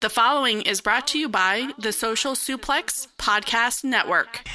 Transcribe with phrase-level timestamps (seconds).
[0.00, 4.46] The following is brought to you by the Social Suplex Podcast Network.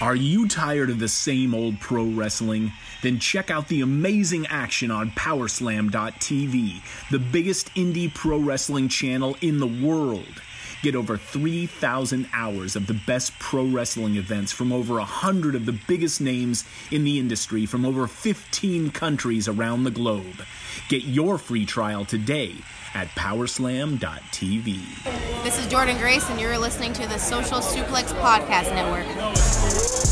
[0.00, 2.70] Are you tired of the same old pro wrestling?
[3.02, 9.58] Then check out the amazing action on Powerslam.tv, the biggest indie pro wrestling channel in
[9.58, 10.40] the world.
[10.82, 15.78] Get over 3,000 hours of the best pro wrestling events from over 100 of the
[15.88, 20.44] biggest names in the industry from over 15 countries around the globe.
[20.88, 22.54] Get your free trial today
[22.94, 25.44] at powerslam.tv.
[25.44, 29.06] This is Jordan Grace, and you're listening to the Social Suplex Podcast Network.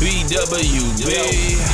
[0.01, 1.05] BWB,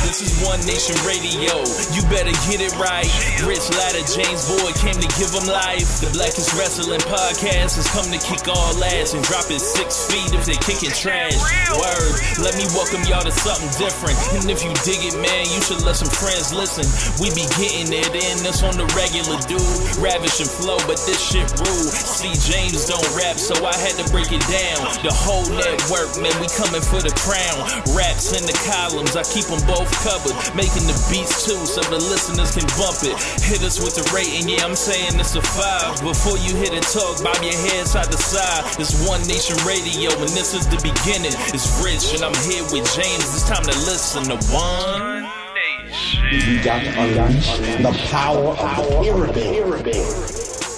[0.04, 1.64] this is One Nation Radio.
[1.96, 3.08] You better get it right.
[3.48, 6.04] Rich Latta, James Boyd came to give them life.
[6.04, 10.28] The Blackest Wrestling Podcast has come to kick all ass and drop it six feet
[10.36, 11.40] if they kicking trash.
[11.72, 14.20] Word, let me welcome y'all to something different.
[14.36, 16.84] And if you dig it, man, you should let some friends listen.
[17.16, 19.64] We be getting it in, this on the regular dude.
[20.04, 21.92] Ravish and flow, but this shit rude.
[21.92, 24.88] See, James don't rap, so I had to break it down.
[25.04, 27.68] The whole network, man, we coming for the crown.
[27.94, 30.34] Raps in the columns, I keep them both covered.
[30.56, 33.14] Making the beats too, so the listeners can bump it.
[33.44, 36.00] Hit us with the rating, yeah, I'm saying it's a five.
[36.02, 38.64] Before you hit it, talk, bob your head side to side.
[38.80, 41.34] It's One Nation Radio, and this is the beginning.
[41.54, 43.26] It's Rich, and I'm here with James.
[43.36, 45.28] It's time to listen to One.
[45.54, 46.48] Nation.
[46.48, 50.67] We got to unleash the power of the pyramid.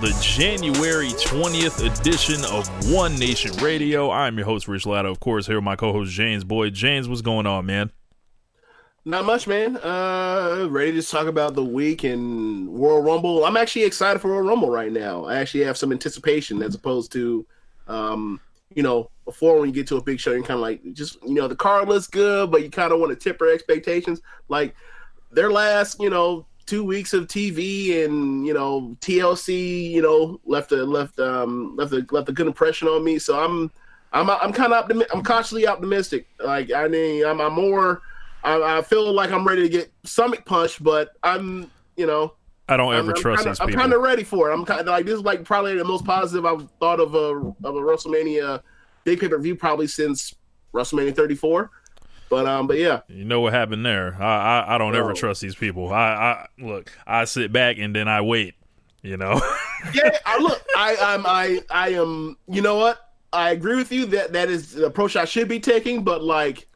[0.00, 4.12] the January 20th edition of One Nation Radio.
[4.12, 5.08] I'm your host, Rich Latta.
[5.08, 6.72] Of course, here with my co host, James Boyd.
[6.72, 7.90] James, what's going on, man?
[9.04, 9.76] Not much, man.
[9.76, 13.44] Uh, ready to talk about the week and Royal Rumble.
[13.44, 15.24] I'm actually excited for Royal Rumble right now.
[15.24, 17.44] I actually have some anticipation as opposed to,
[17.88, 18.40] um,
[18.72, 21.20] you know, before when you get to a big show, you're kind of like, just
[21.24, 24.20] you know, the card looks good, but you kind of want to temper expectations.
[24.48, 24.76] Like
[25.32, 30.70] their last, you know, two weeks of TV and you know TLC, you know, left
[30.72, 33.18] a left um left a left a good impression on me.
[33.18, 33.70] So I'm
[34.12, 36.26] I'm I'm kind of optimi- I'm cautiously optimistic.
[36.44, 38.02] Like I mean, I'm, I'm more.
[38.44, 42.34] I, I, feel like I'm ready to get stomach punched, but I'm you know.
[42.68, 44.54] I don't ever I'm, trust I'm kinda, I'm kind of ready for it.
[44.54, 47.34] I'm kind of like this is like probably the most positive I've thought of a
[47.66, 48.60] of a WrestleMania
[49.04, 50.34] big pay per view probably since
[50.74, 51.70] WrestleMania 34.
[52.28, 54.16] But um, but yeah, you know what happened there.
[54.20, 55.92] I I, I don't ever trust these people.
[55.92, 58.54] I, I look, I sit back and then I wait.
[59.02, 59.34] You know.
[59.94, 62.36] yeah, I look, I I'm I I am.
[62.48, 62.98] You know what?
[63.32, 66.02] I agree with you that that is the approach I should be taking.
[66.02, 66.66] But like,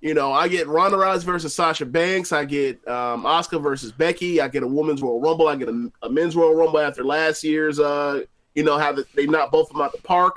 [0.00, 2.32] you know, I get Ronda Rousey versus Sasha Banks.
[2.32, 4.40] I get um, Asuka versus Becky.
[4.40, 5.48] I get a women's Royal Rumble.
[5.48, 7.78] I get a, a men's Royal Rumble after last year's.
[7.78, 8.22] Uh,
[8.54, 10.36] you know how the, they knocked both of them out the park.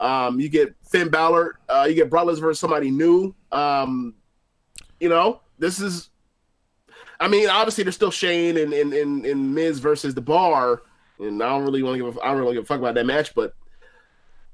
[0.00, 1.58] Um, you get Finn Balor.
[1.68, 3.34] Uh, you get Brock Lesnar versus somebody new.
[3.54, 4.14] Um,
[5.00, 6.10] you know, this is.
[7.20, 10.82] I mean, obviously, there's still Shane and and, and, and Miz versus the Bar,
[11.18, 12.16] and I don't really want to give.
[12.16, 13.54] A, I don't really give a fuck about that match, but.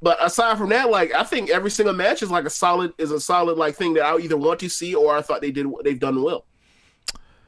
[0.02, 3.10] But aside from that, like I think every single match is like a solid is
[3.10, 5.66] a solid like thing that I either want to see or I thought they did
[5.84, 6.46] they've done well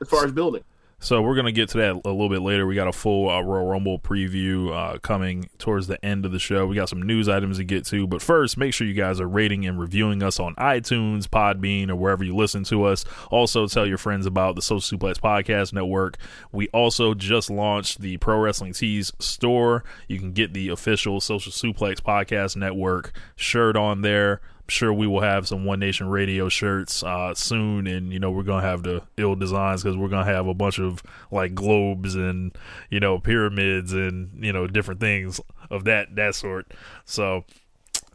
[0.02, 0.62] as far as building.
[1.02, 2.64] So we're gonna get to that a little bit later.
[2.64, 6.38] We got a full uh, Royal Rumble preview uh, coming towards the end of the
[6.38, 6.64] show.
[6.64, 9.26] We got some news items to get to, but first, make sure you guys are
[9.26, 13.04] rating and reviewing us on iTunes, Podbean, or wherever you listen to us.
[13.32, 16.18] Also, tell your friends about the Social Suplex Podcast Network.
[16.52, 19.82] We also just launched the Pro Wrestling Tees store.
[20.06, 25.20] You can get the official Social Suplex Podcast Network shirt on there sure we will
[25.20, 29.02] have some One Nation Radio shirts uh, soon, and you know we're gonna have the
[29.16, 32.56] ill designs because we're gonna have a bunch of like globes and
[32.90, 35.40] you know pyramids and you know different things
[35.70, 36.72] of that that sort.
[37.04, 37.44] So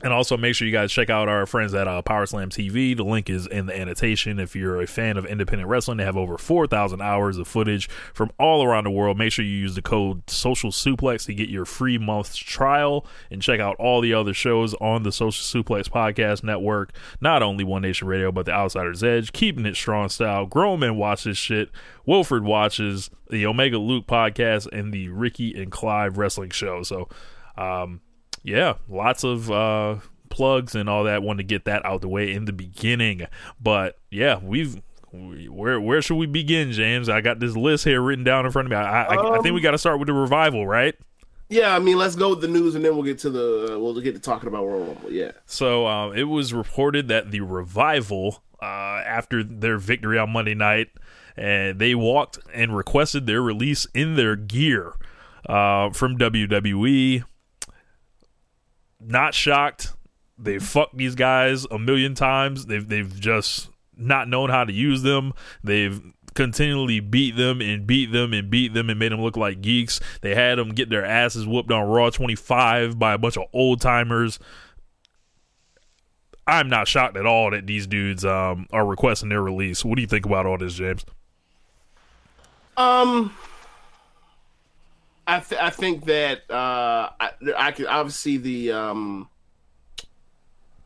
[0.04, 2.96] and also make sure you guys check out our friends at uh, Power Slam TV.
[2.96, 4.40] The link is in the annotation.
[4.40, 8.32] If you're a fan of independent wrestling, they have over 4,000 hours of footage from
[8.40, 9.18] all around the world.
[9.18, 13.42] Make sure you use the code Social Suplex to get your free month's trial and
[13.42, 16.94] check out all the other shows on the Social Suplex Podcast Network.
[17.20, 20.98] Not only One Nation Radio, but the Outsider's Edge, Keeping It Strong Style, Grown Men
[20.98, 21.72] Watch This Shit,
[22.06, 26.84] Wilford Watches, the Omega Luke Podcast, and the Ricky and Clive Wrestling Show.
[26.84, 27.10] So,
[27.58, 28.02] um,
[28.48, 29.98] yeah, lots of uh,
[30.30, 31.22] plugs and all that.
[31.22, 33.28] Want to get that out the way in the beginning,
[33.62, 37.10] but yeah, we've where where should we begin, James?
[37.10, 38.78] I got this list here written down in front of me.
[38.78, 40.96] I, I, um, I think we got to start with the revival, right?
[41.50, 43.80] Yeah, I mean, let's go with the news, and then we'll get to the uh,
[43.80, 45.12] we'll get to talking about Royal Rumble.
[45.12, 45.32] Yeah.
[45.46, 48.66] So uh, it was reported that the revival uh,
[49.06, 50.88] after their victory on Monday night,
[51.36, 54.94] and they walked and requested their release in their gear
[55.48, 57.26] uh, from WWE.
[59.08, 59.94] Not shocked.
[60.38, 62.66] They've fucked these guys a million times.
[62.66, 65.34] They've they've just not known how to use them.
[65.64, 66.02] They've
[66.36, 70.02] continually beat them and beat them and beat them and made them look like geeks.
[70.22, 73.82] They had them get their asses whooped on Raw 25 by a bunch of old
[73.82, 74.38] timers.
[76.46, 79.84] I'm not shocked at all that these dudes um, are requesting their release.
[79.84, 81.06] What do you think about all this, James?
[82.78, 83.36] Um,
[85.28, 89.30] I th- I think that uh, I I can obviously the um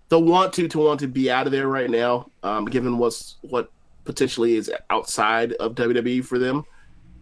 [0.10, 3.38] the want to to want to be out of there right now, um, given what's
[3.42, 3.72] what
[4.04, 6.66] potentially is outside of WWE for them.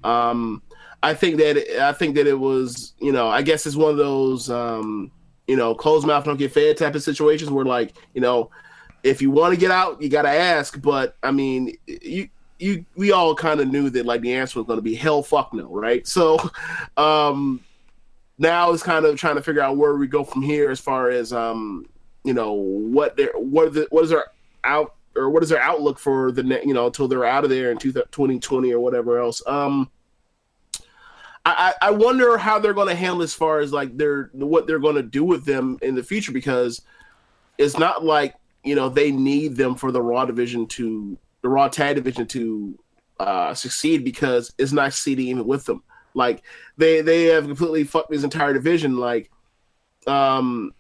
[0.04, 0.62] Um,
[1.04, 3.98] I think that I think that it was you know I guess it's one of
[3.98, 5.12] those um
[5.48, 8.50] you know closed mouth don't get fed type of situations where like you know
[9.04, 12.30] if you want to get out you got to ask, but I mean you
[12.60, 15.24] you we all kind of knew that like the answer was going to be hell
[15.24, 16.06] fuck no, right?
[16.08, 16.38] So
[16.98, 17.62] um
[18.38, 21.10] now it's kind of trying to figure out where we go from here as far
[21.10, 21.88] as um
[22.24, 24.26] you know what their what the, what is their
[24.64, 27.50] out or what is their outlook for the net, you know until they're out of
[27.50, 29.42] there in 2020 or whatever else.
[29.48, 29.90] Um
[31.46, 34.78] I, I wonder how they're going to handle as far as like their what they're
[34.78, 36.82] going to do with them in the future because
[37.58, 41.68] it's not like you know they need them for the Raw division to the Raw
[41.68, 42.80] Tag division to
[43.20, 45.84] uh, succeed because it's not succeeding even with them.
[46.14, 46.44] Like
[46.78, 48.98] they they have completely fucked this entire division.
[48.98, 49.30] Like,
[50.08, 50.74] um,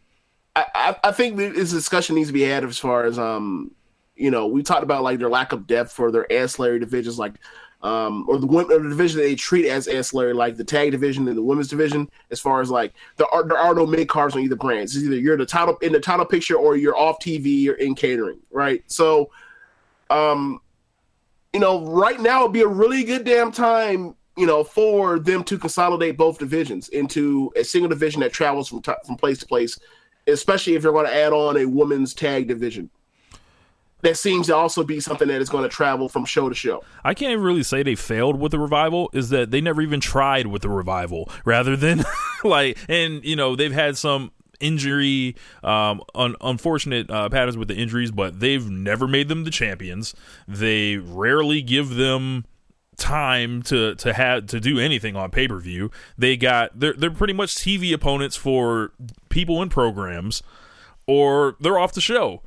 [0.56, 3.72] I I, I think this discussion needs to be had as far as um,
[4.16, 7.36] you know, we talked about like their lack of depth for their ancillary divisions, like
[7.82, 11.28] um, or the women or the division they treat as ancillary, like the tag division
[11.28, 12.10] and the women's division.
[12.30, 14.96] As far as like there are there are no mid cards on either brands.
[14.96, 17.96] It's either you're the title in the title picture or you're off TV or in
[17.96, 18.84] catering, right?
[18.88, 19.30] So
[20.10, 20.62] um,
[21.54, 25.44] you know, right now would be a really good damn time, you know, for them
[25.46, 29.46] to consolidate both divisions into a single division that travels from t- from place to
[29.46, 29.80] place,
[30.28, 32.90] especially if you're going to add on a women's tag division.
[34.02, 36.86] That seems to also be something that is going to travel from show to show.
[37.04, 39.10] I can't even really say they failed with the revival.
[39.12, 42.06] Is that they never even tried with the revival, rather than
[42.46, 47.76] like, and you know they've had some injury, um, un- unfortunate uh, patterns with the
[47.76, 50.14] injuries, but they've never made them the champions.
[50.48, 52.46] They rarely give them
[52.98, 55.90] time to to have to do anything on pay per view.
[56.18, 58.92] They got they're they're pretty much TV opponents for
[59.30, 60.44] people in programs,
[61.08, 62.42] or they're off the show.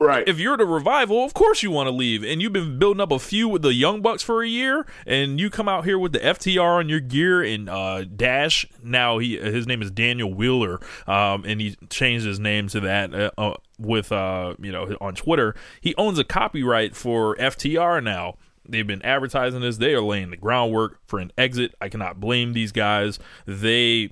[0.00, 0.28] Right.
[0.28, 2.22] If you're the revival, of course you want to leave.
[2.22, 5.40] And you've been building up a few with the Young Bucks for a year, and
[5.40, 8.64] you come out here with the FTR on your gear and uh, Dash.
[8.82, 13.12] Now he his name is Daniel Wheeler, um, and he changed his name to that
[13.12, 15.56] uh, uh, with uh, you know on Twitter.
[15.80, 18.36] He owns a copyright for FTR now.
[18.68, 19.78] They've been advertising this.
[19.78, 21.74] They are laying the groundwork for an exit.
[21.80, 23.18] I cannot blame these guys.
[23.46, 24.10] They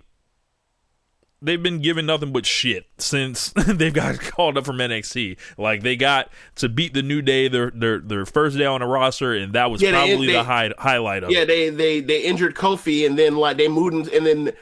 [1.42, 5.36] they've been given nothing but shit since they've got called up from NXT.
[5.58, 8.86] Like they got to beat the New Day their their their first day on the
[8.86, 11.46] roster, and that was Yeah, probably they- the high, highlight of Yeah, it.
[11.46, 14.52] they they they injured Kofi, and then like they moved, and then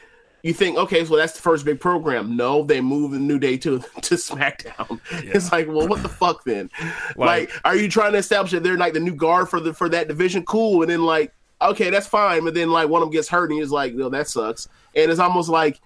[0.42, 2.36] you think, okay, so that's the first big program.
[2.36, 5.00] No, they moved the New Day to to SmackDown.
[5.10, 6.70] It's like, well, what the fuck then?
[7.16, 9.88] Like, are you trying to establish that they're like the new guard for the for
[9.90, 10.44] that division?
[10.44, 11.32] Cool, and then like,
[11.62, 14.08] okay, that's fine, but then like one of them gets hurt, and he's like, no,
[14.10, 15.80] that sucks, and it's almost like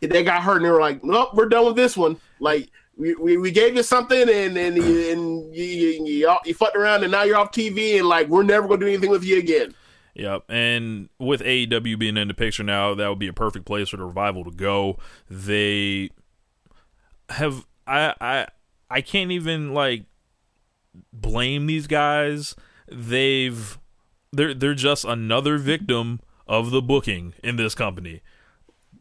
[0.00, 2.18] they got hurt, and they were like, nope, we're done with this one.
[2.40, 2.70] Like.
[2.98, 6.76] We, we, we gave you something and and you, and you, you, you, you fucked
[6.76, 9.36] around and now you're off TV and like we're never gonna do anything with you
[9.36, 9.74] again.
[10.16, 10.44] Yep.
[10.48, 13.98] And with AEW being in the picture now, that would be a perfect place for
[13.98, 14.98] the revival to go.
[15.28, 16.08] They
[17.28, 18.46] have I I
[18.90, 20.04] I can't even like
[21.12, 22.54] blame these guys.
[22.90, 23.78] They've
[24.32, 28.22] they're they're just another victim of the booking in this company.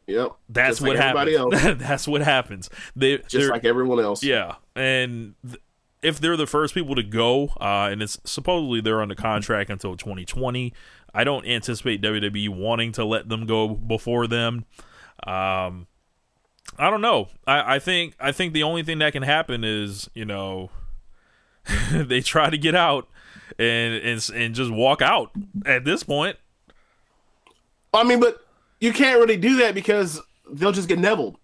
[0.07, 0.35] Yep.
[0.49, 1.79] That's what like happens.
[1.79, 2.69] That's what happens.
[2.95, 4.23] They Just like everyone else.
[4.23, 5.61] yeah, and th-
[6.01, 9.97] if they're the first people to go, uh, and it's supposedly they're under contract until
[9.97, 10.71] 2020,
[11.13, 14.65] I don't anticipate WWE wanting to let them go before them.
[15.25, 15.87] Um,
[16.77, 17.29] I don't know.
[17.47, 20.69] I, I think I think the only thing that can happen is you know
[21.91, 23.07] they try to get out
[23.57, 25.31] and and and just walk out
[25.65, 26.37] at this point.
[27.93, 28.44] I mean, but
[28.79, 31.39] you can't really do that because they'll just get Neville,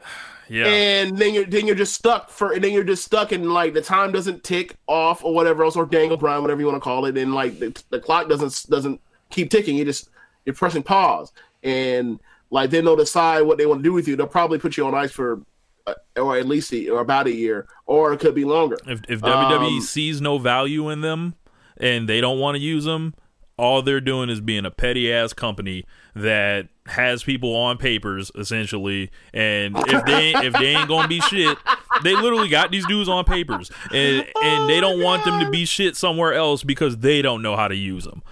[0.48, 0.66] Yeah.
[0.66, 3.74] and then you're then you're just stuck for, and then you're just stuck, and like
[3.74, 6.80] the time doesn't tick off or whatever else, or dangle Brown, whatever you want to
[6.84, 9.00] call it, and like the, the clock doesn't doesn't
[9.30, 9.76] keep ticking.
[9.76, 10.08] You just
[10.44, 11.32] you're pressing pause,
[11.64, 14.14] and like then they'll decide what they want to do with you.
[14.14, 15.40] They'll probably put you on ice for
[15.88, 18.76] uh, or at least a, or about a year, or it could be longer.
[18.86, 21.34] If if WWE Um, sees no value in them
[21.76, 23.14] and they don't want to use them,
[23.58, 25.84] all they're doing is being a petty ass company
[26.14, 29.10] that has people on papers essentially.
[29.32, 31.56] And if they if they ain't gonna be shit,
[32.02, 35.64] they literally got these dudes on papers, and and they don't want them to be
[35.64, 38.22] shit somewhere else because they don't know how to use them.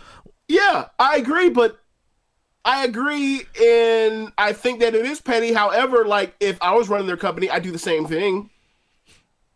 [0.49, 1.81] Yeah, I agree, but
[2.65, 5.53] I agree, and I think that it is petty.
[5.53, 8.51] However, like if I was running their company, I'd do the same thing.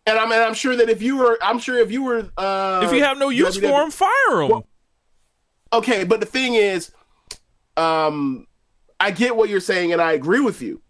[0.06, 2.80] And I'm and I'm sure that if you were, I'm sure if you were, uh,
[2.82, 4.62] If you have no use for them, fire them.
[5.72, 6.92] Okay, but the thing is,
[7.76, 8.46] um,
[9.00, 10.80] I get what you're saying, and I agree with you.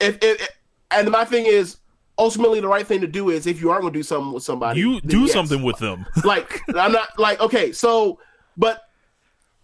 [0.00, 0.48] If, if
[0.90, 1.76] and my thing is,
[2.18, 4.42] ultimately, the right thing to do is if you are going to do something with
[4.42, 5.32] somebody, you do yes.
[5.32, 6.06] something with them.
[6.24, 8.18] like I'm not like okay, so
[8.56, 8.82] but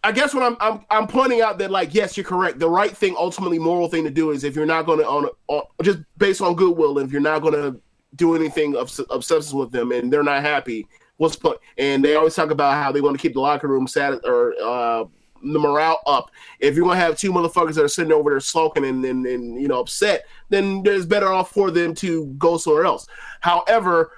[0.05, 2.59] I guess what I'm I'm I'm pointing out that like yes, you're correct.
[2.59, 5.29] The right thing, ultimately, moral thing to do is if you're not going to on,
[5.49, 7.81] on just based on goodwill, if you're not going to
[8.15, 11.59] do anything of of substance with them, and they're not happy, what's point?
[11.79, 14.55] And they always talk about how they want to keep the locker room sad or
[14.63, 15.05] uh,
[15.43, 16.31] the morale up.
[16.61, 19.61] If you're gonna have two motherfuckers that are sitting over there sulking and, and, and
[19.61, 23.07] you know upset, then there's better off for them to go somewhere else.
[23.41, 24.13] However,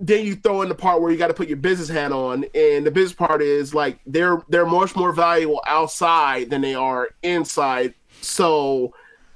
[0.00, 2.44] then you throw in the part where you got to put your business hat on,
[2.54, 7.08] and the business part is like they're they're much more valuable outside than they are
[7.22, 7.94] inside.
[8.20, 8.92] So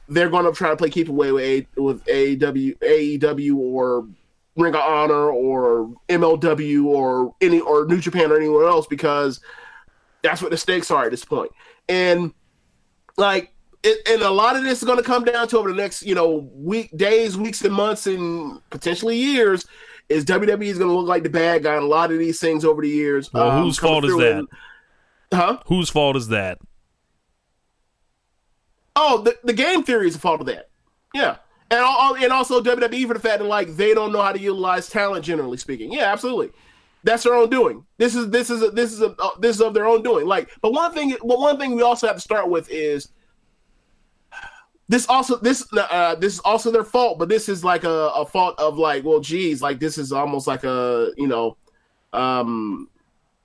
[0.09, 4.07] they're going to try to play keep away with a, with AEW, AEW or
[4.57, 9.41] Ring of Honor or MLW or any or New Japan or anywhere else because
[10.23, 11.51] that's what the stakes are at this point.
[11.89, 12.33] And
[13.17, 15.77] like it, and a lot of this is going to come down to over the
[15.77, 19.67] next you know week days weeks and months and potentially years
[20.09, 22.39] is WWE is going to look like the bad guy in a lot of these
[22.39, 23.33] things over the years.
[23.33, 24.33] Well, um, whose fault is that?
[24.39, 24.49] and-
[25.33, 25.59] huh?
[25.67, 26.59] Whose fault is that?
[28.95, 30.69] Oh, the, the game theory is the fault of that.
[31.15, 31.37] Yeah.
[31.73, 34.39] And al- and also WWE for the fact that like they don't know how to
[34.39, 35.91] utilize talent generally speaking.
[35.91, 36.51] Yeah, absolutely.
[37.03, 37.87] That's their own doing.
[37.97, 40.27] This is this is a, this is a, uh, this is of their own doing.
[40.27, 43.09] Like, but one thing, but one thing we also have to start with is
[44.91, 47.19] this also this uh this is also their fault.
[47.19, 50.47] But this is like a, a fault of like, well, geez, like this is almost
[50.47, 51.57] like a you know,
[52.13, 52.91] um,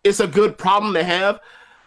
[0.04, 1.40] it's a good problem to have.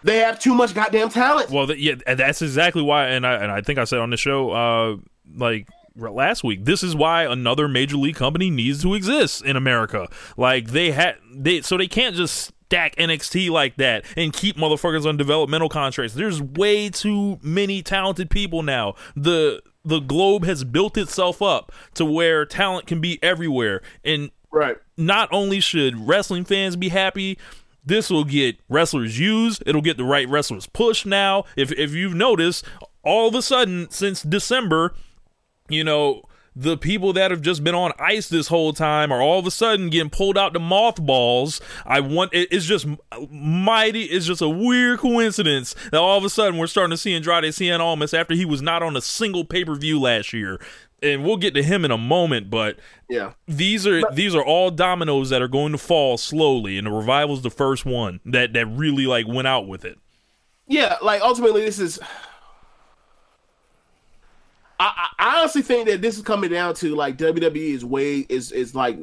[0.04, 1.50] They have too much goddamn talent.
[1.50, 4.50] Well, yeah, that's exactly why, and I and I think I said on the show,
[4.52, 4.96] uh,
[5.36, 5.68] like
[6.08, 10.08] last week, this is why another major league company needs to exist in America.
[10.36, 15.04] Like they had, they so they can't just stack NXT like that and keep motherfuckers
[15.04, 16.14] on developmental contracts.
[16.14, 18.94] There's way too many talented people now.
[19.16, 24.76] The the globe has built itself up to where talent can be everywhere, and Right.
[24.96, 27.38] not only should wrestling fans be happy,
[27.84, 29.62] this will get wrestlers used.
[29.66, 31.44] It'll get the right wrestlers pushed now.
[31.56, 32.64] If if you've noticed,
[33.02, 34.94] all of a sudden since December,
[35.70, 36.22] you know,
[36.56, 39.50] the people that have just been on ice this whole time are all of a
[39.52, 41.60] sudden getting pulled out to mothballs.
[41.86, 42.86] I want it- it's just
[43.30, 44.04] mighty.
[44.04, 47.44] It's just a weird coincidence that all of a sudden we're starting to see Andrade
[47.44, 50.60] Cien Almas after he was not on a single pay per view last year.
[51.02, 53.32] And we'll get to him in a moment, but Yeah.
[53.48, 57.40] these are these are all dominoes that are going to fall slowly, and the revival's
[57.42, 59.98] the first one that that really like went out with it.
[60.66, 61.98] yeah, like ultimately, this is.
[64.80, 68.50] I, I honestly think that this is coming down to like WWE is way is
[68.50, 68.98] is like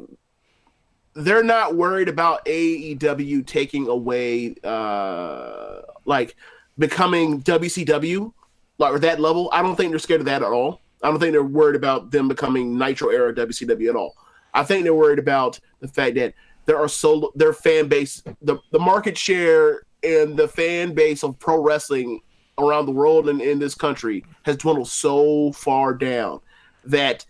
[1.14, 6.36] they're not worried about AEW taking away uh like
[6.78, 8.32] becoming WCW
[8.78, 9.48] like or that level.
[9.52, 10.80] I don't think they're scared of that at all.
[11.02, 14.16] I don't think they're worried about them becoming Nitro era WCW at all.
[14.54, 16.34] I think they're worried about the fact that
[16.66, 21.38] there are so their fan base, the the market share and the fan base of
[21.38, 22.20] pro wrestling
[22.58, 26.40] around the world and in this country has dwindled so far down
[26.84, 27.24] that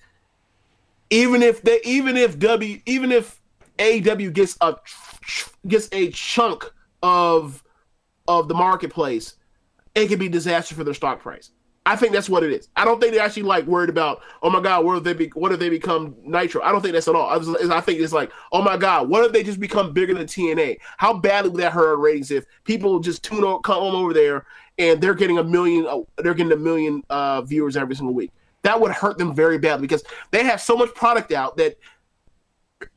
[1.11, 3.41] even if they even if W even if
[3.79, 4.77] AW gets a
[5.67, 6.65] gets a chunk
[7.03, 7.63] of
[8.27, 9.37] of the marketplace,
[9.95, 11.51] it could be disaster for their stock price.
[11.87, 12.69] I think that's what it is.
[12.77, 15.29] I don't think they're actually like worried about, oh my god, what if they be,
[15.29, 16.61] what if they become Nitro?
[16.61, 17.31] I don't think that's at all.
[17.31, 20.13] I, was, I think it's like, oh my god, what if they just become bigger
[20.13, 20.77] than TNA?
[20.99, 24.45] How badly would that hurt ratings if people just tune on, come over there
[24.79, 28.31] and they're getting a million, uh, they're getting a million uh, viewers every single week?
[28.63, 31.79] That would hurt them very badly because they have so much product out that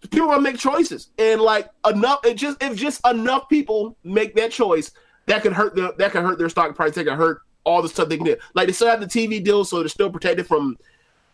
[0.10, 1.10] people want to make choices.
[1.18, 4.92] And like enough it just if just enough people make that choice
[5.28, 6.96] that could hurt the that could hurt their stock price.
[6.96, 8.36] That could hurt all the stuff they can do.
[8.54, 10.78] Like they still have the tv deal so they're still protected from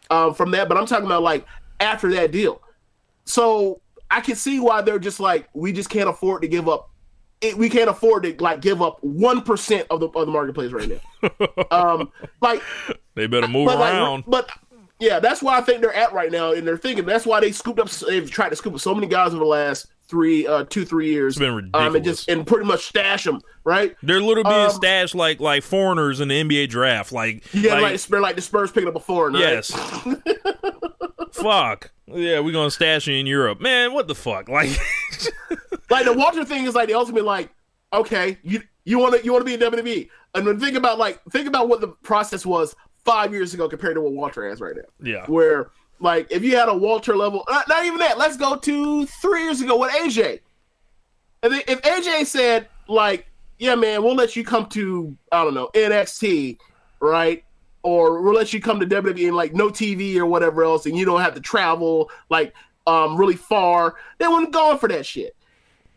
[0.09, 0.67] um from that.
[0.67, 1.45] But i'm talking about like
[1.79, 2.61] after that deal.
[3.25, 6.89] So i can see why they're just like we just can't afford to give up
[7.41, 10.71] it, we can't afford to like give up one percent of the of the marketplace
[10.71, 12.61] right now um like
[13.15, 14.23] They better move but like, around.
[14.27, 14.49] but
[14.99, 17.51] yeah, that's why I think they're at right now, and they're thinking that's why they
[17.51, 17.87] scooped up.
[17.91, 21.11] They've tried to scoop up so many guys over the last three, uh, two, three
[21.11, 21.33] years.
[21.35, 23.95] It's been Um, and just and pretty much stash them, right?
[24.01, 27.11] They're literally being Um, stashed like like foreigners in the NBA draft.
[27.11, 29.41] Like Yeah, like, like, the Spurs- like the Spurs picking up a foreign, right?
[29.41, 29.71] yes.
[31.31, 33.93] fuck yeah, we're gonna stash you in Europe, man.
[33.93, 34.49] What the fuck?
[34.49, 34.69] Like
[35.89, 37.49] like the Walter thing is like the ultimate like
[37.93, 40.97] okay you you want to you want to be in WWE and then think about
[40.97, 44.59] like think about what the process was five years ago compared to what Walter has
[44.59, 44.83] right now.
[45.01, 48.55] Yeah, where like if you had a Walter level not, not even that let's go
[48.55, 50.41] to three years ago with AJ
[51.43, 53.27] and then if AJ said like
[53.57, 56.57] yeah man we'll let you come to I don't know NXT
[56.99, 57.43] right?
[57.83, 60.97] Or we'll let you come to WWE and like no TV or whatever else and
[60.97, 62.53] you don't have to travel like
[62.85, 65.35] um really far they wouldn't go for that shit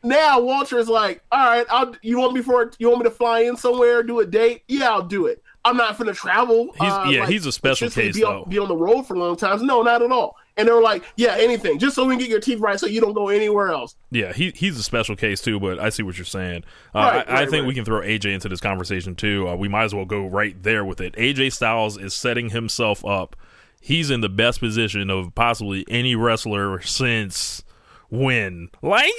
[0.03, 3.15] now Walter is like, all right, I'll, you want me for you want me to
[3.15, 4.63] fly in somewhere, do a date?
[4.69, 5.43] Yeah, I'll do it.
[5.65, 6.73] I'm not gonna travel.
[6.79, 9.17] He's- uh, yeah, like, he's a special case, be on, be on the road for
[9.17, 9.63] long times.
[9.63, 10.37] No, not at all.
[10.57, 12.87] And they were like, yeah, anything, just so we can get your teeth right, so
[12.87, 13.95] you don't go anywhere else.
[14.11, 14.33] yeah.
[14.33, 16.65] He he's a special case too, but I see what you're saying.
[16.95, 17.67] Uh, Right, I, I think right.
[17.67, 19.49] we can throw AJ into this conversation too.
[19.49, 21.15] Uh, we might as well go right there with it.
[21.17, 23.37] AJ Styles is setting himself up.
[23.83, 27.63] He's in the best position of possibly any wrestler since
[28.11, 29.13] when, like.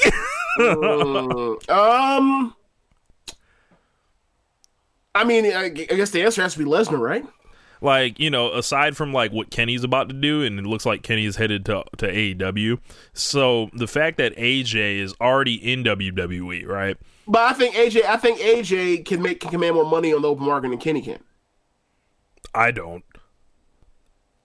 [0.59, 2.53] Mm, um,
[5.15, 7.25] I mean, I, I guess the answer has to be Lesnar, right?
[7.81, 11.01] like you know aside from like what kenny's about to do and it looks like
[11.01, 12.77] kenny is headed to, to aew
[13.13, 18.17] so the fact that aj is already in wwe right But I think AJ, I
[18.17, 21.19] think AJ can make can command more money on the open market than Kenny can.
[22.53, 23.03] i don't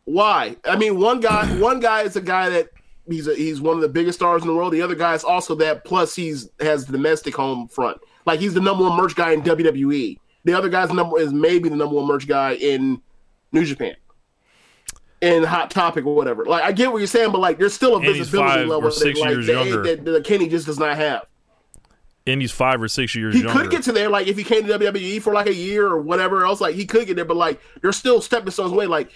[0.04, 0.56] Why?
[0.64, 2.68] I mean, one guy, one guy is a guy that
[3.08, 4.72] he's a, he's one of the biggest stars in the world.
[4.72, 5.84] The other guy is also that.
[5.84, 7.98] Plus, he's has the domestic home front.
[8.24, 10.18] Like he's the number one merch guy in WWE.
[10.44, 13.00] The other guy's number is maybe the number one merch guy in
[13.52, 13.96] New Japan.
[15.20, 16.44] In Hot Topic or whatever.
[16.44, 19.30] Like I get what you're saying, but like there's still a visibility level that, like,
[19.30, 21.22] years that, that, that Kenny just does not have.
[22.26, 24.44] and he's five or six years He younger could get to there, like if he
[24.44, 27.24] came to WWE for like a year or whatever else, like he could get there,
[27.24, 28.86] but like there's still stepping stones away.
[28.86, 29.10] Like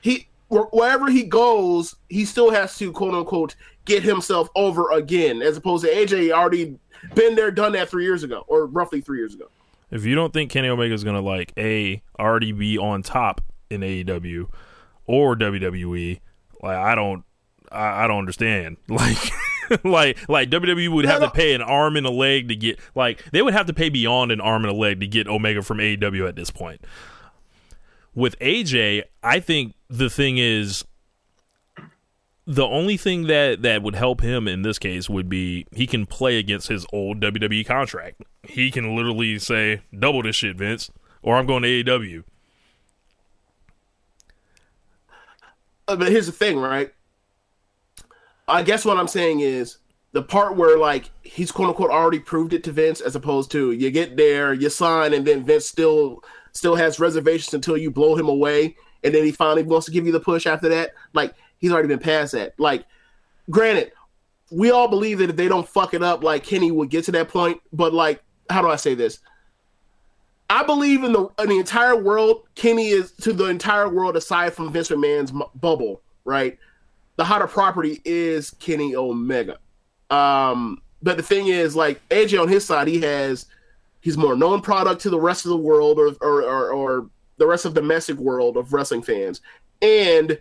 [0.00, 5.56] he wherever he goes, he still has to quote unquote get himself over again, as
[5.56, 6.78] opposed to AJ already
[7.14, 9.46] been there, done that three years ago, or roughly three years ago.
[9.90, 13.82] if you don't think kenny omega is gonna like a already be on top in
[13.82, 14.46] aew
[15.06, 16.20] or wwe
[16.62, 17.24] like i don't
[17.70, 19.18] i, I don't understand like
[19.82, 22.78] like like WWE would have No, to pay an arm and a leg to get
[22.94, 25.62] like they would have to pay beyond an arm and a leg to get Omega
[25.62, 26.82] from AEW at this point.
[28.14, 30.84] With AJ, I think the thing is
[32.46, 36.06] the only thing that that would help him in this case would be he can
[36.06, 38.22] play against his old WWE contract.
[38.42, 40.90] He can literally say double this shit, Vince,
[41.22, 42.24] or I'm going to AEW.
[45.88, 46.92] Uh, but here's the thing, right?
[48.46, 49.78] I guess what I'm saying is
[50.12, 53.72] the part where like he's quote unquote already proved it to Vince, as opposed to
[53.72, 56.22] you get there, you sign, and then Vince still
[56.54, 60.06] still has reservations until you blow him away, and then he finally wants to give
[60.06, 60.92] you the push after that.
[61.12, 62.58] Like he's already been past that.
[62.58, 62.84] Like,
[63.50, 63.92] granted,
[64.50, 67.12] we all believe that if they don't fuck it up, like Kenny would get to
[67.12, 67.60] that point.
[67.72, 69.18] But like, how do I say this?
[70.50, 72.46] I believe in the in the entire world.
[72.54, 76.58] Kenny is to the entire world aside from Vince McMahon's m- bubble, right?
[77.16, 79.58] The hotter property is Kenny Omega.
[80.10, 83.46] Um, but the thing is, like AJ on his side, he has
[84.04, 87.46] he's more known product to the rest of the world, or or or, or the
[87.46, 89.40] rest of the domestic world of wrestling fans,
[89.82, 90.38] and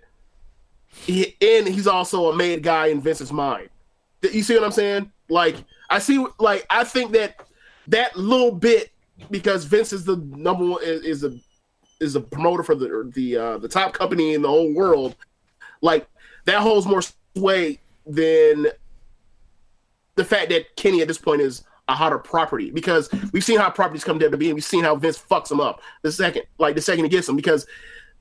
[0.87, 3.69] he, and he's also a made guy in Vince's mind.
[4.21, 5.11] You see what I'm saying?
[5.29, 5.55] Like
[5.89, 7.47] I see, like I think that
[7.87, 8.91] that little bit
[9.31, 11.37] because Vince is the number one is, is a
[11.99, 15.15] is a promoter for the the uh, the top company in the whole world.
[15.81, 16.07] Like
[16.45, 17.01] that holds more
[17.35, 18.67] sway than
[20.15, 23.69] the fact that Kenny at this point is a hotter property because we've seen how
[23.69, 26.43] properties come down to WWE and we've seen how Vince fucks them up the second
[26.57, 27.65] like the second he gets them because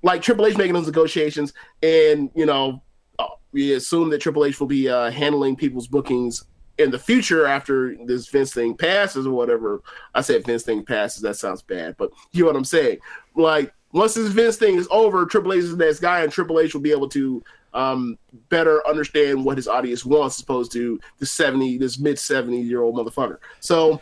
[0.03, 2.83] like Triple H making those negotiations and you know
[3.18, 6.44] uh, we assume that Triple H will be uh, handling people's bookings
[6.79, 9.83] in the future after this Vince thing passes or whatever.
[10.14, 11.22] I said Vince thing passes.
[11.22, 12.98] That sounds bad, but you know what I'm saying.
[13.37, 16.59] Like once this Vince thing is over, Triple H is the next guy, and Triple
[16.59, 17.42] H will be able to
[17.74, 22.61] um, better understand what his audience wants, as opposed to the 70, this mid 70
[22.61, 23.38] year old motherfucker.
[23.61, 24.00] So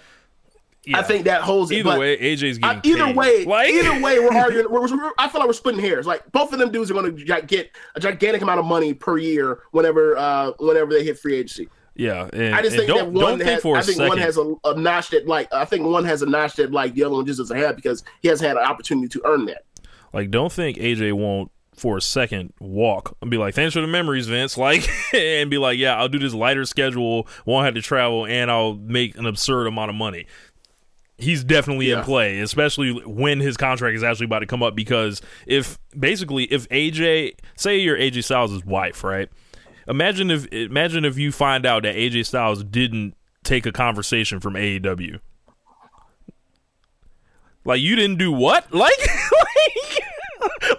[0.94, 1.76] I think that holds it.
[1.76, 3.16] Either but- way, AJ's getting I- either paid.
[3.16, 4.66] way, Like- either way, we're arguing.
[4.70, 6.06] We're, we're- I feel like we're splitting hairs.
[6.06, 9.18] Like both of them dudes are going to get a gigantic amount of money per
[9.18, 11.68] year whenever, uh, whenever they hit free agency.
[11.96, 13.62] Yeah, and, I just think don't, that one don't think has.
[13.62, 14.08] for a I think second.
[14.08, 16.94] one has a, a notch that like I think one has a notch that like
[16.94, 19.64] the other one just doesn't have because he hasn't had an opportunity to earn that.
[20.14, 21.50] Like, don't think AJ won't
[21.80, 25.56] for a second walk and be like, "Thanks for the memories, Vince." Like, and be
[25.56, 29.24] like, "Yeah, I'll do this lighter schedule, won't have to travel, and I'll make an
[29.26, 30.26] absurd amount of money."
[31.16, 34.74] He's definitely in play, especially when his contract is actually about to come up.
[34.74, 39.28] Because if basically, if AJ, say you're AJ Styles' wife, right?
[39.88, 43.14] Imagine if imagine if you find out that AJ Styles didn't
[43.44, 45.20] take a conversation from AEW.
[47.64, 48.72] Like you didn't do what?
[48.74, 48.98] Like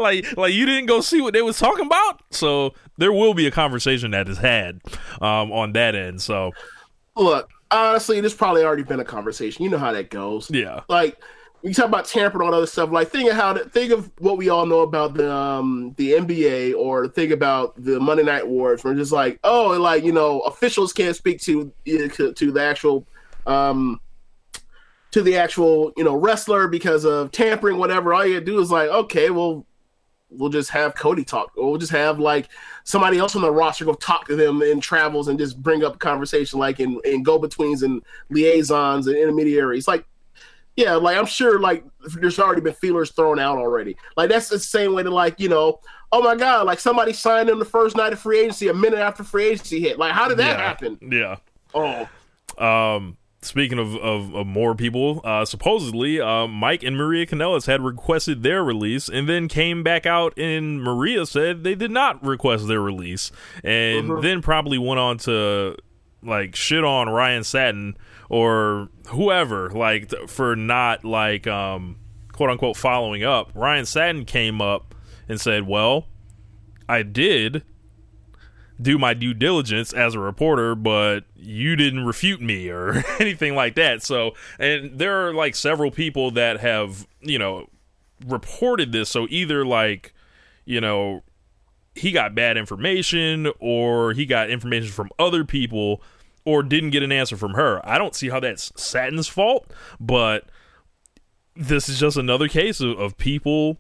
[0.03, 2.21] like like you didn't go see what they was talking about?
[2.31, 4.81] So there will be a conversation that is had
[5.21, 6.21] um on that end.
[6.21, 6.51] So
[7.15, 9.63] Look, honestly, there's probably already been a conversation.
[9.63, 10.49] You know how that goes.
[10.49, 10.81] yeah.
[10.87, 11.17] Like
[11.63, 12.91] we talk about tampering on other stuff.
[12.91, 16.13] Like think of how to, think of what we all know about the um the
[16.13, 18.83] NBA or think about the Monday Night Wars.
[18.83, 23.05] We're just like, oh, like you know, officials can't speak to to, to the actual
[23.45, 23.99] um
[25.11, 28.13] to the actual you know wrestler because of tampering, whatever.
[28.13, 29.65] All you do is like, okay, well,
[30.31, 32.49] we'll just have Cody talk, or we'll just have like
[32.83, 35.99] somebody else on the roster go talk to them in travels and just bring up
[35.99, 39.87] conversation, like in, in go betweens and liaisons and intermediaries.
[39.87, 40.05] Like,
[40.75, 41.83] yeah, like I'm sure like
[42.19, 43.97] there's already been feelers thrown out already.
[44.15, 45.79] Like that's the same way to like you know,
[46.11, 48.99] oh my god, like somebody signed in the first night of free agency a minute
[48.99, 49.99] after free agency hit.
[49.99, 50.67] Like, how did that yeah.
[50.67, 50.97] happen?
[51.11, 51.35] Yeah.
[51.73, 52.07] Oh,
[52.57, 57.81] Um, speaking of, of, of more people, uh, supposedly uh, Mike and Maria Kanellis had
[57.81, 62.67] requested their release and then came back out and Maria said they did not request
[62.67, 63.31] their release
[63.63, 65.75] and then probably went on to
[66.23, 67.97] like shit on Ryan Satin
[68.29, 71.97] or whoever like th- for not like um
[72.31, 73.49] quote unquote following up.
[73.55, 74.93] Ryan Satin came up
[75.27, 76.05] and said, "Well,
[76.87, 77.63] I did
[78.81, 83.75] do my due diligence as a reporter, but you didn't refute me or anything like
[83.75, 84.03] that.
[84.03, 87.67] So, and there are like several people that have, you know,
[88.25, 89.09] reported this.
[89.09, 90.13] So either like,
[90.65, 91.23] you know,
[91.95, 96.01] he got bad information or he got information from other people
[96.45, 97.81] or didn't get an answer from her.
[97.83, 100.45] I don't see how that's Satin's fault, but
[101.55, 103.77] this is just another case of, of people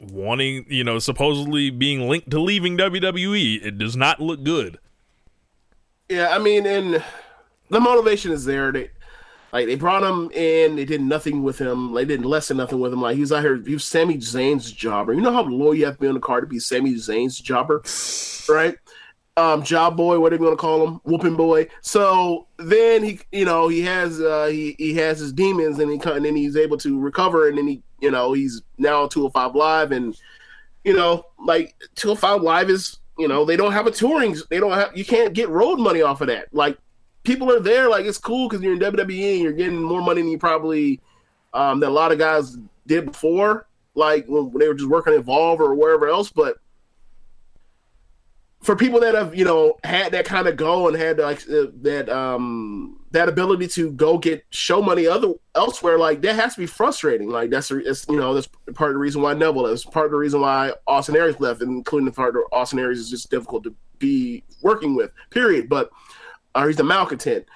[0.00, 3.64] wanting, you know, supposedly being linked to leaving WWE.
[3.64, 4.78] It does not look good.
[6.08, 7.02] Yeah, I mean, and
[7.70, 8.72] the motivation is there.
[8.72, 8.90] They
[9.52, 12.78] like they brought him in, they did nothing with him, they did less than nothing
[12.80, 13.00] with him.
[13.00, 15.14] Like he was out here, he was Sami Zayn's jobber.
[15.14, 17.38] You know how low you have to be on the card to be Sami Zayn's
[17.38, 17.82] jobber,
[18.48, 18.76] right?
[19.38, 21.68] Um, job boy, whatever you want to call him, whooping boy.
[21.80, 26.10] So then he, you know, he has uh he he has his demons, and he
[26.10, 29.54] and then he's able to recover, and then he, you know, he's now on 205
[29.54, 30.18] live, and
[30.84, 34.72] you know, like 205 live is, you know, they don't have a touring, they don't
[34.72, 36.52] have, you can't get road money off of that.
[36.54, 36.78] Like
[37.24, 40.22] people are there, like it's cool because you're in WWE and you're getting more money
[40.22, 41.00] than you probably
[41.54, 42.56] um that a lot of guys
[42.86, 46.58] did before, like when they were just working at Evolve or wherever else, but
[48.62, 51.66] for people that have you know had that kind of go and had like uh,
[51.82, 56.60] that um that ability to go get show money other elsewhere like that has to
[56.60, 59.84] be frustrating like that's it's, you know that's part of the reason why Neville that's
[59.84, 63.08] part of the reason why Austin Aries left including the part of Austin Aries is
[63.08, 65.90] just difficult to be working with period but
[66.54, 67.46] uh, he's a malcontent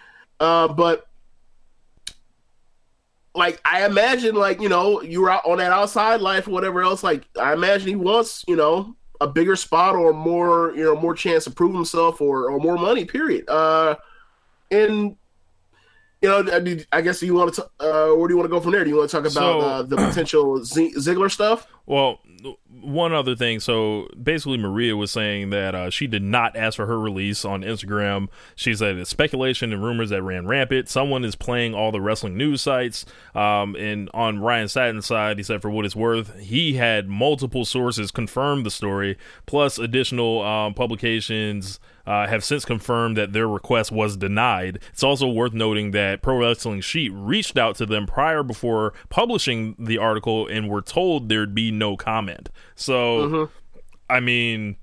[0.41, 1.07] uh but
[3.33, 6.83] like I imagine, like you know, you were out on that outside life or whatever
[6.83, 7.05] else.
[7.05, 11.15] Like I imagine he wants, you know, a bigger spot or more, you know, more
[11.15, 13.05] chance to prove himself or or more money.
[13.05, 13.49] Period.
[13.49, 13.95] Uh,
[14.73, 15.17] and
[16.23, 17.65] you know, I, guess you want to.
[17.81, 18.85] Uh, where do you want to go from there?
[18.85, 21.67] Do you want to talk about So- uh, the potential Z- Ziggler stuff?
[21.87, 22.21] Well,
[22.83, 23.61] one other thing.
[23.61, 27.63] So basically, Maria was saying that uh, she did not ask for her release on
[27.63, 28.29] Instagram.
[28.55, 30.89] She said it's speculation and rumors that ran rampant.
[30.89, 33.05] Someone is playing all the wrestling news sites.
[33.35, 37.65] Um, and on Ryan Satin's side, he said, for what it's worth, he had multiple
[37.65, 41.81] sources confirm the story, plus additional um, publications.
[42.07, 44.81] Uh, have since confirmed that their request was denied.
[44.91, 49.77] It's also worth noting that Pro Wrestling Sheet reached out to them prior before publishing
[49.79, 52.49] the article and were told there'd be no comment.
[52.75, 53.49] So,
[54.09, 54.77] I mean,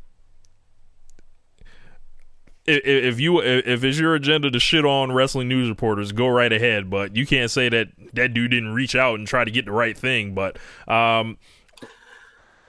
[2.68, 6.28] i- i- if you if it's your agenda to shit on wrestling news reporters, go
[6.28, 6.90] right ahead.
[6.90, 9.72] But you can't say that that dude didn't reach out and try to get the
[9.72, 10.34] right thing.
[10.34, 11.38] But um,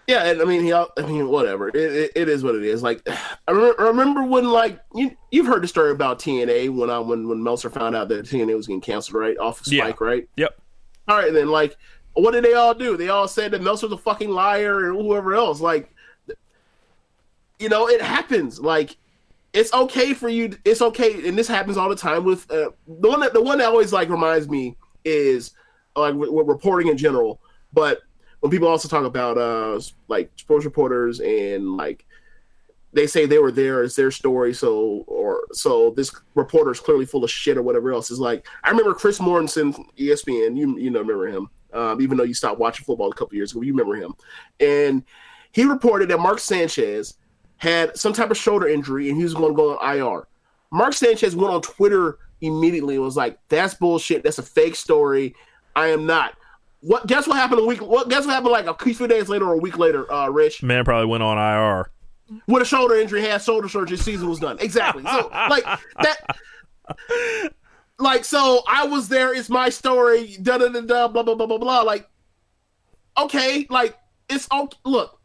[0.07, 1.68] Yeah, and I mean, he, I mean, whatever.
[1.68, 2.83] It, it, it is what it is.
[2.83, 3.07] Like,
[3.47, 7.29] I remember, remember when, like, you you've heard the story about TNA when I when
[7.29, 9.37] when Meltzer found out that TNA was getting canceled, right?
[9.38, 9.85] Off of Yeah.
[9.85, 10.29] Spike, right?
[10.37, 10.55] yep,
[11.09, 11.77] All right, then, like,
[12.23, 12.97] what did they all do?
[12.97, 15.61] They all said that Meltzer's a fucking liar and whoever else.
[15.61, 15.95] Like,
[17.59, 18.61] you know, it happens.
[18.61, 18.97] Like,
[19.53, 20.57] it's okay for you.
[20.65, 23.59] It's okay, and this happens all the time with uh, the one that the one
[23.59, 25.53] that always like reminds me is
[25.97, 27.41] like with, reporting in general.
[27.73, 28.01] But
[28.41, 32.05] when people also talk about uh like sports reporters and like
[32.93, 37.07] they say they were there, it's their story, so or so this reporter is clearly
[37.07, 38.11] full of shit or whatever else.
[38.11, 40.57] Is like I remember Chris Mortensen, E ESPN.
[40.57, 43.53] You you know remember him, um, even though you stopped watching football a couple years
[43.53, 43.63] ago.
[43.63, 44.15] You remember him,
[44.61, 45.03] and
[45.53, 47.15] he reported that Mark Sanchez
[47.57, 50.29] had some type of shoulder injury and he was going to go on IR.
[50.71, 54.23] Mark Sanchez went on Twitter immediately and was like, "That's bullshit.
[54.23, 55.35] That's a fake story.
[55.75, 56.35] I am not."
[56.81, 57.07] What?
[57.07, 57.81] Guess what happened a week?
[57.81, 58.09] What?
[58.09, 60.11] Guess what happened like a few days later or a week later?
[60.13, 61.91] Uh, Rich Man probably went on IR.
[62.47, 64.59] with a shoulder injury, had shoulder surgery, season was done.
[64.61, 65.03] Exactly.
[65.03, 65.65] So like
[66.03, 66.37] that.
[67.99, 69.35] Like so, I was there.
[69.35, 70.37] It's my story.
[70.43, 71.09] Da da da da.
[71.09, 71.81] Blah blah blah blah blah.
[71.83, 72.09] Like,
[73.19, 73.97] okay, like
[74.29, 74.77] it's okay.
[74.85, 75.19] Look,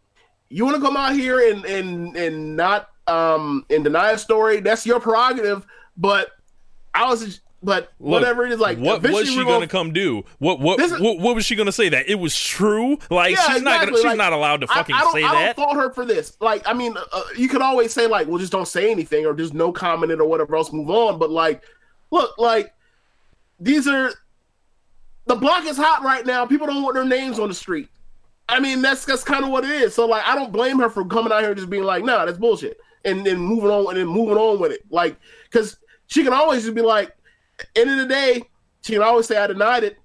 [0.50, 4.60] you want to come out here and and and not um and deny a story.
[4.60, 5.66] That's your prerogative.
[5.96, 6.32] But
[6.96, 10.24] I was, but Look, whatever it is, like what was she gonna gonna- come do?
[10.40, 11.90] What what, is- what what was she gonna say?
[11.90, 12.98] That it was true?
[13.12, 13.98] Like Yeah, she's not gonna exactly.
[13.98, 15.56] she's Like, not allowed to I- fucking I, don't, say I that.
[15.56, 16.36] don't fault her for this.
[16.42, 19.36] Like, I mean, uh, you could always say like, "Well, just don't say anything," or
[19.36, 21.20] just no comment it or whatever else, move on.
[21.20, 21.62] But like,
[22.13, 22.73] look, like
[23.60, 24.12] these are
[25.26, 26.45] the block is hot right now.
[26.45, 27.89] People don't want their names on the street.
[28.47, 29.95] I mean, that's that's kind of what it is.
[29.95, 32.26] So like, I don't blame her for coming out here and just being like, "Nah,
[32.26, 34.84] that's bullshit," and then moving on and then moving on with it.
[34.89, 37.15] Like, because she can always just be like,
[37.76, 38.43] end of the day,
[38.82, 39.97] she can always say, "I denied it."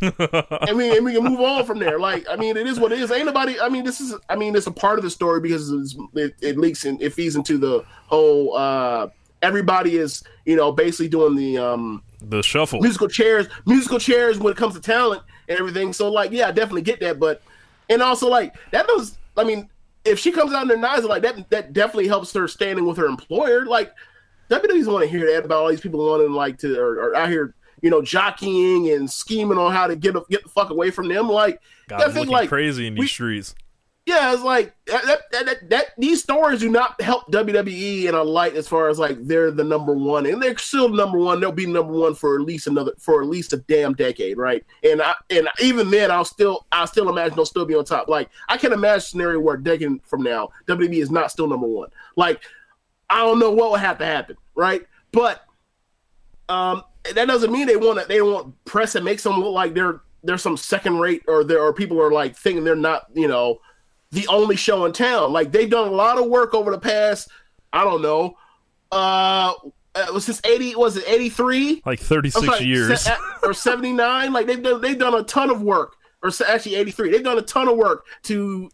[0.00, 1.98] and we and we can move on from there.
[1.98, 3.10] Like, I mean, it is what it is.
[3.10, 3.58] Ain't nobody.
[3.58, 4.14] I mean, this is.
[4.28, 7.14] I mean, it's a part of the story because it's, it, it leaks and it
[7.14, 8.56] feeds into the whole.
[8.56, 9.08] uh
[9.44, 12.80] Everybody is, you know, basically doing the um the shuffle.
[12.80, 15.92] musical chairs, musical chairs when it comes to talent and everything.
[15.92, 17.20] So, like, yeah, I definitely get that.
[17.20, 17.42] But
[17.88, 19.18] and also like that does.
[19.36, 19.68] I mean,
[20.04, 22.96] if she comes out and denies it, like that, that definitely helps her standing with
[22.96, 23.66] her employer.
[23.66, 23.92] Like,
[24.50, 27.28] WWE's want to hear that about all these people wanting like to or, or out
[27.28, 31.08] here, you know, jockeying and scheming on how to get get the fuck away from
[31.08, 31.28] them.
[31.28, 33.54] Like, God, that thing, like crazy in these we- streets.
[34.06, 38.22] Yeah, it's like that, that, that, that, These stories do not help WWE in a
[38.22, 41.40] light as far as like they're the number one, and they're still number one.
[41.40, 44.62] They'll be number one for at least another for at least a damn decade, right?
[44.82, 48.08] And I and even then, I'll still I'll still imagine they'll still be on top.
[48.08, 51.46] Like I can imagine a scenario where a decade from now, WWE is not still
[51.46, 51.88] number one.
[52.14, 52.42] Like
[53.08, 54.86] I don't know what would have to happen, right?
[55.12, 55.46] But
[56.50, 56.82] um,
[57.14, 58.06] that doesn't mean they want to.
[58.06, 61.42] They don't want press that makes them look like they're they're some second rate, or
[61.42, 63.60] there or people are like thinking they're not, you know,
[64.14, 65.32] the only show in town.
[65.32, 67.28] Like they've done a lot of work over the past,
[67.72, 68.36] I don't know,
[68.92, 69.52] uh,
[69.96, 71.82] it was since eighty, was it eighty three?
[71.84, 73.08] Like 36 years.
[73.42, 74.32] or seventy nine.
[74.32, 77.10] Like they've done they've done a ton of work, or se- actually eighty three.
[77.10, 78.70] They've done a ton of work to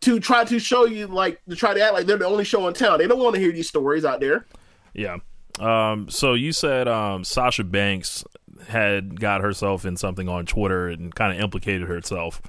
[0.00, 2.66] to try to show you like to try to act like they're the only show
[2.68, 2.98] in town.
[2.98, 4.46] They don't want to hear these stories out there.
[4.94, 5.18] Yeah.
[5.58, 8.24] Um, so you said um, Sasha Banks
[8.68, 12.40] had got herself in something on Twitter and kind of implicated herself.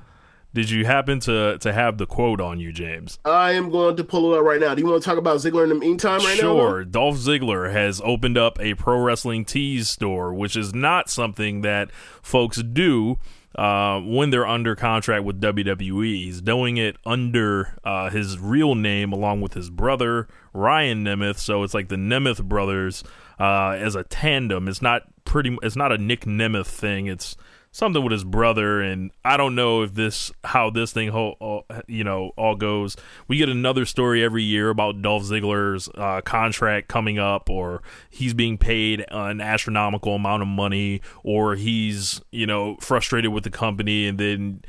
[0.54, 3.20] Did you happen to to have the quote on you, James?
[3.24, 4.74] I am going to pull it up right now.
[4.74, 6.42] Do you want to talk about Ziggler in the meantime right now?
[6.42, 6.84] sure.
[6.86, 11.92] Dolph Ziggler has opened up a pro wrestling tees store, which is not something that
[12.24, 13.20] folks do
[13.56, 16.16] uh, when they're under contract with WWE.
[16.16, 21.38] He's doing it under uh, his real name along with his brother Ryan Nemeth.
[21.38, 23.04] So it's like the Nemeth brothers
[23.40, 24.68] uh, as a tandem.
[24.68, 25.58] It's not pretty.
[25.62, 27.06] It's not a Nick Nemeth thing.
[27.06, 27.36] It's
[27.80, 31.66] something with his brother and i don't know if this how this thing ho- all,
[31.88, 32.98] you know all goes
[33.30, 38.34] we get another story every year about dolph ziggler's uh, contract coming up or he's
[38.34, 44.08] being paid an astronomical amount of money or he's you know frustrated with the company
[44.08, 44.62] and then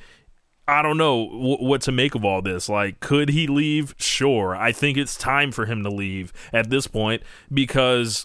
[0.69, 2.69] I don't know what to make of all this.
[2.69, 3.93] Like, could he leave?
[3.99, 4.55] Sure.
[4.55, 8.25] I think it's time for him to leave at this point because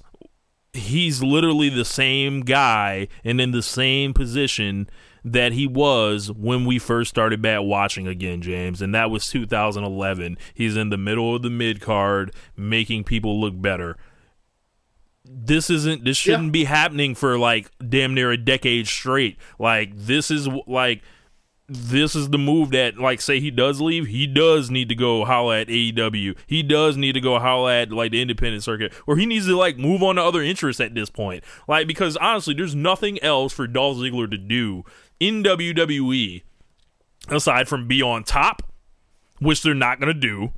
[0.75, 4.89] he's literally the same guy and in the same position
[5.23, 10.37] that he was when we first started back watching again, James, and that was 2011.
[10.53, 13.97] He's in the middle of the mid card, making people look better.
[15.23, 16.05] This isn't.
[16.05, 19.37] This shouldn't be happening for like damn near a decade straight.
[19.57, 21.01] Like this is like
[21.67, 25.25] this is the move that like say he does leave he does need to go
[25.25, 29.17] holla at AEW he does need to go holla at like the independent circuit or
[29.17, 32.53] he needs to like move on to other interests at this point like because honestly
[32.53, 34.83] there's nothing else for Dolph Ziggler to do
[35.19, 36.43] in WWE
[37.29, 38.61] aside from be on top
[39.39, 40.53] which they're not going to do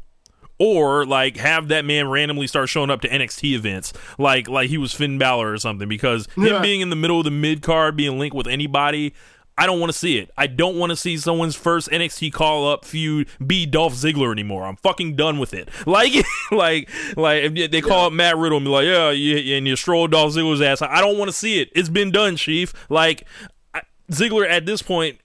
[0.60, 4.78] or like have that man randomly start showing up to NXT events like like he
[4.78, 6.62] was Finn Balor or something because him Yeah.
[6.62, 9.14] being in the middle of the mid card being linked with anybody
[9.58, 10.30] I don't want to see it.
[10.38, 14.66] I don't want to see someone's first NXT call up feud be Dolph Ziggler anymore.
[14.66, 15.70] I'm fucking done with it.
[15.88, 16.14] Like,
[16.52, 19.76] like, like if they call up Matt Riddle and be like, yeah, you, and you
[19.76, 20.82] stroll Dolph Ziggler's ass.
[20.82, 21.70] I don't want to see it.
[21.74, 22.74] It's been done, Chief.
[22.90, 23.26] Like,
[23.74, 25.20] I- Ziggler at this point,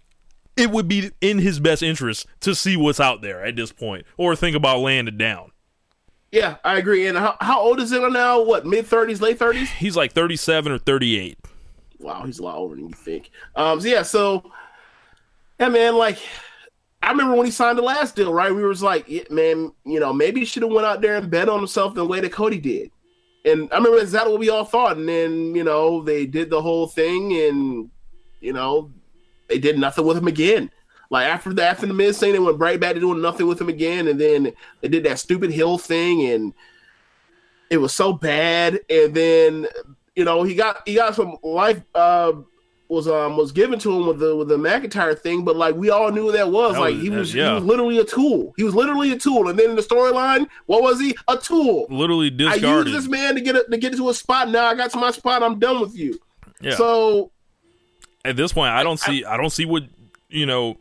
[0.57, 4.07] it would be in his best interest to see what's out there at this point,
[4.16, 5.51] or think about laying it down.
[6.31, 7.07] Yeah, I agree.
[7.07, 8.40] And how, how old is Ziggler now?
[8.40, 9.71] What mid thirties, late thirties?
[9.71, 11.38] He's like thirty seven or thirty eight.
[12.03, 13.31] Wow, he's a lot older than you think.
[13.57, 14.51] Um, so yeah, so
[15.59, 16.19] yeah, man, like
[17.03, 18.55] I remember when he signed the last deal, right?
[18.55, 21.31] We was like, yeah, man, you know, maybe he should have went out there and
[21.31, 22.91] bet on himself the way that Cody did.
[23.45, 24.97] And I remember exactly what we all thought.
[24.97, 27.91] And then, you know, they did the whole thing and,
[28.41, 28.93] you know,
[29.49, 30.71] they did nothing with him again.
[31.11, 33.61] Like after the after the Miz thing, they went right back to doing nothing with
[33.61, 34.07] him again.
[34.07, 36.55] And then they did that stupid hill thing and
[37.69, 38.81] it was so bad.
[38.88, 39.67] And then,
[40.16, 42.33] you know, he got he got some life uh
[42.88, 45.88] was um was given to him with the with the McIntyre thing, but like we
[45.88, 46.75] all knew what that was.
[46.75, 47.48] That like was- he was yeah.
[47.48, 48.53] he was literally a tool.
[48.57, 49.48] He was literally a tool.
[49.48, 51.16] And then in the storyline, what was he?
[51.29, 51.87] A tool.
[51.88, 54.51] Literally I used this man to get a, to get to a spot.
[54.51, 55.42] Now I got to my spot.
[55.42, 56.18] I'm done with you.
[56.61, 56.75] yeah.
[56.75, 57.31] So
[58.25, 59.25] at this point, I don't see.
[59.25, 59.85] I don't see what
[60.29, 60.77] you know.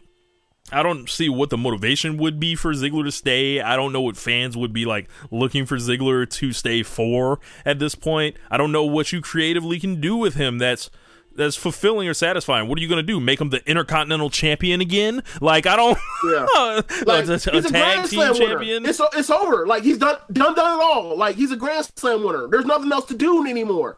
[0.71, 3.59] I don't see what the motivation would be for Ziggler to stay.
[3.61, 7.79] I don't know what fans would be like looking for Ziggler to stay for at
[7.79, 8.37] this point.
[8.49, 10.89] I don't know what you creatively can do with him that's
[11.33, 12.67] that's fulfilling or satisfying.
[12.67, 13.19] What are you going to do?
[13.21, 15.23] Make him the Intercontinental Champion again?
[15.39, 15.97] Like I don't.
[16.23, 16.81] Yeah.
[17.07, 18.83] like, a, a he's a tag Grand team Slam champion.
[18.83, 18.89] winner.
[18.89, 19.65] It's it's over.
[19.65, 21.17] Like he's done done done it all.
[21.17, 22.47] Like he's a Grand Slam winner.
[22.47, 23.97] There's nothing else to do anymore.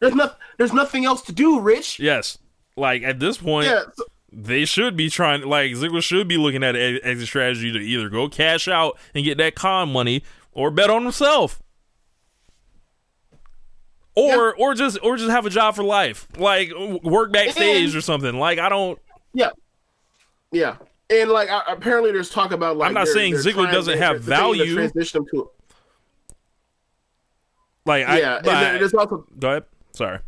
[0.00, 1.98] There's not there's nothing else to do, Rich.
[2.00, 2.38] Yes.
[2.76, 3.82] Like at this point, Yeah.
[3.94, 5.42] so- they should be trying.
[5.42, 9.24] Like Ziggler should be looking at a exit strategy to either go cash out and
[9.24, 11.62] get that con money, or bet on himself,
[14.14, 16.70] or or just or just have a job for life, like
[17.02, 18.34] work backstage And- or something.
[18.38, 18.98] Like I don't.
[19.34, 19.50] Yeah,
[20.50, 20.76] yeah,
[21.10, 23.98] and like uh, apparently there's talk about like I'm not they're- saying they're Ziggler doesn't
[23.98, 24.74] have they're thinking to value.
[24.74, 25.50] Transition him to
[27.86, 29.64] Like I, yeah, and I- there's also go ahead.
[29.94, 30.18] Sorry.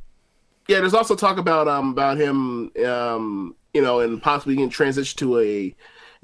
[0.68, 5.16] Yeah, there's also talk about um about him um you know and possibly getting transitioned
[5.16, 5.74] to a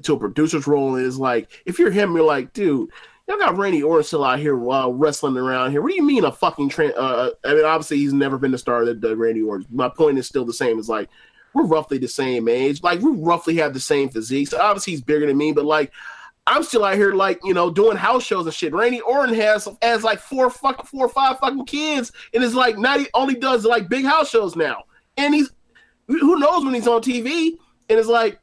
[0.03, 0.95] to a producer's role.
[0.95, 2.89] And it's like if you're him, you're like, dude.
[3.27, 5.81] Y'all got Randy Orton still out here wrestling around here.
[5.81, 8.57] What do you mean a fucking tran Uh, I mean, obviously he's never been the
[8.57, 9.67] star that the Randy Orton.
[9.71, 10.79] My point is still the same.
[10.79, 11.07] It's like
[11.53, 12.81] we're roughly the same age.
[12.83, 14.49] Like we roughly have the same physique.
[14.49, 15.91] So obviously he's bigger than me, but like
[16.47, 18.73] I'm still out here like you know doing house shows and shit.
[18.73, 22.77] Randy Orton has has like four fucking four or five fucking kids, and it's like
[22.77, 24.83] not he only does like big house shows now.
[25.17, 25.51] And he's
[26.07, 27.57] who knows when he's on TV,
[27.89, 28.39] and it's like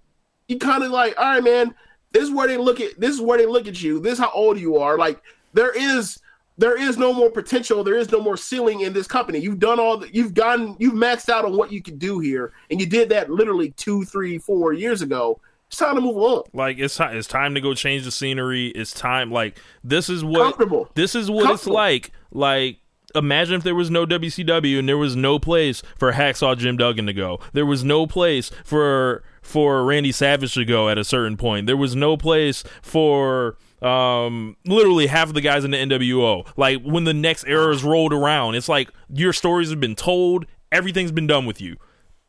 [0.46, 1.74] you kind of like all right, man.
[2.10, 4.00] This is where they look at this is where they look at you.
[4.00, 4.96] This is how old you are.
[4.96, 5.20] Like
[5.52, 6.18] there is
[6.56, 7.84] there is no more potential.
[7.84, 9.38] There is no more ceiling in this company.
[9.38, 12.52] You've done all the, you've gotten you've maxed out on what you could do here,
[12.70, 15.40] and you did that literally two, three, four years ago.
[15.68, 16.42] It's time to move on.
[16.52, 18.68] Like it's it's time to go change the scenery.
[18.68, 19.30] It's time.
[19.30, 20.90] Like this is what Comfortable.
[20.94, 22.10] this is what it's like.
[22.32, 22.78] Like
[23.14, 27.06] imagine if there was no WCW and there was no place for Hacksaw Jim Duggan
[27.06, 27.38] to go.
[27.52, 31.66] There was no place for for Randy Savage to go at a certain point.
[31.66, 36.46] There was no place for um literally half of the guys in the NWO.
[36.56, 40.46] Like when the next era is rolled around, it's like your stories have been told,
[40.72, 41.76] everything's been done with you.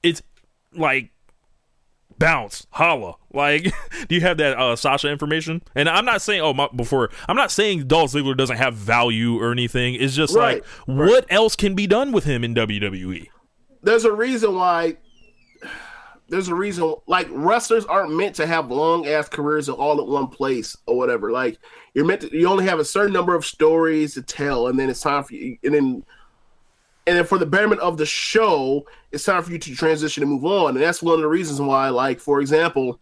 [0.03, 0.21] It's
[0.73, 1.11] like
[2.19, 3.15] bounce, holla.
[3.33, 3.63] Like,
[4.07, 5.63] do you have that uh, Sasha information?
[5.73, 9.41] And I'm not saying, oh, my, before I'm not saying Dolph Ziggler doesn't have value
[9.41, 9.95] or anything.
[9.95, 12.53] It's just Right, like, what else can be done with him in?
[12.53, 13.29] WWE?
[13.81, 14.97] there's a reason why
[16.29, 20.27] there's a reason like wrestlers aren't meant to have long ass careers all at one
[20.27, 21.57] place or whatever like
[21.93, 24.89] you're meant to you only have a certain number of stories to tell and then
[24.89, 26.03] it's time for you and then
[27.09, 30.31] and then for the betterment of the show it's time for you to transition and
[30.31, 32.99] move on and that's one of the reasons why like for example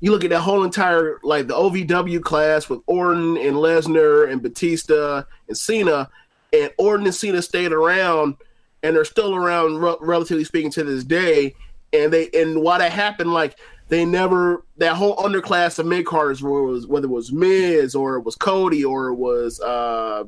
[0.00, 4.42] you look at that whole entire like the OVW class with Orton and Lesnar and
[4.42, 6.08] Batista and Cena,
[6.52, 8.36] and Orton and Cena stayed around,
[8.82, 11.54] and they're still around, re- relatively speaking, to this day.
[11.92, 13.58] And they and why that happened, like
[13.88, 18.22] they never that whole underclass of mid carders was whether it was Miz or it
[18.22, 20.24] was Cody or it was uh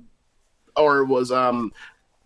[0.77, 1.73] or it was um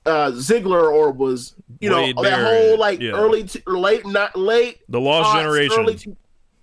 [0.04, 3.12] uh Ziggler or was you know Wade that whole like yeah.
[3.12, 5.96] early to, late not late The Lost Generation.
[5.96, 6.16] to-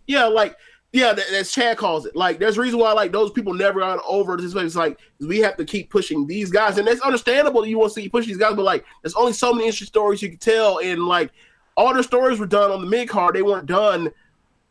[0.08, 0.58] yeah, like
[0.92, 2.16] yeah, that, that's Chad calls it.
[2.16, 4.56] Like, there's a reason why like those people never got over this.
[4.56, 7.62] It's like we have to keep pushing these guys, and that's understandable.
[7.62, 9.66] that You want to see you push these guys, but like, there's only so many
[9.66, 11.32] interesting stories you can tell, and like
[11.78, 13.36] all their stories were done on the mid card.
[13.36, 14.12] They weren't done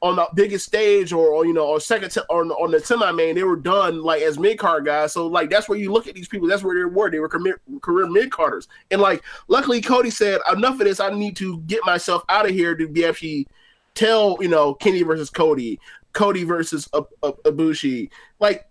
[0.00, 3.10] on the biggest stage or, or you know or second te- or on the semi
[3.12, 3.34] main.
[3.34, 5.12] They were done like as mid card guys.
[5.12, 6.46] So like that's where you look at these people.
[6.48, 7.10] That's where they were.
[7.10, 11.00] They were career, career mid carders, and like luckily Cody said enough of this.
[11.00, 13.48] I need to get myself out of here to be actually
[13.94, 15.80] tell you know Kenny versus Cody,
[16.12, 18.10] Cody versus Ab- Ab- Ibushi.
[18.38, 18.68] Like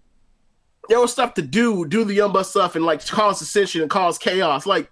[0.89, 4.17] there was stuff to do, do the Bucks stuff, and like cause dissension and cause
[4.17, 4.65] chaos.
[4.65, 4.89] Like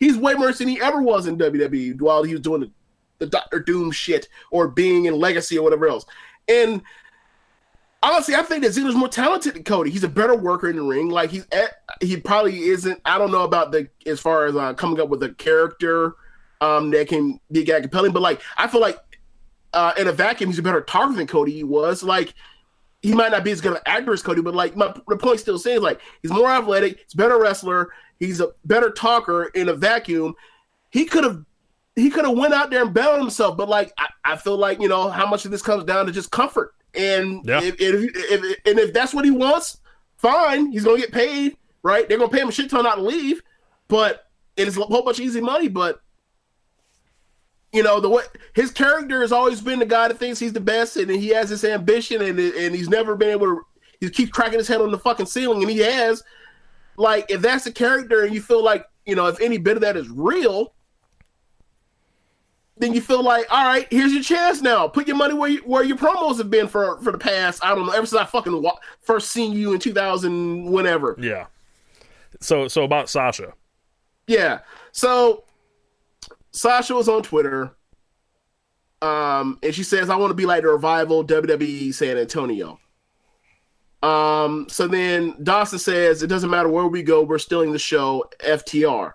[0.00, 2.70] he's way worse than he ever was in WWE while he was doing the
[3.18, 6.06] the Doctor Doom shit or being in Legacy or whatever else.
[6.48, 6.82] And
[8.02, 9.90] honestly, I think that Ziggler's more talented than Cody.
[9.90, 11.08] He's a better worker in the ring.
[11.08, 13.00] Like he's at, he probably isn't.
[13.04, 16.14] I don't know about the as far as uh, coming up with a character
[16.60, 18.98] um, that can be that compelling, but like I feel like
[19.72, 22.02] uh, in a vacuum, he's a better talker than Cody He was.
[22.02, 22.34] Like
[23.02, 25.40] he might not be as good an actor as Cody, but like my the point
[25.40, 25.82] still stands.
[25.82, 30.34] Like he's more athletic, he's better wrestler, he's a better talker in a vacuum.
[30.90, 31.44] He could have
[31.96, 34.80] he could have went out there and bailed himself, but like I, I feel like
[34.80, 36.72] you know how much of this comes down to just comfort.
[36.94, 37.60] And Yeah.
[37.62, 39.78] if, if, if and if that's what he wants,
[40.18, 42.08] fine, he's gonna get paid, right?
[42.08, 43.42] They're gonna pay him a shit ton not to leave,
[43.88, 45.68] but it's a whole bunch of easy money.
[45.68, 46.00] But
[47.72, 48.22] you know the way
[48.54, 51.50] his character has always been the guy that thinks he's the best, and he has
[51.50, 53.60] this ambition, and and he's never been able to.
[54.00, 56.22] He keeps cracking his head on the fucking ceiling, and he has.
[56.98, 59.82] Like, if that's the character, and you feel like you know, if any bit of
[59.82, 60.72] that is real,
[62.78, 64.86] then you feel like, all right, here's your chance now.
[64.86, 67.64] Put your money where you, where your promos have been for for the past.
[67.64, 71.16] I don't know, ever since I fucking wa- first seen you in 2000, whenever.
[71.18, 71.46] Yeah.
[72.40, 73.54] So so about Sasha.
[74.26, 74.60] Yeah.
[74.92, 75.44] So
[76.50, 77.72] Sasha was on Twitter.
[79.02, 82.80] Um, and she says, I want to be like the revival WWE San Antonio.
[84.02, 88.24] Um, so then Dawson says, It doesn't matter where we go, we're stealing the show,
[88.40, 89.12] FTR.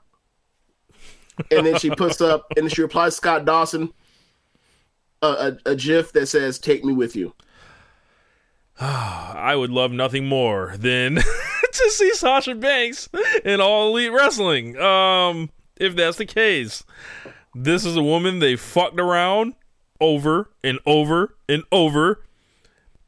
[1.50, 3.94] And then she puts up and she replies Scott Dawson
[5.22, 7.34] a, a, a gif that says, Take me with you.
[8.80, 11.16] I would love nothing more than
[11.72, 13.10] to see Sasha Banks
[13.44, 14.78] in All Elite Wrestling.
[14.78, 16.84] Um, if that's the case,
[17.54, 19.56] this is a woman they fucked around
[20.00, 22.24] over and over and over.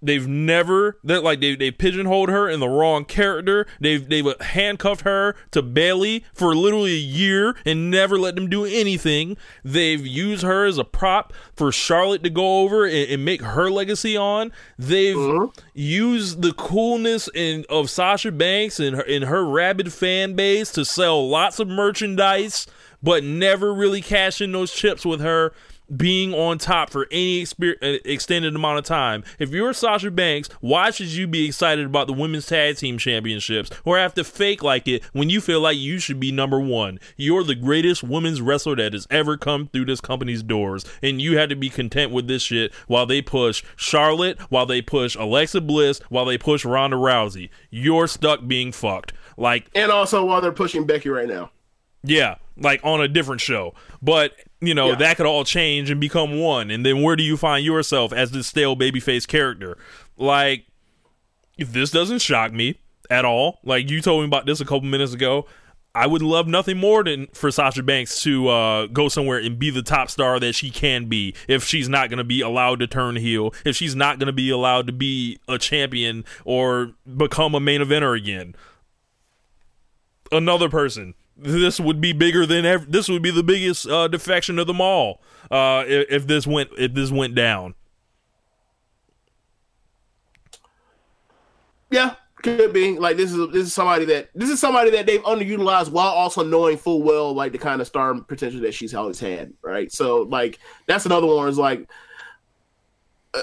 [0.04, 3.66] They've never that like they they pigeonholed her in the wrong character.
[3.80, 8.66] They've they've handcuffed her to Bayley for literally a year and never let them do
[8.66, 9.38] anything.
[9.64, 13.72] They've used her as a prop for Charlotte to go over and, and make her
[13.72, 14.52] legacy on.
[14.78, 15.58] They've mm-hmm.
[15.74, 20.84] used the coolness in of Sasha Banks and her and her rabid fan base to
[20.84, 22.68] sell lots of merchandise,
[23.02, 25.54] but never really cash in those chips with her
[25.96, 27.76] being on top for any uh,
[28.06, 29.24] extended amount of time.
[29.40, 33.70] If you're Sasha Banks, why should you be excited about the women's tag team championships
[33.86, 37.00] or have to fake like it when you feel like you should be number one?
[37.18, 41.38] You're the greatest women's wrestler that has ever come through this company's doors, and you
[41.38, 45.62] had to be content with this shit while they push Charlotte, while they push Alexa
[45.62, 47.50] Bliss, while they push Ronda Rousey.
[47.70, 49.14] You're stuck being fucked.
[49.38, 51.52] Like And also while they're pushing Becky right now.
[52.04, 53.74] yeah, like on a different show.
[54.02, 54.34] But,
[54.66, 54.96] you know, Yeah.
[54.96, 56.72] that could all change and become one.
[56.72, 59.78] And then where do you find yourself as this stale babyface character?
[60.18, 60.66] Like,
[61.58, 62.78] if this doesn't shock me
[63.10, 65.46] at all, like you told me about this a couple minutes ago,
[65.96, 69.70] I would love nothing more than for Sasha Banks to uh, go somewhere and be
[69.70, 72.88] the top star that she can be if she's not going to be allowed to
[72.88, 77.54] turn heel, if she's not going to be allowed to be a champion or become
[77.54, 78.56] a main eventer again
[80.32, 81.14] another person.
[81.36, 82.86] This would be bigger than ever.
[82.86, 85.22] This would be the biggest uh, defection of them all.
[85.50, 87.76] Uh, if, if this went if this went down.
[91.90, 93.00] Yeah, could be.
[93.00, 96.44] Like this is this is somebody that this is somebody that they've underutilized while also
[96.44, 99.54] knowing full well like the kind of star potential that she's always had.
[99.62, 99.92] Right.
[99.92, 101.48] So like that's another one.
[101.48, 101.90] Is like
[103.34, 103.42] uh,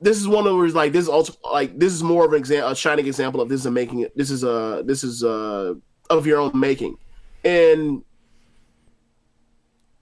[0.00, 2.38] this is one of those like this is also like this is more of an
[2.38, 4.16] example, a shining example of this is a making it.
[4.16, 5.76] This is a this is a
[6.10, 6.96] of your own making,
[7.44, 8.02] and.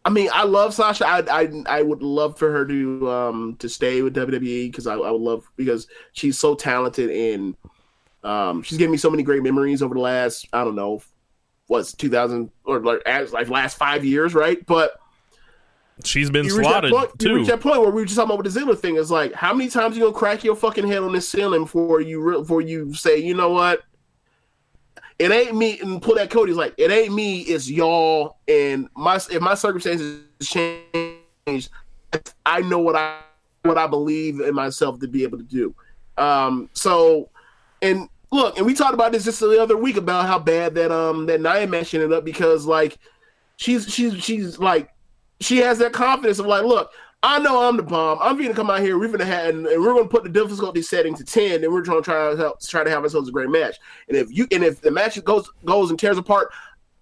[0.04, 1.06] I mean, I love Sasha.
[1.06, 4.94] I, I I would love for her to um to stay with WWE because I,
[4.94, 7.54] I would love because she's so talented and
[8.24, 11.02] um she's given me so many great memories over the last I don't know
[11.66, 14.64] what's 2000 or like as like last five years, right?
[14.66, 14.92] But
[16.04, 18.16] She's been you reach, that slotted point, you reach that point where we were just
[18.16, 18.96] talking about with the Ziggler thing.
[18.96, 22.00] It's like how many times you gonna crack your fucking head on this ceiling before
[22.00, 23.82] you re- before you say you know what
[25.18, 29.16] it ain't me and pull that Cody's like it ain't me, it's y'all and my
[29.16, 31.70] if my circumstances change,
[32.46, 33.20] I know what I
[33.62, 35.74] what I believe in myself to be able to do.
[36.16, 37.30] Um so
[37.82, 40.92] and look, and we talked about this just the other week about how bad that
[40.92, 42.98] um that Nia match ended up because like
[43.56, 44.90] she's she's she's like
[45.40, 46.90] she has that confidence of like, look,
[47.22, 48.18] I know I'm the bomb.
[48.20, 48.96] I'm gonna come out here.
[48.98, 51.98] We're gonna have, and, we're gonna put the difficulty setting to ten, and we're trying
[51.98, 53.76] to try to help, try to have ourselves a great match.
[54.08, 56.50] And if you and if the match goes goes and tears apart,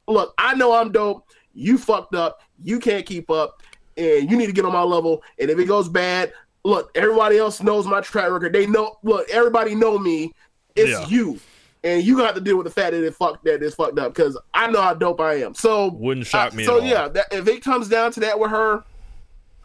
[0.08, 1.26] look, I know I'm dope.
[1.52, 2.40] You fucked up.
[2.62, 3.62] You can't keep up,
[3.98, 5.22] and you need to get on my level.
[5.38, 6.32] And if it goes bad,
[6.64, 8.54] look, everybody else knows my track record.
[8.54, 8.96] They know.
[9.02, 10.32] Look, everybody know me.
[10.76, 11.06] It's Yeah.
[11.08, 11.40] you.
[11.84, 13.76] And you got to have to deal with the fact that it fucked that it's
[13.76, 15.54] fucked up because I know how dope I am.
[15.54, 18.50] So Wouldn't shock I- me So yeah, that, if it comes down to that with
[18.50, 18.82] her,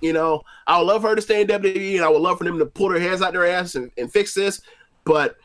[0.02, 2.38] You know, I would love for her to stay in WWE, and I would love
[2.38, 4.62] for them to pull their hands out their ass and, and fix this.
[5.06, 5.36] But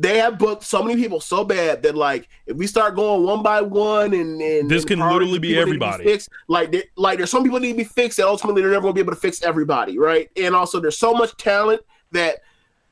[0.00, 3.42] they have booked so many people so bad that like if we start going one
[3.42, 6.04] by one and, and This can literally be people need to everybody.
[6.04, 8.82] fixed, like there- like there's some people need to be fixed that ultimately they're never
[8.82, 10.30] going to be able to fix everybody, right?
[10.36, 11.80] And also there's so much talent
[12.12, 12.38] that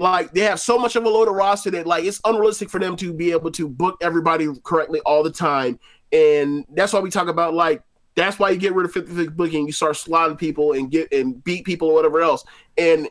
[0.01, 2.97] like they have so much of a loaded roster that like it's unrealistic for them
[2.97, 5.79] to be able to book everybody correctly all the time.
[6.13, 7.83] And that's why we talk about like
[8.17, 11.45] that's why you get rid of 50 booking, you start slotting people and get and
[11.45, 12.45] beat people or whatever else.
[12.77, 13.09] And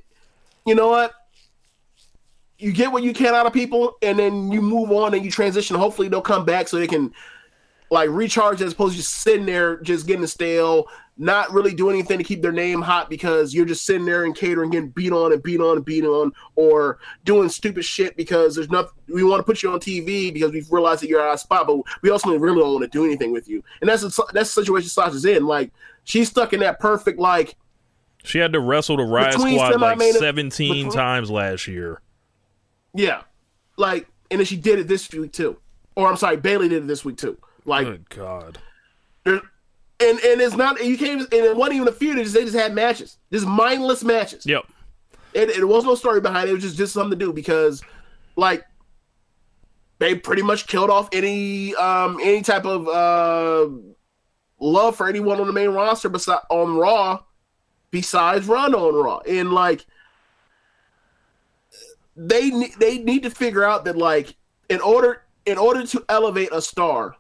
[0.65, 1.13] you know what?
[2.57, 5.29] You get what you can out of people, and then you move on and you
[5.29, 5.75] transition.
[5.75, 7.13] Hopefully, they'll come back so they can
[7.91, 10.87] like recharge as opposed to just sitting there just getting stale,
[11.17, 14.35] not really doing anything to keep their name hot because you're just sitting there and
[14.35, 18.55] catering, getting beat on and beat on and beat on, or doing stupid shit because
[18.55, 18.91] there's nothing.
[19.07, 21.67] We want to put you on TV because we've realized that you're out of spot,
[21.67, 23.63] but we also really don't want to do anything with you.
[23.79, 25.45] And that's the, that's the situation Sasha's in.
[25.45, 25.71] Like
[26.03, 27.55] she's stuck in that perfect like
[28.25, 32.01] She had to wrestle the Riot Squad like 17 between- times last year.
[32.93, 33.21] Yeah,
[33.77, 35.57] like, and then she did it this week too.
[35.95, 37.37] Or I'm sorry, Bayley did it this week too.
[37.63, 38.57] Like, Good God.
[39.23, 39.41] there-
[39.99, 41.21] and and it's not you can't.
[41.21, 42.17] even- And it wasn't even a feud.
[42.17, 44.45] They just, they just had matches, just mindless matches.
[44.45, 44.65] Yep.
[45.33, 46.51] It, it was no story behind it.
[46.51, 47.81] It was just just something to do because,
[48.35, 48.63] like,
[49.99, 53.69] they pretty much killed off any um any type of uh
[54.59, 57.19] love for anyone on the main roster besides on Raw,
[57.91, 59.85] besides Ronda on Raw, and like
[62.15, 64.35] they they need to figure out that like
[64.69, 67.15] in order in order to elevate a star,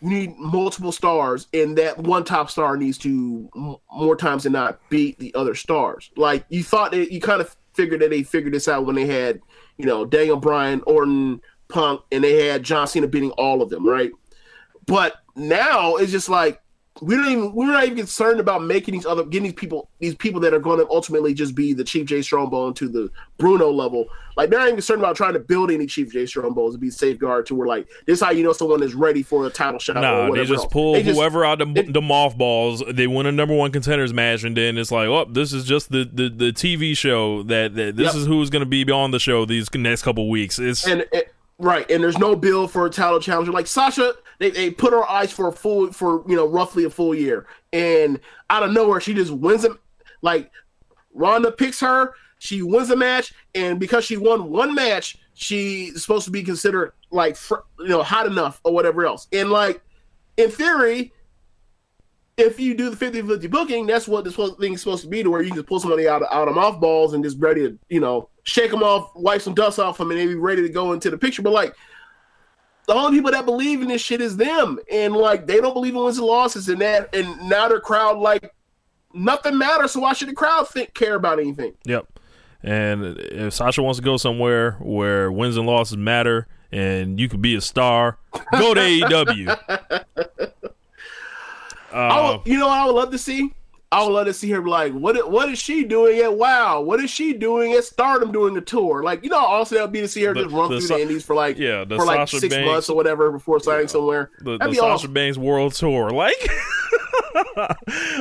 [0.00, 4.52] you need multiple stars, and that one top star needs to m- more times than
[4.52, 6.10] not beat the other stars.
[6.16, 9.06] Like you thought that you kind of figured that they figured this out when they
[9.06, 9.40] had
[9.78, 13.86] you know Daniel Bryan, Orton, Punk, and they had John Cena beating all of them,
[13.86, 14.10] right?
[14.86, 16.60] But now it's just like
[17.02, 20.14] we don't even we're not even concerned about making these other getting these people these
[20.14, 23.70] people that are going to ultimately just be the Chief Jay Strongbow to the Bruno
[23.70, 24.06] level.
[24.36, 26.90] Like they're not even concerned about trying to build any Chief Jay Strongbows to be
[26.90, 29.78] safeguard to where like this is how you know someone is ready for a title
[29.78, 29.96] shot.
[29.98, 30.72] or Nah, they just else.
[30.72, 32.82] pull They just- whoever out the, it- the mothballs.
[32.90, 35.90] They win a number one contenders match, and then it's like, oh, this is just
[35.90, 38.14] the the, the TV show that, that this Yep.
[38.22, 40.58] is who's going to be on the show these next couple weeks.
[40.58, 43.52] It's and it, right, and there's no bill for a title challenger.
[43.52, 46.90] Like Sasha, they, they put her eyes for a full for you know roughly a
[46.90, 49.78] full year, and out of nowhere she just wins them.
[50.22, 50.50] Like
[51.14, 56.24] Ronda picks her, she wins a match, and because she won one match, she's supposed
[56.26, 59.28] to be considered like fr- you know hot enough or whatever else.
[59.32, 59.82] And like
[60.36, 61.12] in theory,
[62.36, 65.22] if you do the 50-50 booking, that's what this whole thing is supposed to be
[65.22, 67.78] to where you can pull somebody out of out of mothballs and just ready to,
[67.88, 70.68] you know, shake them off, wipe some dust off them, and they be ready to
[70.68, 71.42] go into the picture.
[71.42, 71.74] But like
[72.86, 74.78] the only people that believe in this shit is them.
[74.90, 78.18] And like they don't believe in wins and losses and that and now their crowd
[78.18, 78.54] like
[79.12, 81.74] nothing matters, so why should the crowd think care about anything?
[81.84, 82.06] Yep.
[82.62, 87.42] And if Sasha wants to go somewhere where wins and losses matter and you could
[87.42, 88.18] be a star,
[88.52, 89.58] go to AEW.
[91.92, 93.54] I Uh, would, you know what I would love to see?
[93.92, 96.80] I would love to see her be like, what what is she doing at Wow?
[96.80, 99.02] What is she doing at Stardom doing a tour?
[99.04, 100.88] Like, you know, also that would be to see her The- just run the through
[100.96, 103.60] the indies for like yeah, the for like Sasha six Banks- months or whatever before
[103.60, 104.30] signing somewhere.
[104.38, 105.12] the, the That'd be Sasha awesome.
[105.12, 106.10] Banks World Tour.
[106.10, 106.34] Like,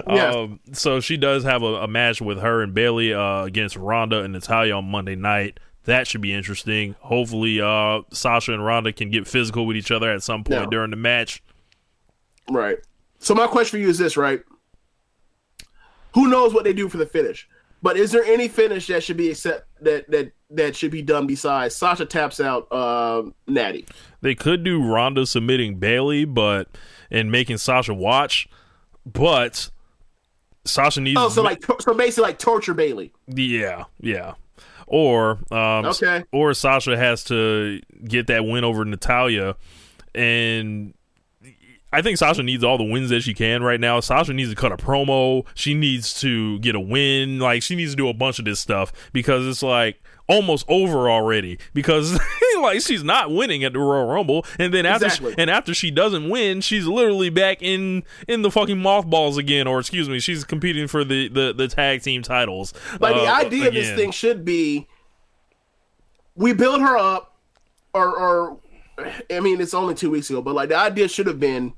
[0.07, 0.32] Yeah.
[0.32, 4.22] um, so she does have a, a match with her and Bayley uh, against Ronda
[4.22, 5.59] and Natalya on Monday night.
[5.86, 6.95] That should be interesting.
[6.99, 10.68] Hopefully, uh, Sasha and Ronda can get physical with each other at some point Yeah.
[10.70, 11.43] during the match.
[12.49, 12.78] Right.
[13.20, 14.41] So my question for you is this, right?
[16.16, 17.47] Who knows what they do for the finish?
[17.82, 21.28] But is there any finish that should be accept that that that should be done
[21.28, 23.88] besides Sasha taps out um Nattie?
[24.22, 26.68] They could do Ronda submitting Bayley, but
[27.11, 28.47] and making Sasha watch,
[29.05, 29.70] but
[30.63, 31.20] Sasha needs.
[31.20, 33.11] Oh, so like so basically like torture Bayley.
[33.28, 34.34] Yeah, yeah.
[34.88, 36.24] Or um Okay.
[36.32, 39.55] or Sasha has to get that win over Natalya
[40.16, 40.93] and
[41.95, 44.01] I think Sasha needs all the wins that she can right now.
[44.01, 45.45] Sasha needs to cut a promo.
[45.53, 47.39] She needs to get a win.
[47.39, 51.09] Like she needs to do a bunch of this stuff because it's like almost over
[51.09, 52.19] already because
[52.61, 55.33] like she's not winning at the Royal Rumble and then after Exactly.
[55.33, 59.65] she, and after she doesn't win, she's literally back in in the fucking mothballs again
[59.65, 62.73] or excuse me, she's competing for the the, the tag team titles.
[62.99, 64.87] Like the uh, idea of this thing should be
[66.35, 67.37] we build her up
[67.93, 68.57] or or
[69.31, 71.73] I mean it's only two weeks ago, but like the idea should have been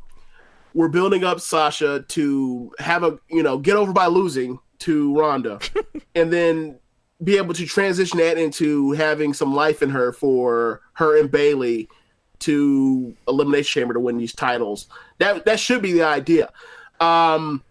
[0.78, 5.60] we're building up Sasha to have a you know, get over by losing to Ronda
[6.16, 6.78] and then
[7.24, 11.90] be able to transition that into having some life in her for her and Bayley
[12.42, 14.86] to elimination chamber to win these titles.
[15.18, 16.52] That that should be the idea.
[17.00, 17.64] Um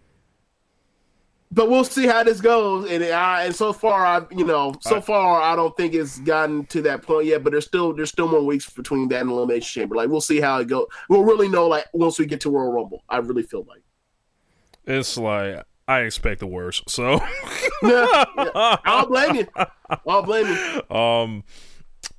[1.57, 2.89] but we'll see how this goes.
[2.89, 5.03] And I and so far, I you know, so Right.
[5.03, 7.43] far I don't think it's gotten to that point yet.
[7.43, 9.95] But there's still there's still more weeks between that and the elimination chamber.
[9.95, 10.87] Like we'll see how it go.
[11.09, 13.03] We'll really know like once we get to Royal Rumble.
[13.09, 13.81] I really feel like.
[14.85, 16.89] It's like I expect the worst.
[16.89, 17.13] So
[17.83, 18.49] Yeah, yeah.
[18.55, 19.47] I don't blame you.
[19.55, 19.67] I
[20.05, 20.95] don't blame you.
[20.95, 21.43] Um,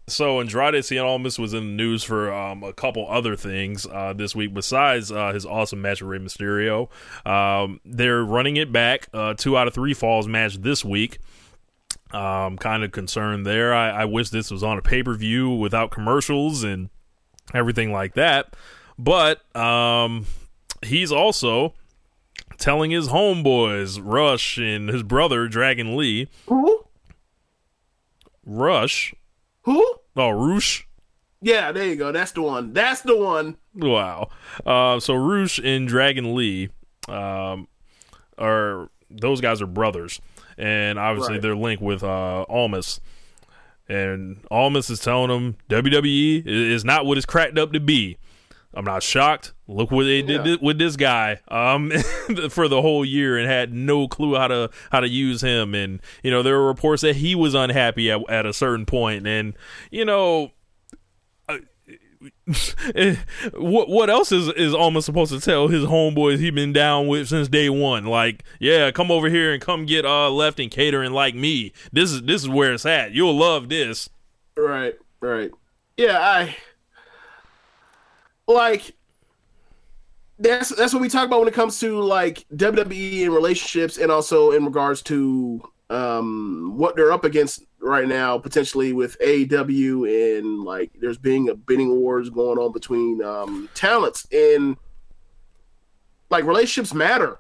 [0.09, 4.13] so Andrade Cien Almas was in the news for um, a couple other things uh,
[4.13, 6.89] this week besides uh, his awesome match with Rey Mysterio.
[7.27, 11.19] Um, they're running it back, uh, two out of three falls match this week.
[12.11, 13.75] Um, kind of concerned there.
[13.75, 16.89] I, I wish this was on a pay per view without commercials and
[17.55, 18.55] everything like that.
[18.99, 20.27] But um,
[20.83, 21.75] he's also
[22.57, 26.29] telling his homeboys Rush and his brother Dragon Lee.
[26.47, 26.85] Who?
[28.45, 29.15] Rush.
[29.69, 29.95] Who?
[30.17, 30.85] Oh, Roosh.
[31.43, 32.11] Yeah, there you go.
[32.11, 32.73] That's the one.
[32.73, 33.57] That's the one.
[33.75, 34.31] Wow.
[34.65, 36.71] Uh, so Roosh and Dragon Lee,
[37.09, 37.69] um,
[38.39, 40.21] are those guys are brothers,
[40.57, 41.43] and obviously Right.
[41.43, 43.01] they're linked with uh, Almas.
[43.91, 48.17] And Almas is telling them WWE is not what it's cracked up to be.
[48.79, 49.53] I'm not shocked.
[49.67, 50.57] Look what they did Yeah.
[50.63, 51.91] with this guy um,
[52.51, 55.75] for the whole year and had no clue how to how to use him.
[55.75, 59.27] And you know there were reports that he was unhappy at, at a certain point.
[59.27, 59.55] And
[59.91, 60.53] you know
[62.95, 63.15] Eh,
[63.55, 67.29] what what else is is almost supposed to tell his homeboys he been down with
[67.29, 68.07] since day one?
[68.07, 71.73] Like, yeah, come over here and come get uh left and catering like me.
[71.93, 73.13] This is this is where it's at.
[73.13, 74.09] You'll love this.
[74.57, 75.51] Right, right.
[75.97, 76.57] Yeah, I
[78.49, 78.95] like
[80.39, 84.11] that's that's what we talk about when it comes to like WWE and relationships and
[84.11, 90.65] also in regards to um what they're up against right now potentially with AEW and
[90.65, 94.77] like there's being a bidding wars going on between um talents and
[96.31, 97.39] like relationships matter.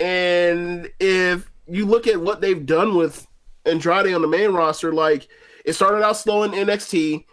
[0.00, 3.26] And if you look at what they've done with
[3.64, 5.28] Andrade on the main roster, like
[5.64, 7.24] it started out slow in NXT,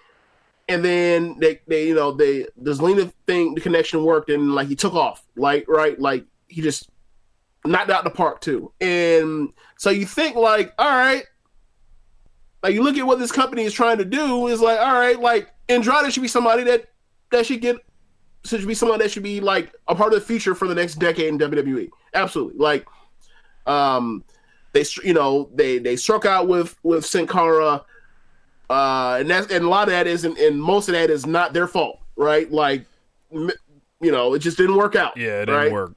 [0.72, 4.70] and then they, they you know, they the Zelina thing, the connection worked, and like
[4.70, 6.90] he took off, like right, like he just
[7.66, 8.72] knocked out the park too.
[8.80, 11.24] And so you think like, all right,
[12.64, 15.20] like you look at what this company is trying to do is like, all right,
[15.20, 16.86] like Andrade should be somebody that
[17.32, 17.76] that should get
[18.46, 20.96] should be someone that should be like a part of the future for the next
[20.96, 21.90] decade in WWE.
[22.14, 22.86] Absolutely, like
[23.68, 24.24] um
[24.72, 27.84] they you know they they struck out with with Sin Cara,
[28.72, 31.52] uh, and that's and a lot of that isn't, and most of that is not
[31.52, 32.50] their fault, right?
[32.50, 32.86] Like,
[33.32, 33.52] you
[34.02, 35.18] know, it just didn't work out.
[35.18, 35.72] Yeah, it didn't right?
[35.72, 35.94] work.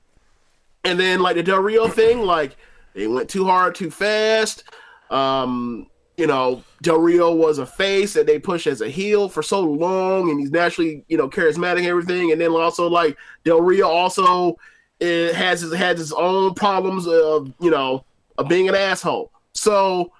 [0.82, 2.56] And then like the Del Rio thing, like
[2.94, 4.64] they went too hard, too fast.
[5.10, 9.42] Um, you know, Del Rio was a face that they pushed as a heel for
[9.42, 12.32] so long, and he's naturally, you know, charismatic and everything.
[12.32, 14.56] And then also like Del Rio also
[14.98, 18.04] it has his has his own problems of you know
[18.36, 19.30] of being an asshole.
[19.52, 20.10] So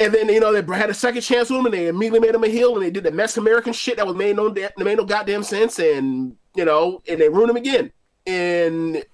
[0.00, 2.34] and then you know they had a second chance with him, and they immediately made
[2.34, 4.68] him a heel, and they did the Mexican American shit that was made no da-
[4.78, 7.92] made no goddamn sense, and you know, and they ruined him again.
[8.26, 9.04] And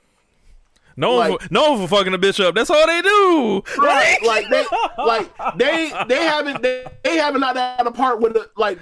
[0.96, 2.54] No one, for, no one for fucking a bitch up.
[2.54, 3.62] That's all they do.
[3.78, 4.64] right, like they,
[4.98, 8.78] like they, they haven't, they, they haven't not had a part with the like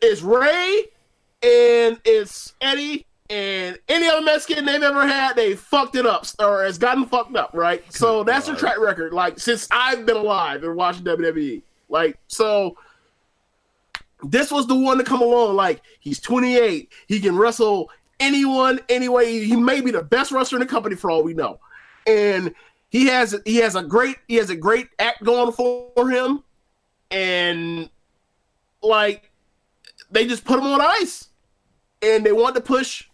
[0.00, 0.86] it's Rey
[1.42, 6.64] and it's Eddie and any other Mexican they've ever had, they fucked it up or
[6.64, 7.82] has gotten fucked up, right?
[7.90, 9.14] So that's their track record.
[9.14, 12.76] Like since I've been alive and watching WWE, like so.
[14.24, 15.56] This was the one to come along.
[15.56, 19.40] Like he's 28, he can wrestle anyone, anyway.
[19.40, 21.58] He may be the best wrestler in the company for all we know,
[22.06, 22.54] and
[22.90, 26.44] he has he has a great he has a great act going for him,
[27.10, 27.88] and
[28.82, 29.30] like
[30.10, 31.30] they just put him on ice,
[32.02, 33.08] and they want to push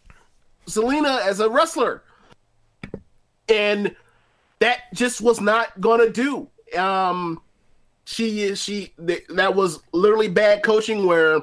[0.68, 2.02] Zelina as a wrestler,
[3.48, 3.94] and
[4.60, 6.48] that just was not gonna do.
[6.76, 7.40] Um,
[8.04, 11.40] she she th- that was literally bad coaching where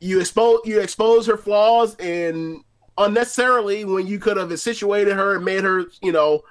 [0.00, 2.62] you expose you expose her flaws and
[2.98, 6.42] unnecessarily when you could have situated her and made her you know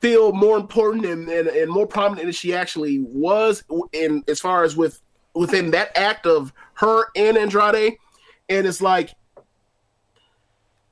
[0.00, 4.64] feel more important and, and, and more prominent than she actually was in as far
[4.64, 5.00] as with
[5.34, 7.96] within that act of her and Andrade
[8.48, 9.14] and it's like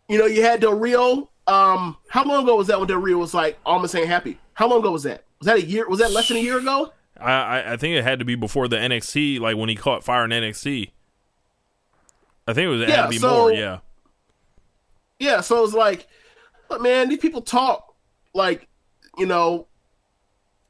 [0.09, 3.19] you know you had Del Rio um how long ago was that when Del Rio
[3.19, 5.99] was like almost ain't happy how long ago was that was that a year was
[6.01, 8.69] that less than a year ago I, I I think it had to be before
[8.69, 10.91] the NXT, like when he caught fire in NXT.
[12.47, 13.53] I think it was it had Yeah, to be so- more.
[13.53, 13.79] Yeah.
[15.19, 16.07] Yeah, so it's like,
[16.69, 17.95] but man, these people talk
[18.35, 18.69] like,
[19.17, 19.67] you know,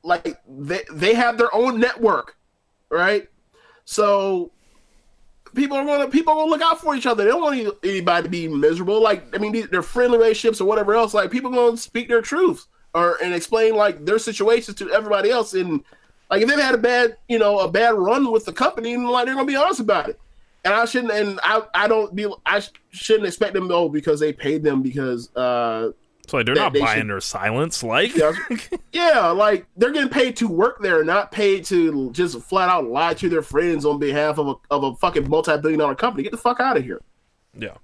[0.04, 2.36] like they they have their own network,
[2.90, 3.28] right?
[3.84, 4.52] So
[5.56, 7.24] people are gonna people gonna look out for each other.
[7.24, 9.02] They don't want anybody to be miserable.
[9.02, 11.14] Like I mean, they're friendly relationships or whatever else.
[11.14, 15.54] Like people gonna speak their truths or and explain like their situations to everybody else.
[15.54, 15.82] And
[16.30, 19.08] like if they've had a bad you know a bad run with the company, and
[19.08, 20.20] like they're gonna be honest about it.
[20.64, 24.20] And I shouldn't and I I don't be I sh- shouldn't expect them though because
[24.20, 25.90] they paid them because uh
[26.26, 27.82] So like they're not they buying should- their silence.
[27.82, 28.12] Like,
[28.92, 33.14] yeah, like they're getting paid to work there, not paid to just flat out lie
[33.14, 36.22] to their friends on behalf of a of a fucking multi billion dollar company.
[36.24, 37.00] Get the fuck out of here.
[37.54, 37.76] yeah.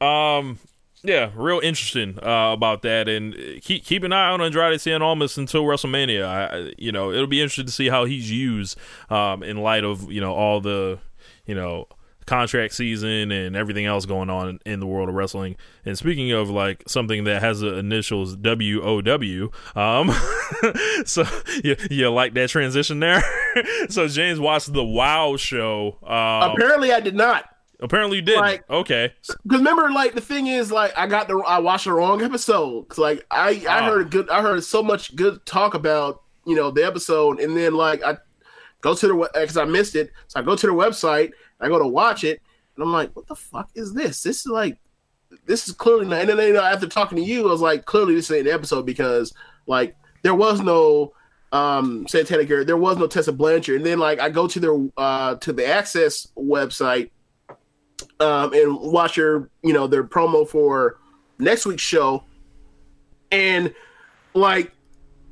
[0.00, 0.58] Um,
[1.02, 5.00] yeah, real interesting uh, about that, and uh, keep keep an eye on Andrade Cien
[5.00, 6.24] Almas until WrestleMania.
[6.26, 8.76] I, you know, it'll be interesting to see how he's used
[9.08, 10.98] um, in light of you know all the
[11.46, 11.86] you know
[12.26, 15.56] contract season and everything else going on in the world of wrestling.
[15.84, 20.10] And speaking of like something that has the initials W O W, um,
[21.04, 21.24] so
[21.64, 23.22] you you like that transition there?
[23.88, 25.98] so James watched the Wow show.
[26.02, 27.48] Um, Apparently, I did not.
[27.80, 28.38] apparently you did.
[28.38, 29.12] like- okay.
[29.44, 32.88] Because remember, like the thing is, like I got the I watched the wrong episode.
[32.88, 33.84] 'Cause, like I I Ah.
[33.90, 37.74] heard good I heard so much good talk about you know the episode, and then
[37.74, 38.16] like I
[38.80, 41.78] go to the because I missed it, so I go to the website, I go
[41.78, 42.40] to watch it,
[42.74, 44.22] and I'm like, what the fuck is this?
[44.22, 44.78] This is like
[45.46, 46.20] this is clearly not.
[46.20, 48.54] And then you know, after talking to you, I was like, clearly this ain't an
[48.54, 49.32] episode because
[49.66, 51.12] like there was no
[51.52, 54.76] um Santana Garrett, there was no Tessa Blanchard, and then like I go to their
[54.96, 57.10] uh to the AXS website
[58.20, 60.98] um, and watch your you know their promo for
[61.38, 62.24] next week's show,
[63.30, 63.74] and
[64.34, 64.72] like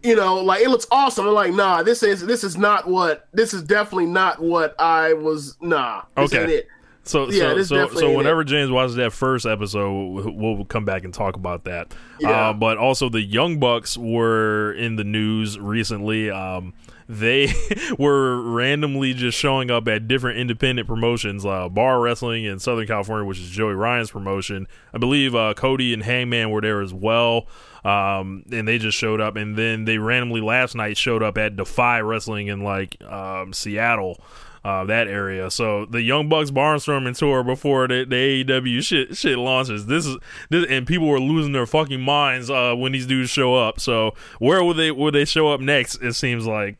[0.04, 1.26] you know like it looks awesome.
[1.26, 5.14] I'm like, nah, this is this is not what this is definitely not what I
[5.14, 5.56] was.
[5.60, 6.64] Nah, Okay.
[7.06, 8.46] So Yeah, so this so, definitely so whenever it.
[8.46, 11.94] James watches that first episode, we'll, we'll come back and talk about that.
[12.18, 12.30] Yeah.
[12.30, 16.30] Uh, but also the Young Bucks were in the news recently.
[16.30, 16.72] Um,
[17.08, 17.52] they
[17.98, 23.24] were randomly just showing up at different independent promotions, uh, bar wrestling in Southern California,
[23.24, 24.66] which is Joey Ryan's promotion.
[24.92, 27.46] I believe uh, Cody and Hangman were there as well.
[27.84, 31.56] Um, and they just showed up, and then they randomly last night showed up at
[31.56, 34.18] Defy Wrestling in like um, Seattle
[34.64, 35.50] uh, that area.
[35.50, 39.86] So the Young Bucks barnstorming tour before the, the AEW shit shit launches.
[39.86, 40.16] This is
[40.48, 43.78] this, and people were losing their fucking minds uh, when these dudes show up.
[43.78, 45.96] So where will they will they show up next?
[45.96, 46.78] It seems like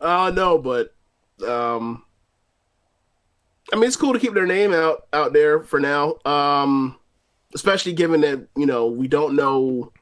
[0.00, 0.94] Uh no, but
[1.46, 2.04] um
[3.72, 6.16] I mean it's cool to keep their name out out there for now.
[6.24, 6.96] Um
[7.54, 9.92] especially given that, you know, we don't know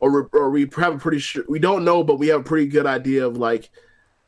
[0.00, 2.66] or or we have a pretty sure we don't know but we have a pretty
[2.66, 3.70] good idea of like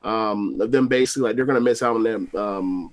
[0.02, 2.92] um of them basically like they're to miss out on that um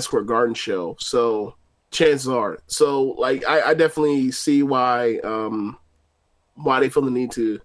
[0.00, 0.96] Square Garden show.
[1.00, 1.54] So
[1.90, 2.58] chances are.
[2.66, 5.78] So like I, I definitely see why um
[6.54, 7.60] why they feel the need to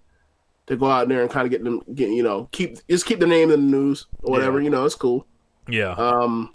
[0.66, 3.20] to go out there and kind of get them get you know keep just keep
[3.20, 4.64] the name in the news or whatever Yeah.
[4.64, 5.26] you know it's cool
[5.68, 5.92] yeah.
[5.92, 6.52] um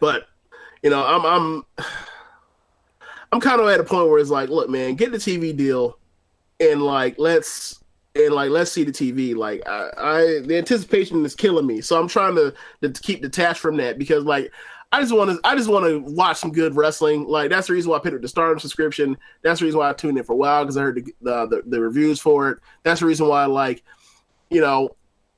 [0.00, 0.26] but
[0.82, 1.86] you know i'm i'm
[3.32, 5.98] i'm kind of at a point where it's like look man get the tv deal
[6.60, 7.82] and like let's
[8.14, 11.98] and like let's see the tv like i, I the anticipation is killing me so
[11.98, 14.52] i'm trying to, to keep detached from that because like
[14.92, 15.40] I just want to.
[15.42, 17.26] I just want to watch some good wrestling.
[17.26, 19.16] Like that's the reason why I picked up the Stardom subscription.
[19.42, 21.46] That's the reason why I tuned in for a while because I heard the, the
[21.46, 22.58] the the reviews for it.
[22.82, 23.82] That's the reason why, like,
[24.50, 24.94] you know,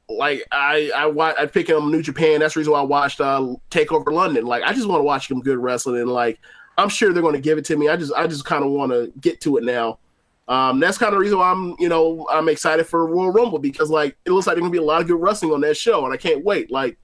[0.08, 2.40] like I I I pick up New Japan.
[2.40, 4.44] That's the reason why I watched uh, Takeover London.
[4.44, 6.40] Like I just want to watch some good wrestling, and like
[6.76, 7.88] I'm sure they're going to give it to me.
[7.88, 9.98] I just I just kind of want to get to it now.
[10.46, 13.58] Um, that's kind of the reason why I'm you know I'm excited for Royal Rumble
[13.58, 15.76] because like it looks like there's gonna be a lot of good wrestling on that
[15.76, 16.70] show, and I can't wait.
[16.70, 16.98] Like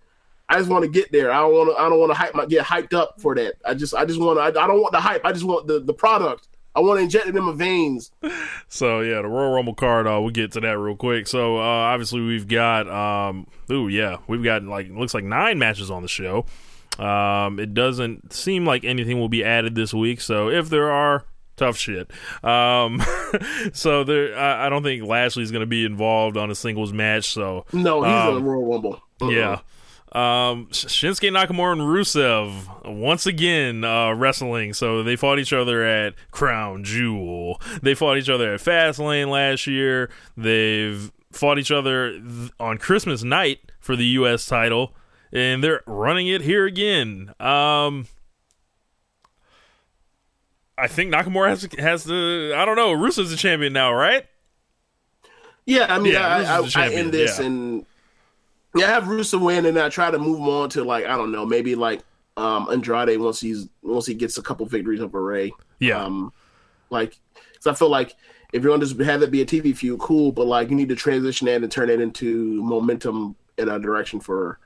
[0.50, 1.30] I just want to get there.
[1.30, 1.80] I don't want to.
[1.80, 3.54] I don't want to hype my get hyped up for that.
[3.64, 4.42] I just I just want to.
[4.42, 5.24] I, I don't want the hype.
[5.24, 6.48] I just want the the product.
[6.74, 8.10] I want to inject it in my veins.
[8.72, 10.06] So yeah, the Royal Rumble card.
[10.06, 11.26] Uh, we'll get to that real quick.
[11.26, 12.88] So uh, obviously we've got.
[12.88, 16.46] Um, ooh yeah, we've got like looks like nine matches on the show.
[16.98, 20.20] Um, it doesn't seem like anything will be added this week.
[20.20, 21.24] So if there are,
[21.56, 22.10] tough shit.
[22.44, 23.02] Um,
[23.72, 27.32] so there, I, I don't think Lashley's going to be involved on a singles match.
[27.32, 29.02] So No, he's um, in the Royal Rumble.
[29.20, 29.28] Uh-uh.
[29.30, 29.60] yeah.
[30.12, 34.72] Um, Shinsuke Nakamura and Rusev once again uh, wrestling.
[34.72, 37.60] So they fought each other at Crown Jewel.
[37.82, 40.10] They fought each other at Fastlane last year.
[40.36, 44.46] They've fought each other th- on Christmas night for the U.S.
[44.46, 44.94] title,
[45.32, 47.32] and they're running it here again.
[47.38, 48.06] Um,
[50.76, 52.52] I think Nakamura has has the.
[52.56, 52.92] I don't know.
[52.94, 54.26] Rusev's the champion now, right?
[55.66, 57.46] Yeah, I mean, Yeah, I, I, I end this yeah.
[57.46, 57.86] and
[58.74, 61.16] yeah, I have Rusev win, and I try to move him on to like I
[61.16, 62.02] don't know, maybe like
[62.36, 65.52] um Andrade once he's once he gets a couple victories over Rey.
[65.78, 66.02] Yeah.
[66.02, 66.32] Um,
[66.90, 67.18] like,
[67.52, 68.14] because I feel like
[68.52, 70.76] if you're going to just have it be a TV feud, cool, but like you
[70.76, 74.58] need to transition that and turn it into momentum in a direction for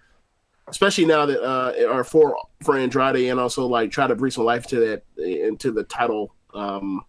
[0.68, 4.44] especially now that uh, are for for Andrade and also like try to breathe some
[4.44, 7.02] life to that into the title um,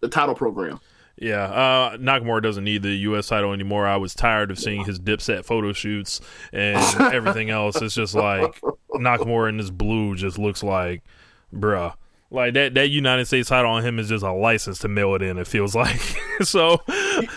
[0.00, 0.80] the title program.
[1.16, 3.28] Yeah, uh, Nakamura doesn't need the U.S.
[3.28, 3.86] title anymore.
[3.86, 6.20] I was tired of seeing his Dipset photo shoots
[6.52, 7.80] and everything else.
[7.80, 8.60] It's just like
[8.94, 11.02] Nakamura in this blue just looks like,
[11.54, 11.94] bruh.
[12.30, 15.22] Like that, that United States title on him is just a license to mail it
[15.22, 15.38] in.
[15.38, 16.00] It feels like
[16.42, 16.80] so.
[16.86, 16.96] But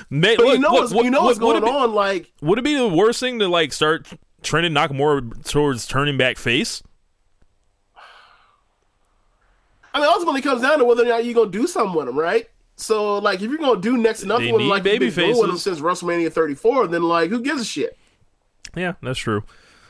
[0.10, 1.94] look, you know what- you know what- what's would going it be- on?
[1.94, 4.08] Like Would it be the worst thing to like start
[4.42, 6.82] trending Nakamura towards turning back face?
[9.94, 12.08] I mean, ultimately, it comes down to whether or not you're gonna do something with
[12.08, 12.48] him, right?
[12.78, 15.50] So, like, if you're gonna do next to nothing with like baby been doing with
[15.50, 15.64] him faces.
[15.64, 17.98] since WrestleMania 34, then like, who gives a shit?
[18.76, 19.44] Yeah, that's true.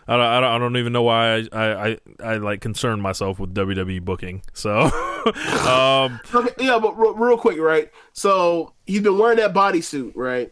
[0.07, 3.01] I don't, I don't, I don't even know why I, I, I, I like concern
[3.01, 4.41] myself with WWE booking.
[4.53, 4.79] So,
[5.67, 7.91] um, Okay, yeah, but real, real quick, right?
[8.13, 10.49] So he's been wearing that bodysuit, right?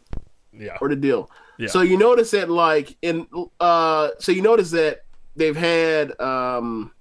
[0.51, 1.31] yeah, Or the deal.
[1.57, 1.69] Yeah.
[1.69, 3.27] So you notice that, like, in
[3.61, 5.05] uh, so you notice that
[5.38, 6.91] they've had um,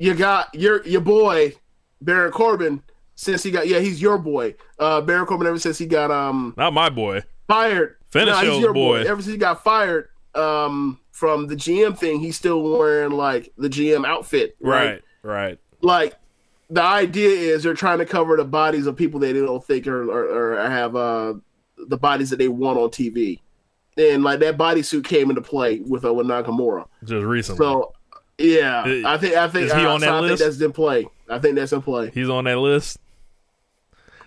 [0.00, 1.54] you got your your boy
[2.00, 2.82] Baron Corbin
[3.14, 6.54] since he got yeah he's your boy uh Baron Corbin ever since he got um
[6.56, 7.22] not my boy.
[7.48, 7.96] fired.
[8.10, 9.02] Finish Nah, he's your boy.
[9.02, 13.68] Ever since he got fired um from the GM thing, he's still wearing like the
[13.68, 15.58] GM outfit, Right, right.
[15.82, 16.14] like
[16.70, 19.86] the idea is they're trying to cover the bodies of people that they don't think
[19.86, 21.34] are or, or have uh
[21.88, 23.40] the bodies that they want on TV,
[23.96, 26.86] and like that bodysuit came into play with uh, with Nakamura.
[27.04, 27.92] Just recently, So
[28.38, 30.42] yeah, Uh, I think I think is he uh, on so that I list?
[30.42, 31.06] think that's in play.
[31.30, 32.10] I think that's a play.
[32.12, 32.98] he's on that list.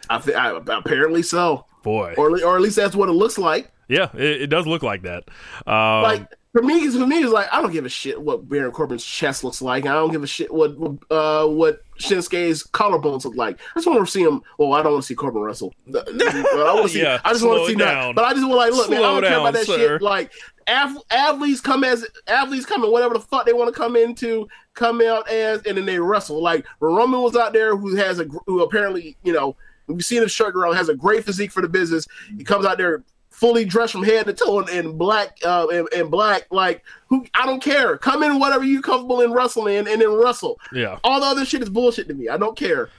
[0.10, 3.72] I think I, apparently so, Boy, or or at least that's what it looks like.
[3.88, 5.26] yeah, it, it does look like that.
[5.68, 8.72] Um, like for me, for me, it's like I don't give a shit what Baron
[8.72, 9.88] Corbin's chest looks like.
[9.88, 10.76] I don't give a shit what
[11.10, 13.60] uh what Shinsuke's collarbones look like.
[13.76, 14.44] I just want to see him.
[14.60, 15.74] Well, I don't want to see Corbin wrestle.
[15.88, 17.02] I want to see.
[17.02, 18.14] Yeah, I just want to see that.
[18.14, 19.00] But I just want like look, man.
[19.00, 19.78] I don't care about that sir.
[19.78, 20.02] shit.
[20.04, 20.32] Like
[20.70, 24.48] av- athletes come as athletes come in whatever the fuck they want to come into,
[24.76, 26.40] come out as, and then they wrestle.
[26.40, 29.56] Like Roman was out there, who has a who apparently you know
[29.88, 32.06] we've seen him shirt girl has a great physique for the business.
[32.38, 33.04] He comes out there
[33.44, 37.26] fully dressed from head to toe in, in black uh in, in black like who
[37.34, 37.98] I don't care.
[37.98, 40.58] Come in whatever you comfortable in wrestling and then wrestle.
[40.72, 40.98] yeah.
[41.04, 42.30] All the other shit is bullshit to me.
[42.30, 42.90] I don't care.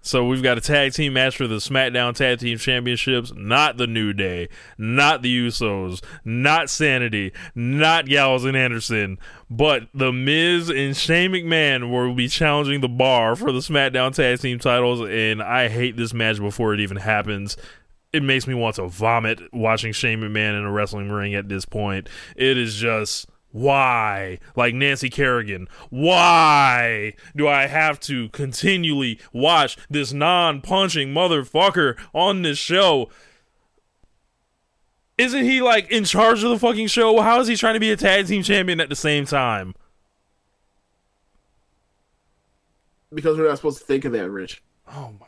[0.00, 3.32] So we've got a tag team match for the SmackDown Tag Team Championships.
[3.34, 9.18] Not the New Day, not the Usos, not Sanity, not Gallows and Anderson,
[9.50, 14.38] but the Miz and Shane McMahon will be challenging the Bar for the SmackDown Tag
[14.38, 15.00] Team titles.
[15.00, 17.56] And I hate this match before it even happens.
[18.12, 21.64] It makes me want to vomit watching Shane McMahon in a wrestling ring at this
[21.64, 22.08] point.
[22.36, 30.12] It is just why like nancy kerrigan why do i have to continually watch this
[30.12, 33.08] non-punching motherfucker on this show
[35.16, 37.90] isn't he like in charge of the fucking show how is he trying to be
[37.90, 39.74] a tag team champion at the same time
[43.12, 44.62] Because we're not supposed to think of that, Rich.
[44.88, 45.26] oh my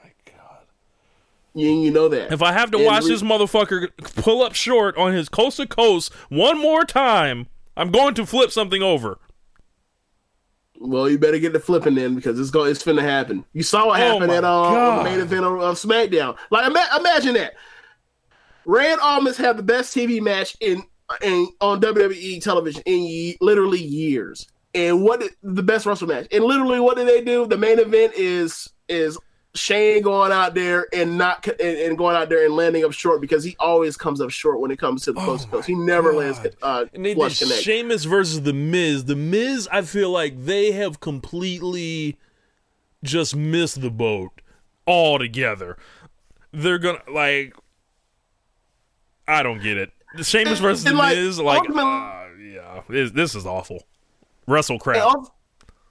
[1.54, 2.32] You, you know that.
[2.32, 3.88] if i have to And watch re- this motherfucker
[4.22, 8.50] pull up short on his coast to coast one more time i'm going to flip
[8.52, 9.18] something over
[10.78, 13.44] Well, you better get the flipping then because it's going it's finna happen.
[13.52, 16.38] You saw what Oh happened at uh, the main event of, SmackDown.
[16.50, 17.52] Like ima- imagine that.
[18.64, 20.82] Rey and Almas have the best TV match in
[21.22, 24.46] in on WWE television in ye- literally years.
[24.74, 26.28] And what did, the best wrestle match?
[26.32, 27.46] And literally, what did they do?
[27.46, 29.18] The main event is is
[29.54, 33.20] Shane going out there and not and, and going out there and landing up short
[33.20, 35.66] because he always comes up short when it comes to the close to close.
[35.66, 37.60] He never lands uh, Oh And they flush connect.
[37.62, 39.06] Sheamus versus The Miz.
[39.06, 42.16] The Miz, I feel like they have completely
[43.02, 44.40] just missed the boat
[44.86, 45.76] altogether.
[46.52, 47.54] They're gonna like,
[49.26, 49.90] I don't get it.
[50.16, 53.84] The Sheamus versus The and, like, Miz, like, uh, yeah, this, this is awful.
[54.46, 55.16] Wrestle And crap.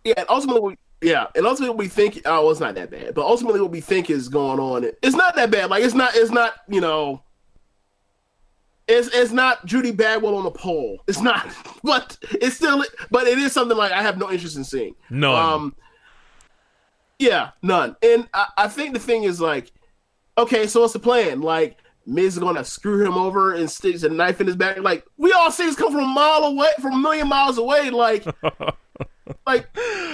[0.04, 3.14] yeah, ultimately, yeah, and ultimately, we think, oh, well, it's not that bad.
[3.14, 5.70] But ultimately, what we think is going on, it's not that bad.
[5.70, 7.24] Like, it's not, it's not, you know,
[8.90, 11.02] it's it's not Judy Bagwell on a pole.
[11.08, 11.48] It's not,
[11.84, 14.96] but it's still, but it is something like I have no interest in seeing.
[15.10, 15.36] No.
[15.36, 15.76] Um,
[17.20, 17.96] yeah, none.
[18.02, 19.72] And I, I think the thing is like,
[20.38, 21.42] okay, so what's the plan?
[21.42, 24.80] Like, Miz is gonna screw him over and sticks a knife in his back.
[24.80, 27.90] Like, we all see this come from a mile away, from a million miles away.
[27.90, 28.26] Like,
[29.46, 29.68] like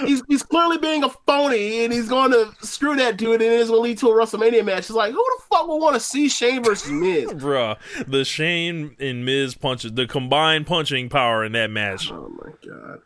[0.04, 3.70] he's he's clearly being a phony, and he's going to screw that dude, and it's
[3.70, 4.78] gonna lead to a WrestleMania match.
[4.80, 7.30] It's like, who the fuck would want to see Shane versus Miz?
[7.32, 12.10] Bruh, the Shane and Miz punches, the combined punching power in that match.
[12.12, 13.00] Oh my god.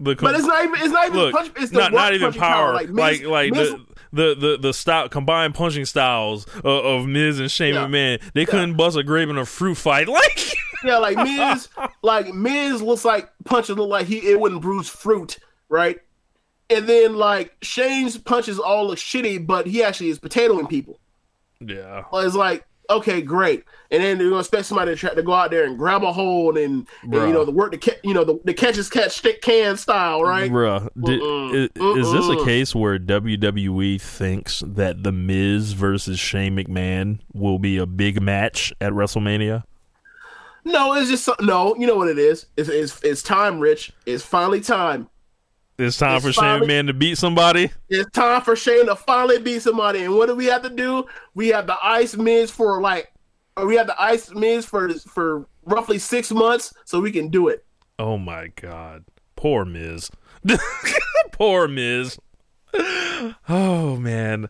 [0.00, 1.52] The com- But it's not even it's not even look, punch.
[1.56, 3.78] It's the not not even punching power, Like, like Miz- like Miz- the,
[4.12, 7.86] the the the style combined punching styles of, of Miz and Shane Yeah.
[7.86, 8.20] McMahon.
[8.34, 10.08] They couldn't bust a grape in a fruit fight.
[10.14, 10.54] Like
[10.84, 11.68] yeah, like Miz,
[12.02, 15.98] like Miz looks like punches look like he it wouldn't bruise fruit, right?
[16.70, 20.98] And then like Shane's punches all look shitty, but he actually is potatoing people.
[21.60, 22.04] Yeah.
[22.12, 23.64] It's like okay, great.
[23.90, 26.12] And then they're gonna expect somebody to try to go out there and grab a
[26.12, 28.90] hold and, and you know the work the ca- you know the, the catch as
[28.90, 30.50] catch stick can style, right?
[30.50, 31.70] Bruh, di- Mm-mm.
[31.74, 37.58] i- is this a case where WWE thinks that The Miz versus Shane McMahon will
[37.58, 39.64] be a big match at WrestleMania?
[40.64, 41.74] No, it's just so- no.
[41.76, 42.46] You know what it is?
[42.56, 43.92] It's it's, it's time, Rich.
[44.06, 45.08] It's finally time.
[45.78, 47.70] It's time It's for Shane Man to beat somebody.
[47.88, 50.04] It's time for Shane to finally beat somebody.
[50.04, 51.04] And what do we have to do?
[51.34, 53.12] We have the ice Miz for like,
[53.56, 57.48] or we have the ice Miz for for roughly six months, so we can do
[57.48, 57.64] it.
[57.98, 59.04] Oh my god.
[59.36, 60.10] Poor Miz.
[61.32, 62.18] Poor Miz.
[63.48, 64.48] Oh man.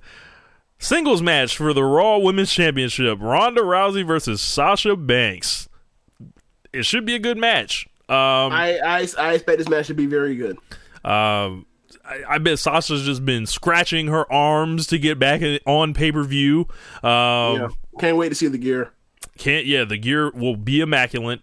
[0.78, 3.18] Singles match for the Raw Women's Championship.
[3.20, 5.68] Ronda Rousey versus Sasha Banks.
[6.74, 7.86] It should be a good match.
[8.08, 10.58] Um I, I I expect this match to be very good.
[11.04, 11.66] Um,
[12.04, 16.12] I, I bet Sasha's just been scratching her arms to get back in, on pay
[16.12, 16.66] per view.
[17.02, 17.08] Um,
[17.56, 17.68] yeah,
[17.98, 18.92] can't wait to see the gear.
[19.38, 21.40] Can't yeah, the gear will be immaculate.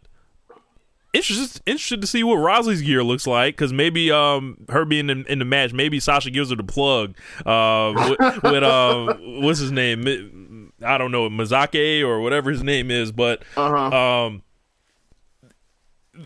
[1.14, 5.26] Interested, interested to see what Rousey's gear looks like because maybe um her being in,
[5.26, 7.16] in the match, maybe Sasha gives her the plug.
[7.46, 10.72] Uh, with, with uh, what's his name?
[10.84, 14.26] I don't know, Mazake or whatever his name is, but Uh-huh.
[14.26, 14.42] um,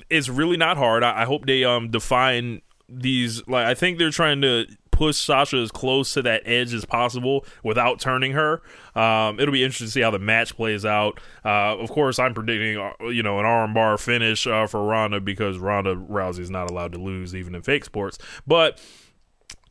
[0.09, 1.03] it's really not hard.
[1.03, 3.45] I, I hope they um define these.
[3.47, 4.65] Like I think they're trying to
[4.95, 8.61] push Sasha as close to that edge as possible without turning her.
[8.95, 11.19] Um, it'll be interesting to see how the match plays out.
[11.43, 15.57] Uh, of course, I'm predicting uh, you know an armbar finish uh, for Ronda because
[15.57, 18.17] Ronda Rousey is not allowed to lose even in fake sports.
[18.47, 18.81] But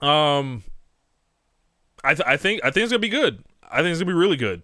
[0.01, 0.63] um,
[2.05, 3.45] I th- I think I think it's gonna be good.
[3.63, 4.63] I think it's gonna be really good.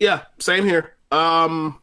[0.00, 0.94] Yeah, same here.
[1.12, 1.78] Um,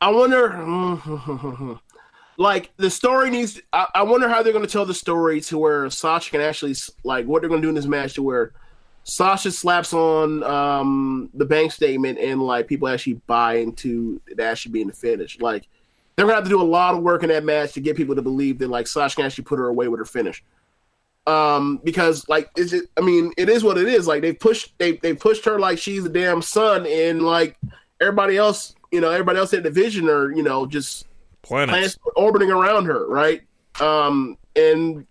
[0.00, 1.78] I wonder,
[2.36, 3.60] like the story needs.
[3.72, 6.74] I, I wonder how they're going to tell the story to where Sasha can actually
[7.04, 8.52] like what they're going to do in this match to where
[9.04, 14.72] Sasha slaps on um the bank statement and like people actually buy into it actually
[14.72, 15.40] being the finish.
[15.40, 15.66] Like
[16.14, 18.14] they're gonna have to do a lot of work in that match to get people
[18.14, 20.42] to believe that like Sasha can actually put her away with her finish
[21.28, 24.72] um because like is it i mean it is what it is like they pushed
[24.78, 27.58] they they pushed her like she's a damn son and like
[28.00, 31.06] everybody else you know everybody else in the division are you know just
[31.42, 31.70] Planets.
[31.70, 33.42] planets orbiting around her right
[33.80, 35.06] um and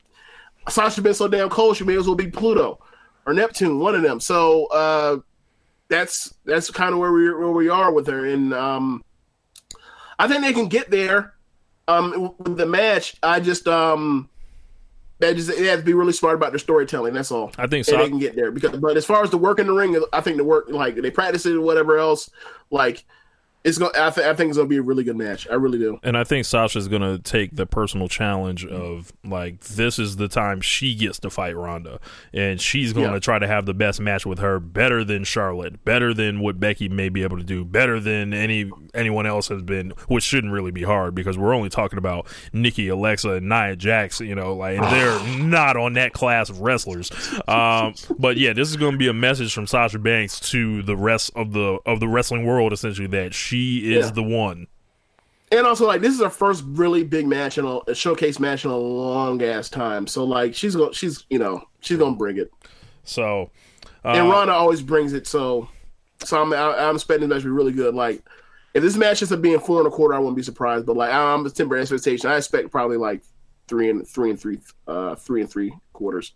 [0.70, 2.80] sasha been so damn cold she may as well be pluto
[3.26, 5.18] or neptune one of them so uh
[5.88, 9.04] that's that's kind of where we where we are with her and um
[10.20, 11.34] i think they can get there
[11.88, 14.30] um with the match i just um
[15.20, 17.14] they just they have to be really smart about their storytelling.
[17.14, 17.52] That's all.
[17.58, 18.78] I think and they can get there because.
[18.78, 21.10] But as far as the work in the ring, I think the work like they
[21.10, 22.30] practice it or whatever else.
[22.70, 23.04] Like
[23.64, 23.92] it's going.
[23.98, 25.48] I, th- I think it's gonna be a really good match.
[25.50, 26.00] I really do.
[26.04, 30.62] And I think Sasha's gonna take the personal challenge of like this is the time
[30.62, 32.00] she gets to fight Ronda,
[32.34, 33.20] and she's gonna Yeah.
[33.20, 36.88] try to have the best match with her, better than Charlotte, better than what Becky
[36.88, 40.72] may be able to do, better than any anyone else has been, which shouldn't really
[40.72, 44.80] be hard because we're only talking about Nikki, Alexa, and Nia Jax, you know, like
[44.80, 47.12] they're not on that class of wrestlers.
[47.48, 51.32] Um, but yeah, this is gonna be a message from Sasha Banks to the rest
[51.36, 54.12] of the of the wrestling world, essentially that she is Yeah.
[54.12, 54.68] the one.
[55.52, 58.72] And also, like this is her first really big match in a, showcase match in
[58.72, 60.06] a long ass time.
[60.06, 62.52] So like she's going, she's you know she's gonna bring it.
[63.06, 63.50] So,
[64.04, 65.26] uh, and Ronda always brings it.
[65.26, 65.70] So
[66.24, 67.96] so I'm I, I'm expecting this match to be really good.
[67.96, 68.22] Like
[68.74, 70.86] if this match ends up being four and a quarter, I wouldn't be surprised.
[70.86, 72.30] But like I'm a temporary expectation.
[72.30, 73.22] I expect probably like
[73.70, 76.34] three and three and three uh three and three quarters.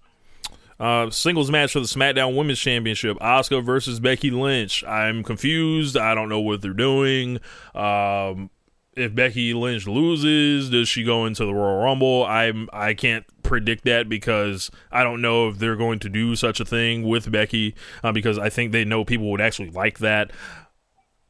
[0.81, 4.83] Uh, singles match for the SmackDown Women's Championship: Asuka versus Becky Lynch.
[4.83, 5.95] I'm confused.
[5.95, 7.39] I don't know what they're doing.
[7.75, 8.49] Um,
[8.97, 12.25] if Becky Lynch loses, does she go into the Royal Rumble?
[12.25, 16.59] I'm I can't predict that because I don't know if they're going to do such
[16.59, 20.31] a thing with Becky uh, because I think they know people would actually like that.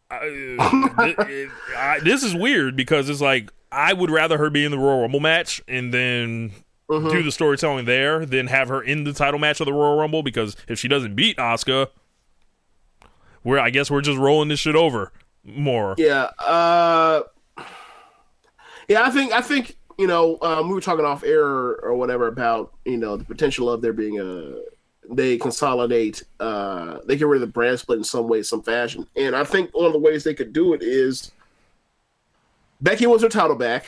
[0.10, 4.72] I, it- I- this is weird because it's like I would rather her be in
[4.72, 6.52] the Royal Rumble match and then
[7.00, 10.24] do the storytelling there then have her in the title match of the Royal Rumble
[10.24, 11.88] because if she doesn't beat Asuka,
[13.44, 15.12] we're I guess we're just rolling this shit over
[15.44, 15.96] more.
[15.98, 16.30] Yeah.
[16.40, 17.24] Uh,
[18.88, 22.28] yeah, I think I think you know um, we were talking off air or whatever
[22.28, 24.56] about you know the potential of there being a
[25.10, 29.06] they consolidate uh they get rid of the brand split in some way some fashion
[29.16, 31.32] and i think one of the ways they could do it is
[32.82, 33.86] becky wants her title back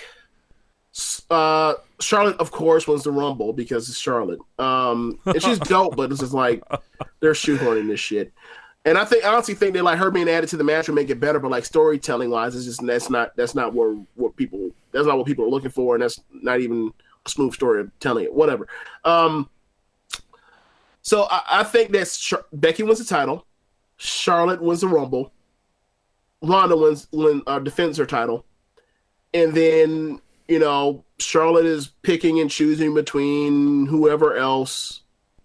[1.30, 6.12] uh charlotte of course wins the rumble because it's charlotte um and she's dope but
[6.12, 6.62] it's just like
[7.20, 8.32] they're shoehorning this shit
[8.86, 10.96] And I think I honestly think that like her being added to the match will
[10.96, 14.36] make it better, but like storytelling wise, it's just that's not that's not what what
[14.36, 16.92] people that's not what people are looking for, and that's not even
[17.26, 18.34] a smooth story of telling it.
[18.34, 18.68] Whatever.
[19.06, 19.50] Um,
[21.02, 23.46] so I, I think that Char- Becky wins the title,
[23.96, 25.32] Charlotte wins the Rumble,
[26.42, 28.46] Ronda wins win uh, defends her title,
[29.34, 35.02] and then you know Charlotte is picking and choosing between whoever else,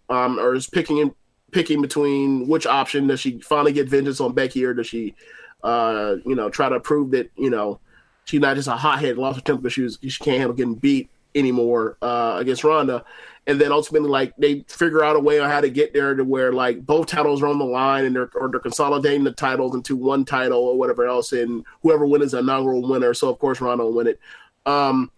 [0.09, 1.15] um, or is picking and
[1.51, 5.15] picking between which option does she finally get vengeance on Becky or does she,
[5.63, 7.81] uh, you know, try to prove that you know
[8.25, 11.09] she's not just a hothead, lost her temper she was she can't handle getting beat
[11.35, 13.05] anymore uh, against Ronda,
[13.47, 16.25] and then ultimately like they figure out a way on how to get there to
[16.25, 19.75] where like both titles are on the line and they're or they're consolidating the titles
[19.75, 23.15] into one title or whatever else, and whoever wins is inaugural winner.
[23.15, 24.21] So of course Ronda will win it.
[24.69, 25.11] Um,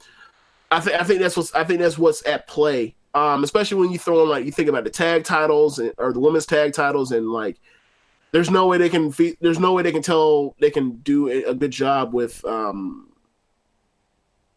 [0.70, 2.94] I think I think that's what's I think that's what's at play.
[3.12, 6.12] Um, especially when you throw in like you think about the tag titles and, or
[6.12, 7.58] the women's tag titles and like
[8.30, 11.28] there's no way they can fe- there's no way they can tell they can do
[11.28, 13.10] a, good job with um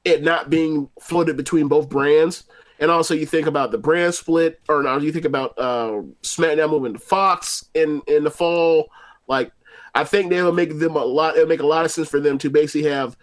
[0.06, 2.44] it not being floated between both brands.
[2.80, 6.70] And also, you think about the brand split, or now you think about uh, SmackDown
[6.70, 8.90] moving to Fox in in the fall.
[9.28, 9.52] Like,
[9.96, 11.36] I think they will make them a lot.
[11.36, 13.16] It'll make a lot of sense for them to basically have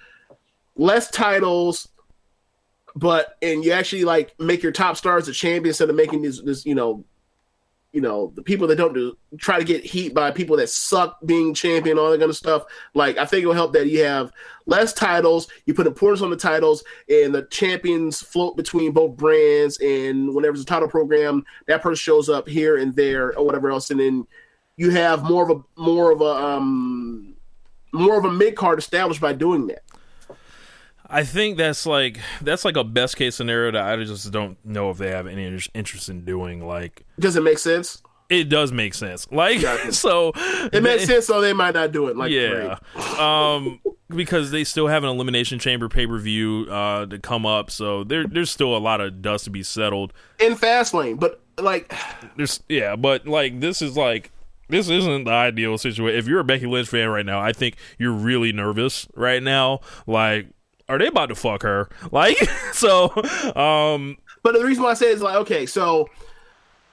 [0.81, 1.89] less titles,
[2.97, 6.43] but and you actually like make your top stars the champion instead of making these
[6.43, 7.05] this you know
[7.93, 11.19] you know the people that don't do try to get heat by people that suck
[11.27, 12.65] being champion all that kind of stuff.
[12.95, 14.33] Like i think it'll help that you have
[14.67, 19.79] less titles you put importance on the titles and the champions float between both brands
[19.81, 23.71] and whenever there's a title program that person shows up here and there or whatever
[23.71, 24.27] else and then
[24.77, 27.35] you have more of a more of a um
[27.93, 29.83] more of a mid card established by doing that
[31.11, 34.91] I think that's like that's like a best case scenario that I just don't know
[34.91, 35.45] if they have any
[35.75, 36.67] interest in doing.
[36.67, 38.03] Like, does it make sense?
[38.29, 39.27] It does make sense.
[39.33, 39.91] Like, Yeah.
[39.91, 40.33] so
[40.73, 42.79] it makes sense so they might not do it like yeah,
[43.19, 47.71] um, because they still have an elimination chamber pay per view uh to come up,
[47.71, 50.13] so there there's still a lot of dust to be settled.
[50.39, 51.93] in Fastlane, but like
[52.37, 54.31] There's yeah, but like this is like
[54.69, 56.17] this isn't the ideal situation.
[56.17, 59.81] If you're a Becky Lynch fan right now, I think you're really nervous right now.
[60.07, 60.47] Like,
[60.91, 61.89] are they about to fuck her?
[62.11, 62.37] Like,
[62.73, 63.11] so
[63.57, 66.09] um But the reason why I say is like, okay, so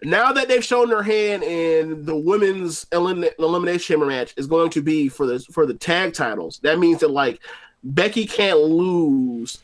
[0.03, 4.69] now that they've shown their hand in the women's elim- elimination chamber match is going
[4.71, 6.59] to be for the for the tag titles.
[6.59, 7.41] That means that like
[7.83, 9.63] Becky can't lose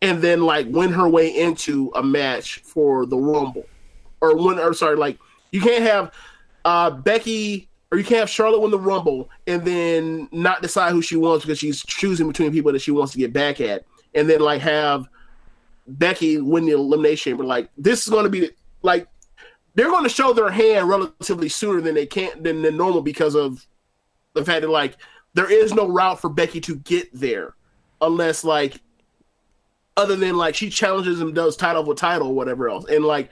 [0.00, 3.66] and then like win her way into a match for the Rumble,
[4.20, 5.18] or win or sorry, like
[5.52, 6.12] you can't have
[6.64, 11.00] uh Becky or you can't have Charlotte win the Rumble and then not decide who
[11.00, 13.84] she wants because she's choosing between people that she wants to get back at,
[14.16, 15.06] and then like have
[15.86, 17.44] Becky win the elimination chamber.
[17.44, 18.50] Like this is going to be
[18.82, 19.06] like
[19.76, 23.36] they're going to show their hand relatively sooner than they can than, than normal because
[23.36, 23.64] of
[24.32, 24.96] the fact that like
[25.34, 27.54] there is no route for Becky to get there
[28.00, 28.80] unless like
[29.96, 33.30] other than like she challenges and does title for title or whatever else and like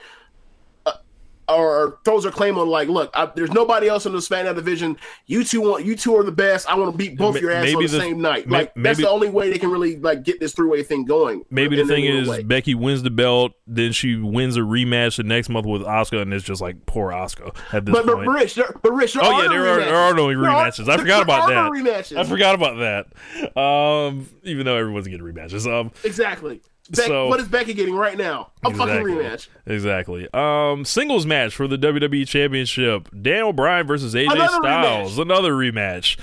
[1.55, 4.97] or throws her claim on like look I, there's nobody else in the SmackDown division
[5.27, 7.65] you two want you two are the best I want to beat both your ass
[7.65, 10.23] maybe on the, the- same night like that's the only way they can really like
[10.23, 12.43] get this three way thing going Maybe the thing is way.
[12.43, 16.33] Becky wins the belt, then she wins a rematch the next month with Asuka, and
[16.33, 18.27] it's just like poor Asuka at this but, but.
[18.27, 20.89] Rich, there, but Rich, there oh yeah, no there are, there are no rematches.
[20.89, 21.55] Are- I forgot there about that.
[21.55, 22.17] no rematches.
[22.17, 23.61] I forgot about that.
[23.61, 25.67] Um, even though everyone's getting rematches.
[25.71, 26.61] Um, Exactly.
[26.91, 28.51] Beck, So- what is Becky getting right now?
[28.65, 29.49] A fucking rematch.
[29.67, 30.29] Exactly.
[30.35, 35.19] Um, singles match for the WWE Championship: Daniel Bryan versus AJ Another Styles.
[35.19, 36.19] Another rematch.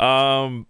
[0.00, 0.66] Um,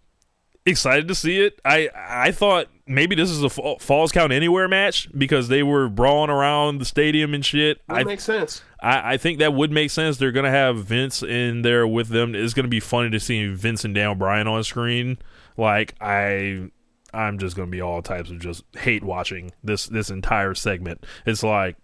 [0.66, 1.60] excited to see it.
[1.64, 5.88] I I thought maybe this is a fa- falls count anywhere match because they were
[5.88, 7.80] brawling around the stadium and shit.
[7.88, 8.62] That I makes sense.
[8.80, 10.16] I, I think that would make sense.
[10.16, 12.34] They're gonna have Vince in there with them.
[12.34, 15.18] It's gonna be funny to see Vince and Daniel Bryan on screen.
[15.56, 16.70] Like I,
[17.14, 21.04] I'm just gonna be all types of just hate watching this this entire segment.
[21.26, 21.76] It's like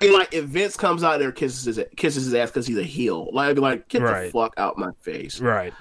[0.00, 2.82] And like if Vince comes out there kisses his kisses his ass because he's a
[2.82, 5.40] heel, like I'd be like, get the fuck out my face.
[5.40, 5.72] right,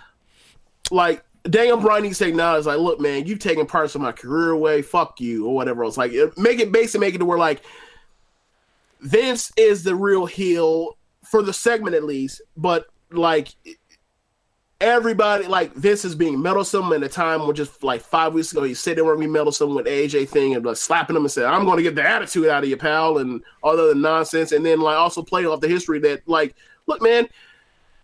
[0.91, 4.52] Like Daniel Bryan needs to is like, look, man, you've taken parts of my career
[4.52, 4.81] away.
[4.81, 5.98] Fuck you or whatever else.
[5.98, 7.61] Like make it basically make it to where like
[9.02, 13.49] Vince is the real heel for the segment at least, but like
[14.84, 18.64] everybody like Vince is being meddlesome at a time where just like five weeks ago
[18.64, 21.45] he said they gonna be meddlesome with AJ thing and like slapping him and said,
[21.45, 24.65] I'm gonna get the attitude out of you, pal, and all the other nonsense, and
[24.65, 26.55] then like also play off the history that like,
[26.85, 27.30] look, man,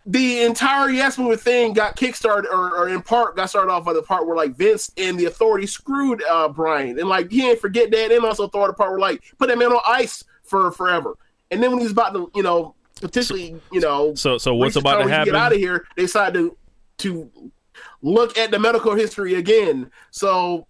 [0.05, 3.93] the entire Yes Movement thing got kickstarted or, or in part got started off by
[3.93, 7.59] the part where like Vince and the authority screwed uh Bryan and like he ain't
[7.59, 10.71] forget that and also thought the part where like put that man on ice for
[10.71, 11.15] forever.
[11.51, 14.15] And then when he's about to, you know, potentially, you know.
[14.15, 15.33] So so what's about to time where you happen?
[15.33, 15.85] Get out of here.
[15.95, 16.55] They decide to
[16.99, 17.31] to
[18.01, 19.91] look at the medical history again.
[20.11, 20.67] So,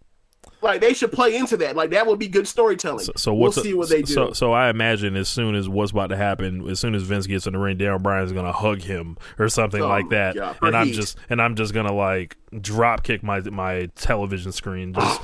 [0.61, 1.75] like, they should play into that.
[1.75, 3.05] Like, that would be good storytelling.
[3.05, 4.13] So, so what's we'll see what they do.
[4.13, 7.27] So, so I imagine as soon as what's about to happen, as soon as Vince
[7.27, 10.67] gets in the ring, Daniel Bryan's gonna hug him or something Oh like that, for
[10.67, 14.93] and I'm just and I'm just gonna like drop kick my my television screen.
[14.99, 15.21] Just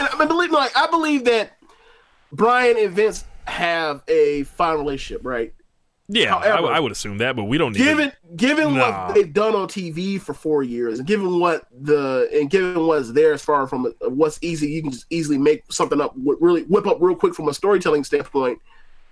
[0.00, 1.56] And I believe, like, I believe that
[2.32, 5.54] Bryan and Vince have a fine relationship, right?
[6.08, 7.84] Yeah, I, However, I would assume that, but we don't need.
[7.84, 9.06] given given Nah.
[9.06, 13.12] what they've done on TV for four years, and given what the and given what's
[13.12, 16.86] there as far from what's easy, you can just easily make something up, really whip
[16.86, 18.58] up real quick from a storytelling standpoint.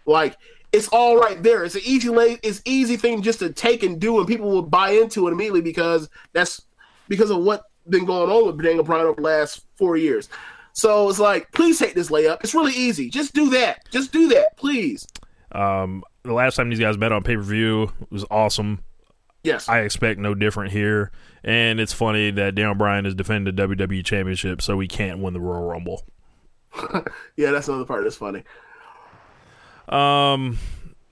[0.07, 0.37] Like
[0.73, 1.65] it's all right there.
[1.65, 4.63] It's an easy lay, it's easy thing just to take and do, and people will
[4.63, 6.63] buy into it immediately because that's
[7.09, 10.29] because of what been going on with Daniel Bryan over the last four years.
[10.73, 12.39] So it's like, please take this layup.
[12.43, 13.09] It's really easy.
[13.09, 13.89] Just do that.
[13.91, 15.07] Just do that, please.
[15.53, 18.83] Um, the last time these guys met on pay per view was awesome.
[19.43, 19.69] Yes.
[19.69, 21.13] I expect no different here,
[21.45, 25.35] and it's funny that Daniel Bryan is defending the WWE Championship, so he can't win
[25.35, 26.05] the Royal Rumble.
[27.37, 28.43] yeah, that's another part that's funny.
[29.89, 30.59] Um,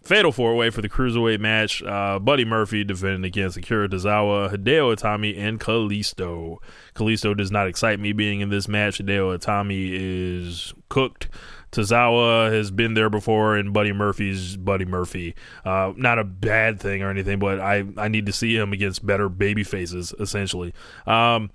[0.02, 1.82] fatal four way for the cruiserweight match.
[1.82, 6.58] Uh, Buddy Murphy defending against Akira Tozawa, Hideo Itami, and Kalisto.
[6.94, 8.98] Kalisto does not excite me being in this match.
[8.98, 11.28] Hideo Itami is cooked.
[11.74, 15.34] Tozawa has been there before, and Buddy Murphy's Buddy Murphy.
[15.64, 19.05] Uh, not a bad thing or anything, but I, I need to see him against
[19.05, 20.72] better baby faces, essentially.
[21.06, 21.51] Um,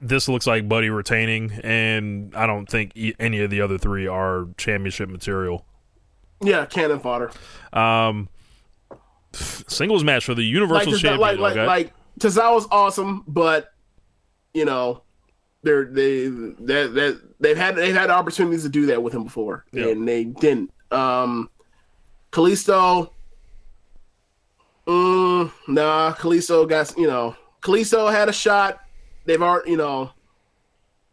[0.00, 4.48] this looks like Buddy retaining, and I don't think any of the other three are
[4.58, 5.64] championship material.
[6.42, 7.30] Yeah, cannon fodder.
[7.72, 8.28] Um,
[9.32, 11.20] singles match for the Universal like, Champion.
[11.20, 11.66] like, like, okay?
[11.66, 13.72] like Tozawa's awesome, but
[14.54, 15.02] you know,
[15.62, 19.64] they're they that that they've had they've had opportunities to do that with him before,
[19.72, 19.88] Yeah.
[19.88, 20.70] and they didn't.
[20.90, 21.50] Um,
[22.32, 23.10] Kalisto,
[24.86, 28.80] mm, nah, Kalisto got you know, Kalisto had a shot.
[29.24, 30.12] They've already you know.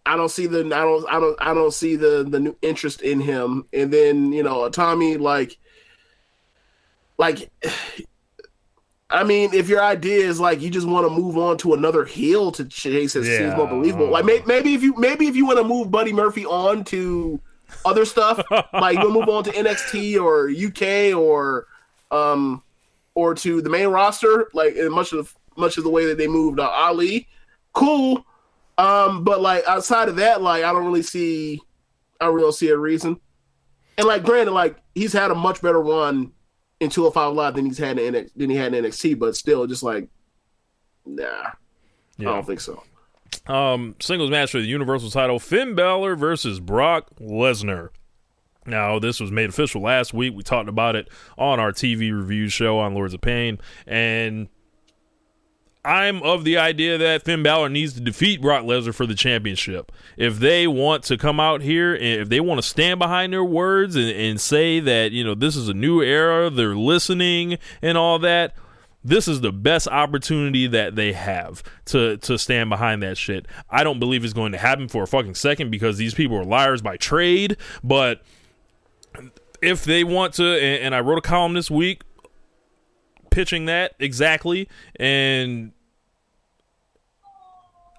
[0.06, 3.02] I don't see the I don't I don't I don't see the the new interest
[3.02, 3.66] in him.
[3.74, 5.58] And then you know Tommy like
[7.18, 7.52] like
[9.10, 12.04] I mean, if your idea is like you just want to move on to another
[12.04, 13.56] heel to chase seems Yeah.
[13.56, 14.10] more believable.
[14.10, 17.40] Like may, maybe if you maybe if you want to move Buddy Murphy on to
[17.86, 18.42] other stuff,
[18.74, 21.68] like you want to move on to NXT or UK or
[22.12, 22.62] um
[23.16, 26.28] or to the main roster, like in much of much of the way that they
[26.28, 27.28] moved uh, Ali,
[27.74, 28.26] cool.
[28.78, 31.60] Um, but like outside of that, like I don't really see,
[32.22, 33.20] I don't really see a reason.
[33.98, 36.32] And like, granted, like he's had a much better run
[36.80, 39.66] in 205 Live than he's had in NXT, than he had in NXT, but still,
[39.68, 40.10] just like,
[41.06, 41.52] nah,
[42.20, 42.84] I don't think so.
[43.48, 47.90] Um, singles match for the Universal title: Finn Balor versus Brock Lesnar.
[48.66, 50.34] Now, this was made official last week.
[50.36, 54.50] We talked about it on our TV review show on Lords of Pain, and
[55.88, 59.90] I'm of the idea that Finn Balor needs to defeat Brock Lesnar for the championship.
[60.18, 63.44] If they want to come out here and if they want to stand behind their
[63.44, 67.98] words and, and say that, you know, this is a new era, they're listening and
[67.98, 68.54] all that,
[69.02, 73.46] this is the best opportunity that they have to to stand behind that shit.
[73.70, 76.44] I don't believe it's going to happen for a fucking second because these people are
[76.44, 78.24] liars by trade, but
[79.62, 82.02] if they want to and, and I wrote a column this week
[83.30, 85.72] pitching that exactly and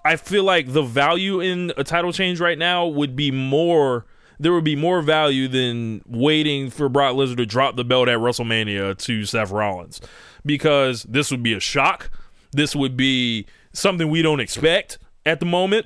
[0.09, 4.07] I feel like the value in a title change right now would be more
[4.39, 8.17] there would be more value than waiting for Brock Lesnar to drop the belt at
[8.17, 10.01] WrestleMania to Seth Rollins
[10.43, 12.09] because this would be a shock.
[12.51, 15.85] This would be something we don't expect at the moment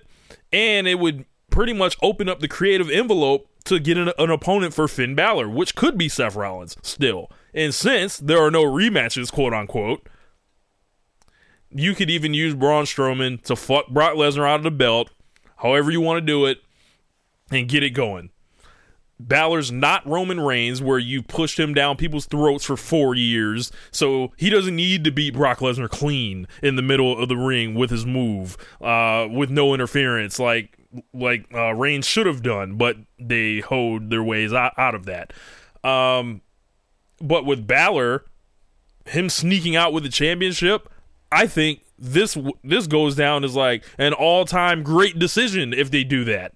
[0.54, 4.74] and it would pretty much open up the creative envelope to get an, an opponent
[4.74, 7.30] for Finn Balor, which could be Seth Rollins still.
[7.54, 10.08] And since there are no rematches, quote unquote,
[11.74, 15.10] you could even use Braun Strowman to fuck Brock Lesnar out of the belt,
[15.58, 16.60] however you want to do it,
[17.52, 18.30] and get it going.
[19.20, 24.32] Balor's not Roman Reigns, where you pushed him down people's throats for four years, so
[24.38, 27.90] he doesn't need to beat Brock Lesnar clean in the middle of the ring with
[27.90, 30.78] his move, uh, with no interference, like
[31.14, 35.34] like uh, Reigns should have done, but they hoed their ways out, out of that.
[35.84, 36.42] Um,
[37.20, 38.26] but with Balor,
[39.06, 40.90] him sneaking out with the championship,
[41.34, 46.04] I think this this goes down as like an all time great decision if they
[46.04, 46.54] do that.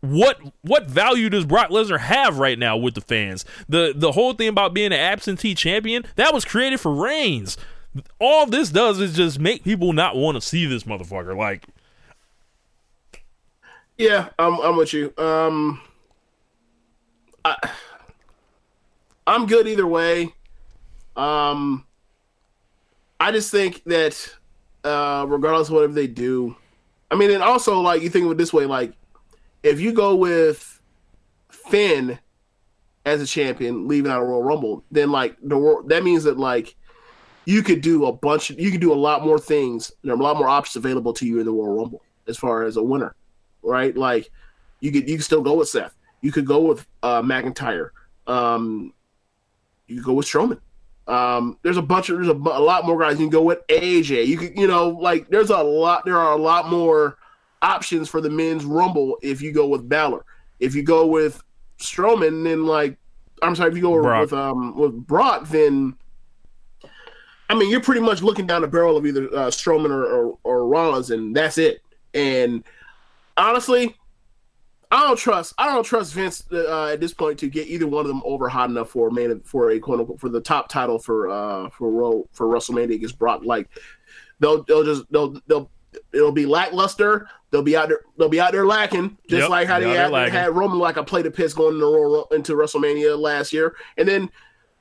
[0.00, 3.44] What what value does Brock Lesnar have right now with the fans?
[3.68, 7.56] The the whole thing about being an absentee champion that was created for Reigns.
[8.18, 11.36] All this does is just make people not want to see this motherfucker.
[11.36, 11.66] Like,
[13.98, 15.12] Yeah, I'm I'm with you.
[15.18, 15.80] Um,
[17.44, 17.56] I
[19.26, 20.32] I'm good either way.
[21.14, 21.84] Um,
[23.20, 24.34] I just think that
[24.82, 26.56] uh, regardless of whatever they do,
[27.10, 28.94] I mean, and also like you think of it this way, like
[29.62, 30.80] if you go with
[31.50, 32.18] Finn
[33.04, 36.74] as a champion, leaving out a Royal Rumble, then like the that means that like
[37.44, 39.92] you could do a bunch, of, you could do a lot more things.
[40.02, 42.64] There are a lot more options available to you in the Royal Rumble as far
[42.64, 43.14] as a winner,
[43.62, 43.94] right?
[43.94, 44.30] Like
[44.80, 47.90] you could you could still go with Seth, you could go with uh, McIntyre,
[48.26, 48.94] um,
[49.88, 50.60] you could go with Strowman.
[51.10, 53.66] Um, there's a bunch of there's a, a lot more guys you can go with
[53.66, 54.28] AJ.
[54.28, 57.18] You could you know like there's a lot there are a lot more
[57.62, 60.24] options for the men's rumble if you go with Balor.
[60.60, 61.42] If you go with
[61.78, 62.96] Strowman, then like
[63.42, 64.20] I'm sorry, if you go Brock.
[64.20, 65.96] with um with Brock, then
[67.48, 70.38] I mean you're pretty much looking down the barrel of either uh, Strowman or, or
[70.44, 71.82] or Rollins, and that's it.
[72.14, 72.62] And
[73.36, 73.96] honestly,
[74.92, 78.04] I don't trust I don't trust Vince uh, at this point to get either one
[78.04, 80.98] of them over hot enough for man for a quote unquote for the top title
[80.98, 83.42] for uh for Ro, for WrestleMania against Brock.
[83.44, 83.68] Like
[84.40, 85.70] they'll they'll just they'll they'll
[86.12, 87.28] it'll be lackluster.
[87.50, 90.12] They'll be out there they'll be out there lacking, just Yep, like how they had,
[90.32, 94.30] had Roman like a plate of piss going into, into WrestleMania last year, and then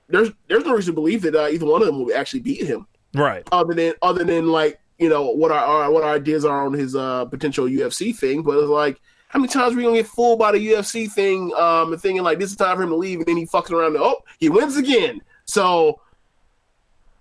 [0.07, 2.65] there's there's no reason to believe that uh, either one of them will actually beat
[2.65, 3.47] him Right.
[3.51, 6.73] other than other than like you know what our, our what our ideas are on
[6.73, 8.99] his uh potential UFC thing, but it's like
[9.29, 12.23] how many times are we gonna get fooled by the UFC thing, um, and thinking
[12.23, 13.95] like this is time for him to leave, and then he fucking around.
[13.95, 15.21] And, oh, he wins again.
[15.45, 16.01] So,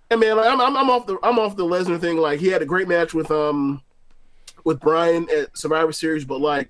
[0.09, 2.17] and man, like, I'm, I'm I'm off the I'm off the Lesnar thing.
[2.17, 3.81] Like he had a great match with um
[4.63, 6.69] with Bryan at Survivor Series, but like.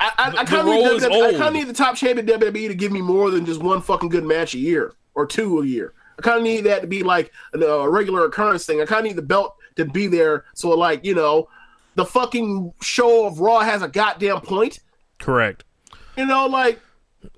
[0.00, 2.66] I, I, I kind of need, WWE I kind of need the top champion WWE
[2.66, 5.64] to give me more than just one fucking good match a year or two a
[5.64, 5.92] year.
[6.18, 8.80] I kind of need that to be like a, a regular occurrence thing.
[8.80, 11.48] I kind of need the belt to be there so like you know
[11.94, 14.80] the fucking show of Raw has a goddamn point.
[15.18, 15.64] Correct.
[16.16, 16.80] You know, like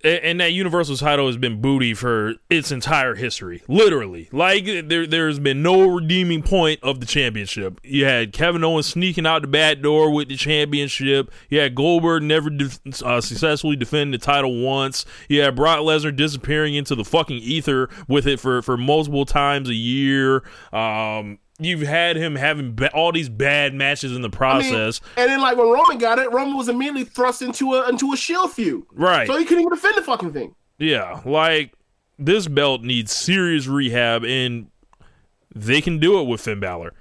[0.03, 4.29] and that universal title has been booty for its entire history literally.
[4.33, 7.81] Like there there's been no redeeming point of the championship.
[7.83, 11.31] You had kevin owens sneaking out the back door with the championship.
[11.51, 12.71] You had goldberg never de-
[13.05, 15.05] uh, successfully defend the title once.
[15.29, 19.69] You had brock lesnar disappearing into the fucking ether with it for for multiple times
[19.69, 20.43] a year.
[20.73, 25.01] Um You've had him having ba- all these bad matches in the I mean, process,
[25.17, 28.17] and then like when Roman got it, Roman was immediately thrust into a into a
[28.17, 29.27] shield feud, right?
[29.27, 30.55] so he couldn't even defend the fucking thing.
[30.79, 31.73] Yeah, like
[32.19, 34.67] this belt needs serious rehab, and
[35.55, 36.93] they can do it with Finn Balor.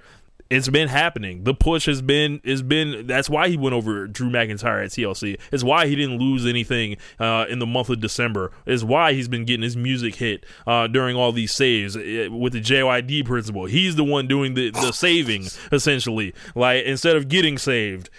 [0.50, 1.44] It's been happening.
[1.44, 3.06] The push has been has been.
[3.06, 5.40] That's why he went over Drew McIntyre at TLC.
[5.50, 8.52] It's why he didn't lose anything uh, in the month of December.
[8.66, 12.52] It's why he's been getting his music hit uh, during all these saves uh, with
[12.52, 13.64] the JYD principle.
[13.64, 16.34] He's the one doing the the saving essentially.
[16.54, 18.10] Like instead of getting saved,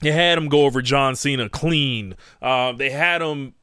[0.00, 2.14] they had him go over John Cena clean.
[2.40, 3.54] Uh, they had him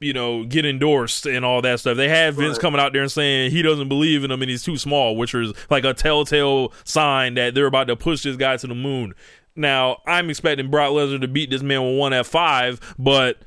[0.00, 1.96] you know, get endorsed and all that stuff.
[1.96, 2.60] They had Vince Right.
[2.60, 5.34] coming out there and saying he doesn't believe in him and he's too small, which
[5.34, 9.14] is like a telltale sign that they're about to push this guy to the moon.
[9.54, 13.38] Now, I'm expecting Brock Lesnar to beat this man with one F5, but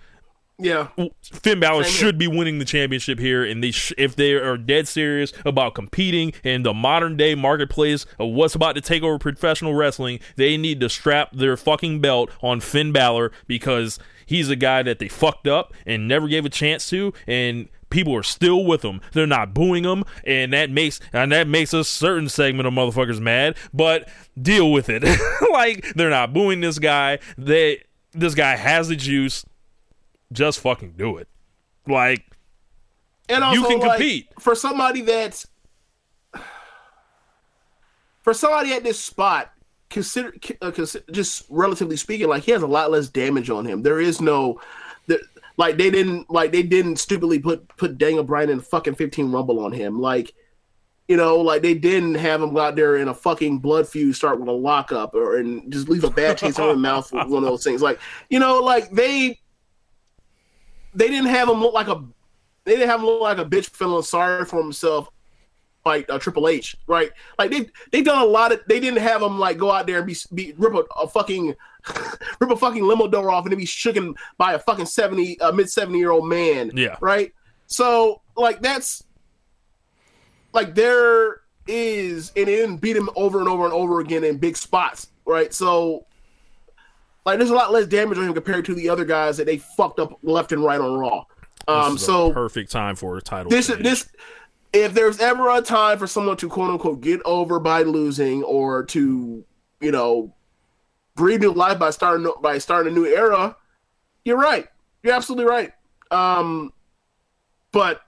[0.62, 0.88] Yeah,
[1.22, 2.00] Finn Balor Same here.
[2.00, 5.74] should be winning the championship here, and they sh- if they are dead serious about
[5.76, 10.58] competing in the modern day marketplace of what's about to take over professional wrestling, they
[10.58, 15.08] need to strap their fucking belt on Finn Balor because he's a guy that they
[15.08, 19.02] fucked up and never gave a chance to, and people are still with him.
[19.14, 23.20] They're not booing him, and that makes and that makes a certain segment of motherfuckers
[23.20, 23.58] mad.
[23.74, 24.08] But
[24.40, 25.04] deal with it.
[25.52, 27.18] like they're not booing this guy.
[27.40, 29.44] They this guy has the juice
[30.32, 31.28] just fucking do it.
[31.88, 32.24] Like
[33.28, 34.28] and also You can like, compete.
[34.40, 35.48] for somebody that's
[38.22, 39.52] for somebody at this spot.
[39.90, 40.72] Consider, uh,
[41.12, 43.82] just relatively speaking, like he has a lot less damage on him.
[43.82, 44.62] There is no,
[45.08, 45.20] there,
[45.58, 49.32] like they didn't like they didn't stupidly put put Daniel Bryan in a fucking fifteen
[49.32, 50.00] rumble on him.
[50.00, 50.34] Like
[51.08, 54.16] you know, like they didn't have him go out there in a fucking blood feud,
[54.16, 57.28] start with a lockup, or and just leave a bad taste in his mouth with
[57.28, 57.82] one of those things.
[57.82, 58.00] Like
[58.30, 59.40] you know, like they
[60.94, 62.04] they didn't have him look like a
[62.66, 65.10] they didn't have him look like a bitch feeling sorry for himself
[65.86, 67.12] like uh, Triple H, right?
[67.38, 69.98] Like they they done a lot of they didn't have him like go out there
[70.00, 71.56] and be, be rip a, a fucking
[72.40, 75.52] rip a fucking limo door off and then be shooken by a fucking seventy uh,
[75.52, 76.98] mid seventy year old man, Yeah.
[77.02, 77.34] right?
[77.68, 79.04] So like that's
[80.54, 84.58] like there is and didn't beat him over and over and over again in big
[84.58, 85.54] spots, right?
[85.54, 86.06] So
[87.26, 89.58] like there's a lot less damage on him compared to the other guys that they
[89.58, 91.26] fucked up left and right on Raw.
[91.68, 93.52] Um, so a perfect time for a title.
[93.52, 93.84] this change.
[93.84, 94.10] this
[94.74, 98.84] if there's ever a time for someone to quote unquote get over by losing or
[98.86, 99.44] to
[99.82, 100.34] you know
[101.16, 103.56] breathe new life by starting by starting a new era,
[104.26, 104.68] you're right.
[105.04, 105.72] You're absolutely right.
[106.12, 106.74] Um,
[107.72, 108.02] but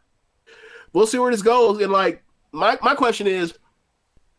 [0.94, 1.82] we'll see where this goes.
[1.82, 3.54] And like my my question is,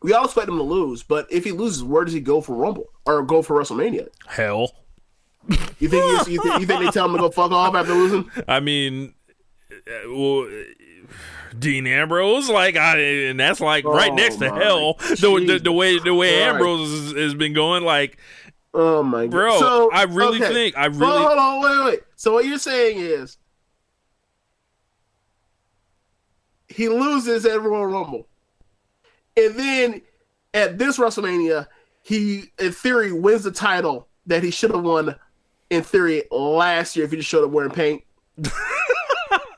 [0.01, 2.55] we all expect him to lose, but if he loses, where does he go for
[2.55, 4.07] Rumble or go for WrestleMania?
[4.27, 4.71] Hell.
[5.79, 7.93] You think he's, you, think, you think they tell him to go fuck off after
[7.93, 8.31] losing?
[8.47, 9.13] I mean,
[9.71, 10.49] uh, well,
[11.59, 14.95] Dean Ambrose, like, I, and that's like right Oh, next to hell.
[14.99, 16.53] The, the, the way the way Christ.
[16.53, 18.17] Ambrose has, has been going, like,
[18.73, 20.53] Oh my god, Bro, So, I really okay.
[20.53, 21.99] think- I really- on, hold on, wait, wait.
[22.15, 23.37] So what you're saying is
[26.67, 28.27] he loses at Royal Rumble,
[29.37, 30.01] and then
[30.53, 31.67] at this WrestleMania,
[32.01, 35.15] he in theory wins the title that he should have won
[35.69, 38.03] in theory last year if he just showed up wearing paint.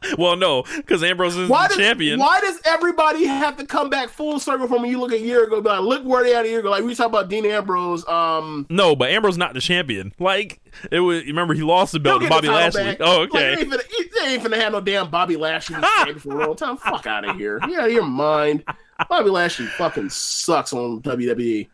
[0.18, 2.20] well, no, because Ambrose is Why the does, champion.
[2.20, 5.44] Why does everybody have to come back full circle from when you look a year
[5.44, 5.60] ago?
[5.60, 6.70] Like, look where they at a year ago.
[6.70, 8.08] Like we talk about Dean Ambrose.
[8.08, 10.14] Um, No, but Ambrose not the champion.
[10.20, 10.60] Like
[10.92, 11.24] it was.
[11.26, 12.84] Remember, he lost the belt to Bobby Lashley.
[12.84, 12.98] back.
[13.00, 13.56] Oh, Like, okay.
[13.56, 13.84] they, ain't finna,
[14.22, 15.78] they ain't finna have no damn Bobby Lashley
[16.20, 16.78] for a long time.
[16.78, 17.60] Fuck out of here.
[17.68, 18.64] Yeah, your mind.
[19.10, 21.68] Bobby Lashley fucking sucks on WWE.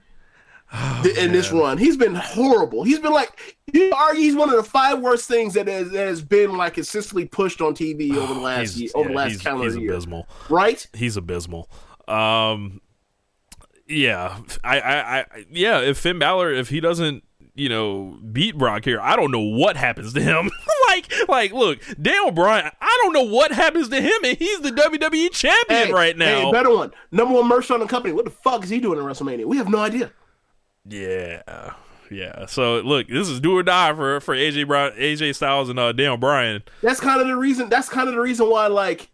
[1.04, 2.84] Th- in this run, he's been horrible.
[2.84, 6.08] He's been like you argue he's one of the five worst things that has, that
[6.08, 9.42] has been like consistently pushed on TV over the last year, over the last he's,
[9.42, 9.92] calendar he's year.
[9.92, 10.28] abysmal.
[10.50, 10.86] Right?
[10.94, 11.70] He's abysmal.
[12.08, 12.82] Um,
[13.88, 15.80] yeah, I, I, I, yeah.
[15.80, 17.24] If Finn Balor, if he doesn't,
[17.56, 20.50] you know, beat Brock here, I don't know what happens to him.
[20.88, 24.72] like, like, look, Daniel Bryan, I don't know what happens to him, and he's the
[24.72, 26.46] WWE champion Hey, right now.
[26.46, 26.92] Hey, better one.
[27.12, 28.14] Number one merch on the company.
[28.14, 29.46] What the fuck is he doing in WrestleMania?
[29.46, 30.12] We have no idea.
[30.88, 31.74] Yeah,
[32.10, 32.46] yeah.
[32.48, 35.92] So look, this is do or die for for AJ Brown, AJ Styles, and uh,
[35.92, 36.64] Daniel Bryan.
[36.82, 37.70] That's kind of the reason.
[37.70, 39.10] That's kind of the reason why, like,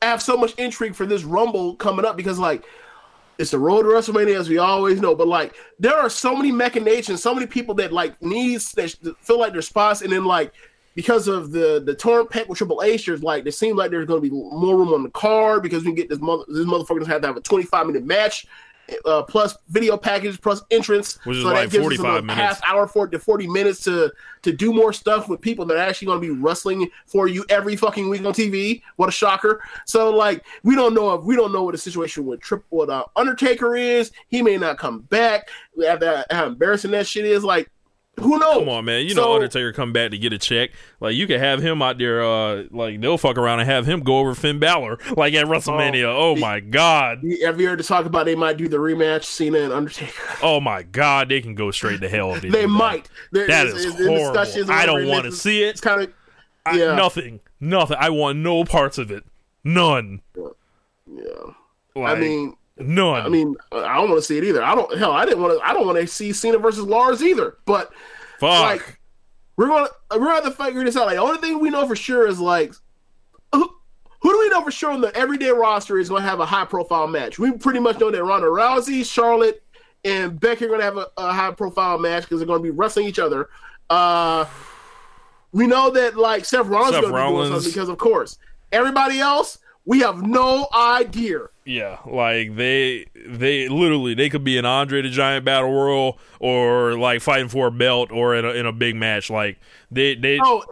[0.00, 2.64] I have so much intrigue for this Rumble coming up because, like,
[3.38, 5.14] it's the road to WrestleMania, as we always know.
[5.14, 8.90] But like, there are so many machinations, so many people that like needs that
[9.20, 10.52] feel like their spots, and then like
[10.94, 14.06] because of the the torn pec with Triple H, there's like it seems like there's
[14.06, 17.06] going to be more room on the card because we get this mother this motherfuckers
[17.06, 18.46] have to have a 25 minute match.
[19.04, 22.40] Uh, plus video package plus entrance, Which is so like that gives us 45 minutes.
[22.40, 25.80] half hour for to 40 minutes to to do more stuff with people that are
[25.80, 28.82] actually going to be wrestling for you every fucking week on TV.
[28.96, 29.62] What a shocker!
[29.86, 32.90] So like we don't know if we don't know what the situation with Trip what
[32.90, 34.10] uh, Undertaker is.
[34.28, 35.48] He may not come back.
[35.76, 37.44] We have that how embarrassing that shit is.
[37.44, 37.70] Like
[38.20, 38.58] who knows?
[38.58, 39.06] Come on, man.
[39.06, 40.70] You know Undertaker come back to get a check.
[41.00, 42.22] Like you could have him out there.
[42.22, 46.04] Uh, like they'll fuck around and have him go over Finn Balor, like at WrestleMania.
[46.14, 47.22] Oh, my god.
[47.44, 50.12] Have you heard to talk about they might do the rematch Cena and Undertaker?
[50.42, 51.28] Oh my god.
[51.30, 52.34] They can go straight to hell.
[52.38, 53.08] They They might.
[53.30, 54.70] There- That it's- is horrible.
[54.72, 55.68] I don't want to see it.
[55.70, 56.12] It's kind of
[56.66, 56.94] I- yeah.
[56.94, 57.40] nothing.
[57.60, 57.96] Nothing.
[57.98, 59.24] I want no parts of it.
[59.64, 60.20] None.
[60.36, 61.22] yeah.
[61.94, 63.22] Like, I mean, none.
[63.24, 64.62] I mean, I don't want to see it either.
[64.62, 64.96] I don't.
[64.98, 65.66] Hell, I didn't want to.
[65.66, 67.56] I don't want to see Cena versus Lars either.
[67.64, 67.90] But
[68.38, 68.62] fuck.
[68.62, 69.00] like,
[69.56, 71.06] we're gonna we're gonna have to figure this out.
[71.06, 72.72] Like, the only thing we know for sure is like,
[73.52, 73.68] who,
[74.20, 76.64] who do we know for sure on the everyday roster is gonna have a high
[76.64, 77.38] profile match?
[77.38, 79.62] We pretty much know that Ronda Rousey, Charlotte,
[80.04, 83.06] and Becky are gonna have a, a high profile match because they're gonna be wrestling
[83.06, 83.48] each other.
[83.90, 84.46] Uh,
[85.52, 88.38] we know that like Seth Rollins Seth gonna be doing something because of course
[88.72, 91.40] everybody else we have no idea.
[91.64, 96.94] Yeah, like they they literally they could be an Andre the Giant battle royal or
[96.98, 99.30] like fighting for a belt or in a in a big match.
[99.30, 99.58] Like
[99.90, 100.64] they they Oh,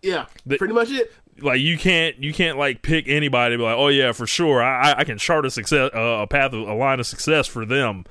[0.00, 1.12] yeah, They- pretty much it.
[1.40, 4.62] like you can't you can't like pick anybody and be like oh yeah for sure
[4.62, 7.64] I I- can chart a success uh, a path of a line of success for
[7.66, 8.04] them.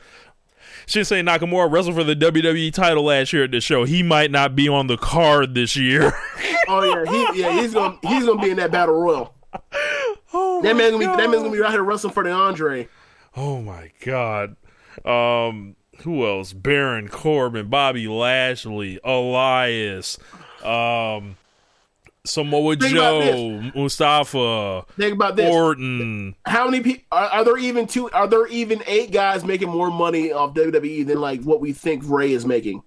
[0.88, 3.86] Shinsuke Nakamura wrestled for the WWE title last year at the show.
[3.86, 6.12] He might not be on the card this year.
[6.68, 9.34] Oh yeah, he yeah he's gonna he's gonna be in that battle royal.
[10.34, 12.88] oh That man's gonna be that man's gonna be right here wrestling for the Andre.
[13.36, 14.56] Oh my god.
[15.06, 16.54] Um who else?
[16.54, 20.18] Baron Corbin, Bobby Lashley, Elias,
[20.64, 21.38] um
[22.24, 25.52] Samoa Think Joe, Mustafa, Think about this.
[25.52, 26.36] Orton.
[26.46, 27.58] How many people are, are there?
[27.58, 28.12] Even two?
[28.12, 32.04] Are there even eight guys making more money off WWE than like what we think
[32.06, 32.84] Rey is making?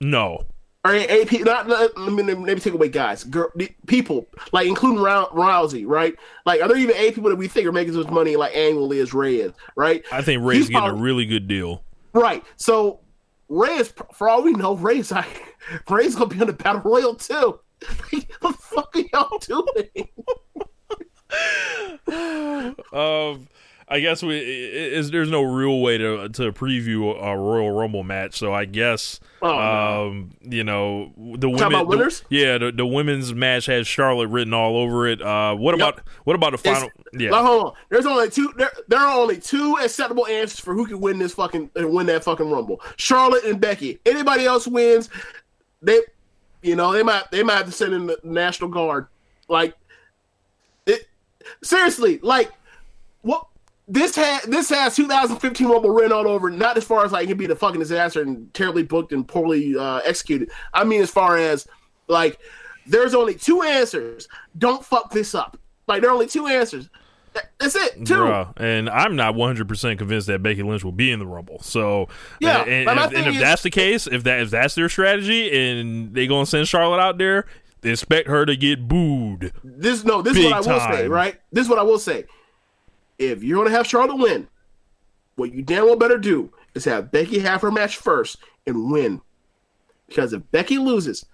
[0.00, 0.46] No.
[0.84, 1.44] Or eight?
[1.44, 3.52] Not let me, let me take away guys, girl,
[3.86, 6.14] people like including Rousey, right?
[6.44, 8.56] Like, are there even eight people that we think are making as much money like
[8.56, 10.02] annually as Rey is, right?
[10.10, 11.84] I think Rey's He's getting a really good deal.
[12.12, 12.44] Right.
[12.56, 12.98] So
[13.48, 15.56] Rey is, for all we know, Rey's like
[15.88, 17.60] Rey's gonna be on the battle royal too.
[18.10, 20.08] what the fuck are y'all doing?
[22.92, 23.48] Um,
[23.92, 28.38] I guess we is there's no real way to to preview a Royal Rumble match,
[28.38, 30.06] so I guess Oh, no.
[30.08, 34.76] um you know the women the- yeah the, the women's match has Charlotte written all
[34.76, 35.20] over it.
[35.20, 35.88] Uh, what Yep.
[35.96, 36.84] about what about the final?
[36.88, 37.72] It's- yeah, Like, hold on.
[37.90, 38.52] There's only two.
[38.56, 42.06] There, there are only two acceptable answers for who can win this fucking uh, win
[42.06, 42.80] that fucking rumble.
[42.96, 43.98] Charlotte and Becky.
[44.06, 45.10] Anybody else wins,
[45.82, 46.00] they,
[46.62, 49.08] you know, they might they might have to send in the National Guard.
[49.48, 49.74] Like
[50.86, 51.06] it
[51.62, 52.50] seriously, like
[53.92, 56.50] this has this has 2015 Rumble written all over.
[56.50, 59.28] Not as far as like it can be the fucking disaster and terribly booked and
[59.28, 60.50] poorly uh, executed.
[60.72, 61.66] I mean, as far as
[62.08, 62.38] like
[62.86, 64.28] there's only two answers.
[64.56, 65.58] Don't fuck this up.
[65.86, 66.88] Like there are only two answers.
[67.58, 68.06] That's it.
[68.06, 68.14] Two.
[68.14, 71.60] Bruh, and I'm not 100 percent convinced that Becky Lynch will be in the Rumble.
[71.60, 72.08] So
[72.40, 74.74] Yeah, and, but my and, and if is- that's the case, if that if that's
[74.74, 77.44] their strategy, and they gonna send Charlotte out there,
[77.82, 79.52] expect her to get booed.
[79.62, 81.38] This no, this is what I will say, right?
[81.52, 82.24] This is what I will say.
[83.22, 84.48] If you're gonna have Charlotte win,
[85.36, 89.20] what you damn well better do is have Becky have her match first and win.
[90.08, 91.24] Because if Becky loses,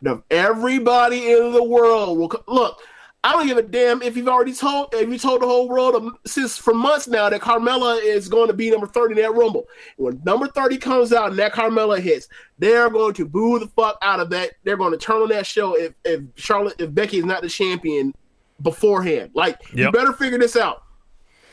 [0.00, 2.80] then everybody in the world will co- look.
[3.24, 5.94] I don't give a damn if you've already told if you told the whole world
[5.94, 9.34] um, since for months now that Carmella is going to be number 30 in that
[9.34, 9.66] rumble.
[9.96, 12.28] When number 30 comes out and that Carmella hits,
[12.58, 14.52] they're going to boo the fuck out of that.
[14.64, 17.48] They're going to turn on that show if, if Charlotte if Becky is not the
[17.48, 18.12] champion
[18.60, 19.30] beforehand.
[19.34, 20.82] Like you better figure this out.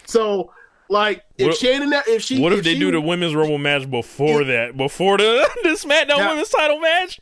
[0.10, 0.52] So
[0.90, 3.90] like if What- Shannon if she What if, they she- do the women's Rumble match
[3.90, 4.76] before that?
[4.76, 6.30] Before the the SmackDown Yeah.
[6.30, 7.19] Women's Title match?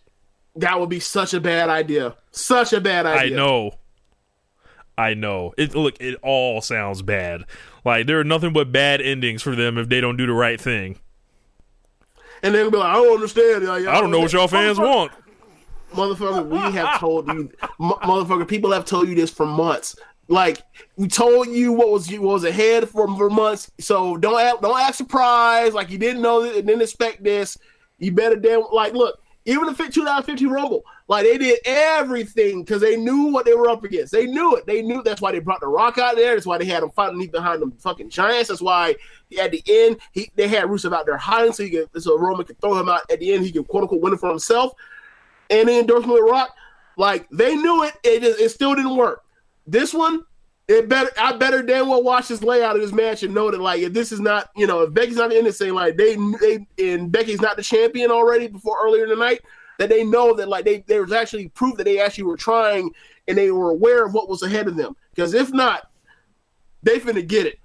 [0.55, 2.15] that would be such a bad idea.
[2.31, 3.33] Such a bad idea.
[3.33, 3.71] I know.
[4.97, 5.53] I know.
[5.57, 7.43] It look, it all sounds bad.
[7.85, 10.59] Like there are nothing but bad endings for them if they don't do the right
[10.59, 10.97] thing.
[12.41, 13.65] And they'll be like, I don't understand.
[13.65, 15.11] Like, I don't know what y'all fans want.
[15.93, 17.49] motherfucker, we have told you,
[17.79, 19.95] motherfucker, people have told you this for months.
[20.27, 20.61] Like
[20.97, 23.71] we told you what was what was ahead for, for months.
[23.79, 25.73] So don't act, don't act surprised.
[25.73, 27.57] Like you didn't know didn't expect this.
[27.97, 29.19] You better damn like look.
[29.45, 33.69] Even the fit 2015 Rumble, like they did everything because they knew what they were
[33.69, 34.11] up against.
[34.11, 34.65] They knew it.
[34.65, 36.35] They knew that's why they brought the Rock out there.
[36.35, 38.49] That's why they had him fighting behind them fucking giants.
[38.49, 38.95] That's why
[39.39, 42.45] at the end he they had Rusev out there hiding so he could so Roman
[42.45, 43.45] could throw him out at the end.
[43.45, 44.73] He could quote unquote win it for himself
[45.49, 46.55] and the endorsement with Rock,
[46.97, 49.23] like they knew it, it just it still didn't work.
[49.67, 50.23] This one,
[50.67, 53.61] it better I better damn well watch this layout of this match and know that
[53.61, 56.17] like if this is not you know if Becky's not in this thing like they
[56.41, 59.41] they and Becky's not the champion already before earlier in the night
[59.79, 62.91] that they know that like they there was actually proof that they actually were trying
[63.27, 65.89] and they were aware of what was ahead of them because if not
[66.83, 67.59] they finna get it.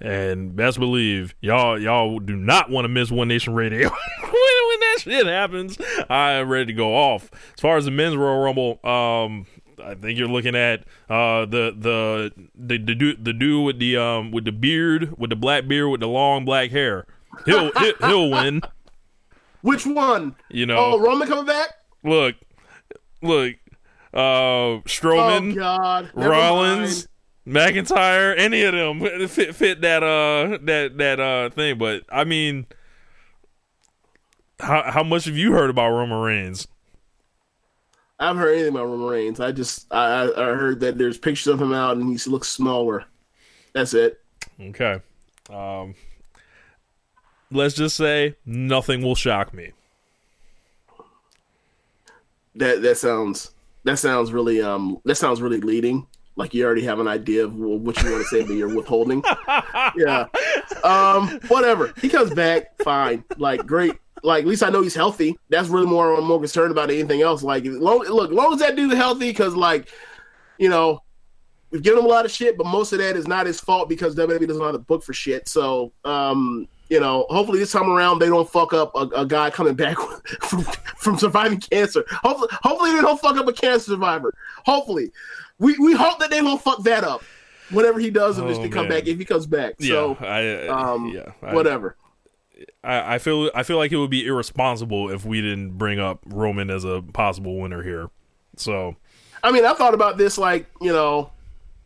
[0.00, 3.88] And best believe y'all y'all do not want to miss One Nation Radio
[4.20, 5.78] when, when that shit happens.
[6.10, 7.30] I am ready to go off.
[7.54, 9.46] As far as the men's Royal Rumble, um,
[9.82, 13.96] I think you're looking at uh the the the the dude, the dude with the
[13.96, 17.06] um with the beard with the black beard with the long black hair.
[17.46, 18.60] He'll he'll, he'll win.
[19.62, 20.36] Which one?
[20.50, 21.70] You know, Oh, Roman coming back?
[22.02, 22.36] look,
[23.22, 23.54] look,
[24.12, 25.52] uh, Strowman.
[25.52, 27.08] Oh God, Rollins,
[27.46, 27.74] mind.
[27.74, 31.78] McIntyre, any of them fit fit that uh that that uh thing.
[31.78, 32.66] But I mean,
[34.60, 36.68] how how much have you heard about Roman Reigns?
[38.18, 39.40] I haven't heard anything about Roman Reigns.
[39.40, 42.48] I just I, I I heard that there's pictures of him out and he looks
[42.48, 43.04] smaller.
[43.72, 44.20] That's it.
[44.60, 45.00] Okay,
[45.50, 45.94] um,
[47.50, 49.72] let's just say nothing will shock me.
[52.54, 56.06] That that sounds that sounds really um that sounds really leading.
[56.36, 59.22] Like you already have an idea of what you want to say, but you're withholding.
[59.96, 60.26] yeah.
[60.82, 61.40] Um.
[61.48, 61.92] Whatever.
[62.00, 62.76] He comes back.
[62.82, 63.24] Fine.
[63.36, 63.94] Like great.
[64.24, 65.36] Like at least I know he's healthy.
[65.50, 67.42] That's really more I'm more concerned about anything else.
[67.42, 69.88] Like long, look, long as that dude's healthy, because like,
[70.58, 71.02] you know,
[71.70, 73.88] we've given him a lot of shit, but most of that is not his fault
[73.88, 75.48] because WWE doesn't know how to book for shit.
[75.48, 79.50] So, um, you know, hopefully this time around they don't fuck up a, a guy
[79.50, 79.96] coming back
[80.40, 80.62] from,
[80.96, 82.04] from surviving cancer.
[82.08, 84.32] Hopefully, hopefully they don't fuck up a cancer survivor.
[84.64, 85.10] Hopefully,
[85.58, 87.22] we we hope that they won't fuck that up.
[87.70, 91.32] whatever he does eventually come back, if he comes back, so yeah, I, um, yeah,
[91.42, 91.96] I, whatever.
[92.82, 96.20] I, I feel I feel like it would be irresponsible if we didn't bring up
[96.26, 98.10] Roman as a possible winner here.
[98.56, 98.96] So
[99.42, 101.30] I mean, I thought about this like you know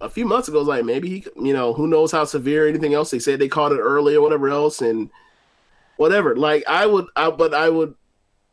[0.01, 0.63] a few months ago.
[0.63, 3.11] Like maybe he, you know, who knows how severe anything else.
[3.11, 5.11] They said they caught it early or whatever else, and
[5.97, 6.37] whatever.
[6.37, 7.95] Like I would, I but I would,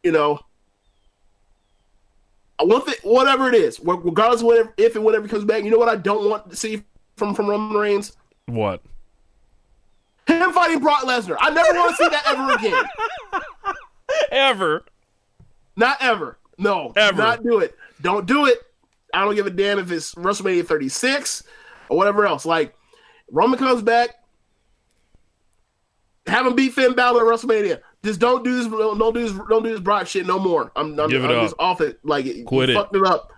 [0.03, 0.39] you know,
[2.59, 5.63] one thing, whatever it is, regardless of whatever, if and whatever comes back.
[5.63, 6.83] You know what I don't want to see
[7.15, 8.15] from from Roman Reigns.
[8.47, 8.81] what?
[10.27, 11.37] Him fighting Brock Lesnar.
[11.39, 12.83] I never want to see that ever again.
[14.31, 14.85] Ever?
[15.75, 16.37] Not ever.
[16.57, 16.93] No.
[16.95, 17.17] Ever.
[17.17, 17.75] Not do it.
[18.01, 18.59] Don't do it.
[19.13, 21.43] I don't give a damn if it's WrestleMania 36
[21.89, 22.45] or whatever else.
[22.45, 22.75] Like,
[23.31, 24.09] Roman comes back,
[26.27, 27.81] have him beat Finn Balor at WrestleMania.
[28.03, 28.67] Just don't do this.
[28.67, 29.31] Don't do this.
[29.49, 30.71] Don't do this Brock shit no more.
[30.75, 30.99] I'm.
[30.99, 31.43] I'm, Give it I'm up.
[31.43, 31.99] just off it.
[32.03, 32.77] Like, Quit you it.
[32.77, 33.31] Fucked it up.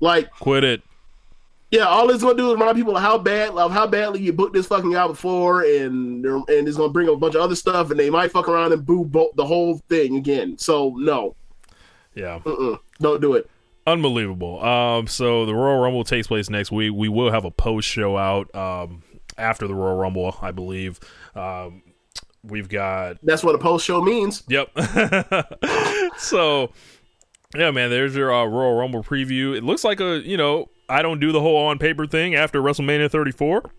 [0.00, 0.82] Like, Quit it.
[1.70, 4.32] Yeah, all it's gonna do is remind people of how bad, of how badly you
[4.32, 7.54] booked this fucking guy before, and and it's gonna bring up a bunch of other
[7.56, 10.58] stuff, and they might fuck around and boo bo- the whole thing again.
[10.58, 11.36] So no,
[12.14, 12.40] Yeah.
[12.44, 12.78] Mm-mm.
[13.00, 13.48] don't do it.
[13.86, 14.62] Unbelievable.
[14.64, 16.92] Um, so the Royal Rumble takes place next week.
[16.94, 19.02] We will have a post show out um,
[19.38, 21.00] after the Royal Rumble, I believe.
[21.34, 21.82] Um,
[22.44, 24.42] we've got That's what a post show means.
[24.48, 24.70] Yep.
[26.18, 26.72] so,
[27.56, 29.56] yeah, man, there's your uh, Royal Rumble preview.
[29.56, 32.60] It looks like a, you know, I don't do the whole on paper thing after
[32.60, 33.70] WrestleMania 34,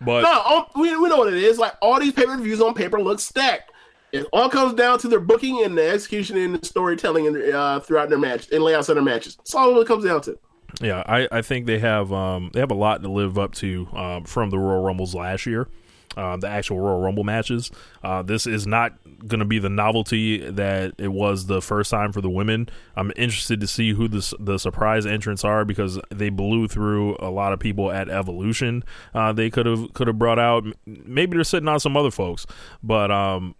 [0.00, 1.58] but No, all- we, we know what it is.
[1.58, 3.70] Like all these pay per views on paper look stacked.
[4.12, 7.80] It all comes down to their booking and the execution and the storytelling and uh,
[7.80, 9.36] throughout their match and layouts of their matches.
[9.36, 10.38] That's all it comes down to.
[10.80, 13.88] yeah, I, I think they have um, they have a lot to live up to
[13.92, 15.68] um, from the Royal Rumbles last year.
[16.16, 17.70] Uh, the actual Royal Rumble matches.
[18.02, 18.94] Uh, this is not
[19.26, 22.68] going to be the novelty that it was the first time for the women.
[22.96, 27.30] I'm interested to see who the the surprise entrants are because they blew through a
[27.30, 28.82] lot of people at Evolution.
[29.14, 30.64] Uh, they could have could have brought out.
[30.86, 32.46] Maybe they're sitting on some other folks,
[32.82, 33.54] but um,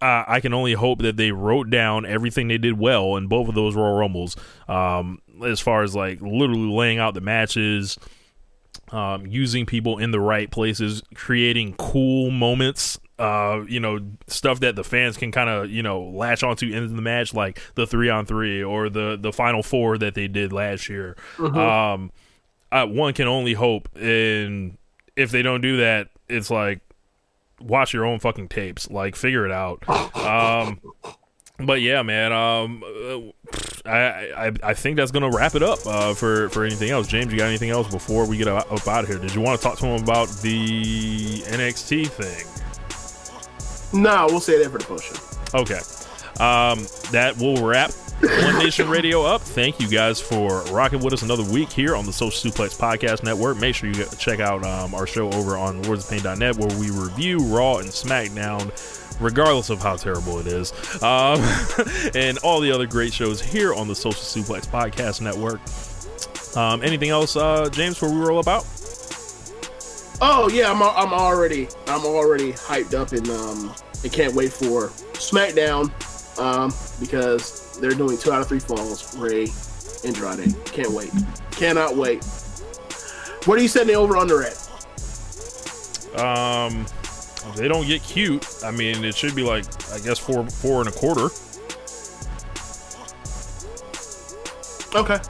[0.00, 3.48] I, I can only hope that they wrote down everything they did well in both
[3.48, 4.36] of those Royal Rumbles.
[4.68, 7.98] Um, as far as like literally laying out the matches,
[8.92, 12.98] um, using people in the right places, creating cool moments.
[13.18, 13.98] Uh, you know,
[14.28, 17.60] stuff that the fans can kind of you know latch onto in the match, like
[17.74, 21.16] the three on three or the the final four that they did last year.
[21.38, 22.12] Um,
[22.72, 24.78] I, one can only hope, and
[25.16, 26.80] if they don't do that, it's like
[27.60, 29.84] watch your own fucking tapes, like figure it out.
[30.20, 30.80] Um,
[31.66, 32.32] but yeah, man.
[32.32, 36.90] Um, uh, I, I I think that's gonna wrap it up uh, for for anything
[36.90, 37.06] else.
[37.06, 39.18] James, you got anything else before we get up, up out of here?
[39.18, 42.46] Did you want to talk to him about the NXT thing?
[43.92, 45.58] No, we'll say that for the post show.
[45.58, 45.80] Okay.
[46.40, 49.42] Um, that will wrap One Nation Radio up.
[49.42, 53.24] Thank you guys for rocking with us another week here on the Social Suplex Podcast
[53.24, 53.58] Network.
[53.58, 57.78] Make sure you check out um, our show over on lordsofpain.net where we review Raw
[57.78, 58.70] and SmackDown.
[59.20, 60.72] Regardless of how terrible it is,
[61.02, 61.40] um,
[62.14, 65.60] and all the other great shows here on the Social Suplex Podcast Network.
[66.56, 68.64] Um, anything else, uh, James, before we roll up out?
[70.22, 73.74] Oh yeah, I'm I'm already I'm already hyped up and um
[74.04, 75.90] I can't wait for SmackDown
[76.38, 79.48] um because they're doing two out of three falls Rey
[80.04, 80.54] Andrade.
[80.66, 81.10] Can't wait.
[81.52, 82.24] Cannot wait.
[83.46, 84.56] What are you setting the over under at?
[86.20, 86.84] Um,
[87.48, 90.80] if they don't get cute, I mean, it should be like I guess four, four
[90.80, 91.30] and a quarter.
[94.94, 95.20] Okay.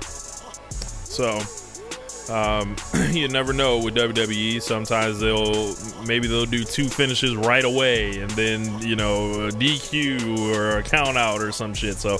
[1.04, 1.38] So,
[2.32, 2.76] um,
[3.10, 4.62] you never know with WWE.
[4.62, 5.74] Sometimes they'll
[6.06, 10.82] maybe they'll do two finishes right away, and then you know a DQ or a
[10.82, 11.96] count out or some shit.
[11.96, 12.18] So,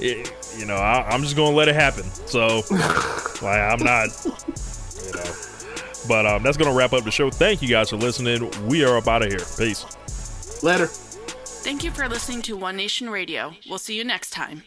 [0.00, 2.04] it, you know, I, I'm just gonna let it happen.
[2.26, 2.62] So,
[3.42, 4.08] like, I'm not,
[5.06, 5.32] you know.
[6.08, 7.30] But um, that's gonna wrap up the show.
[7.30, 8.50] Thank you guys for listening.
[8.66, 9.44] We are up out of here.
[9.58, 9.84] Peace.
[10.62, 10.86] Later.
[10.86, 13.54] Thank you for listening to One Nation Radio.
[13.68, 14.62] We'll see you next time.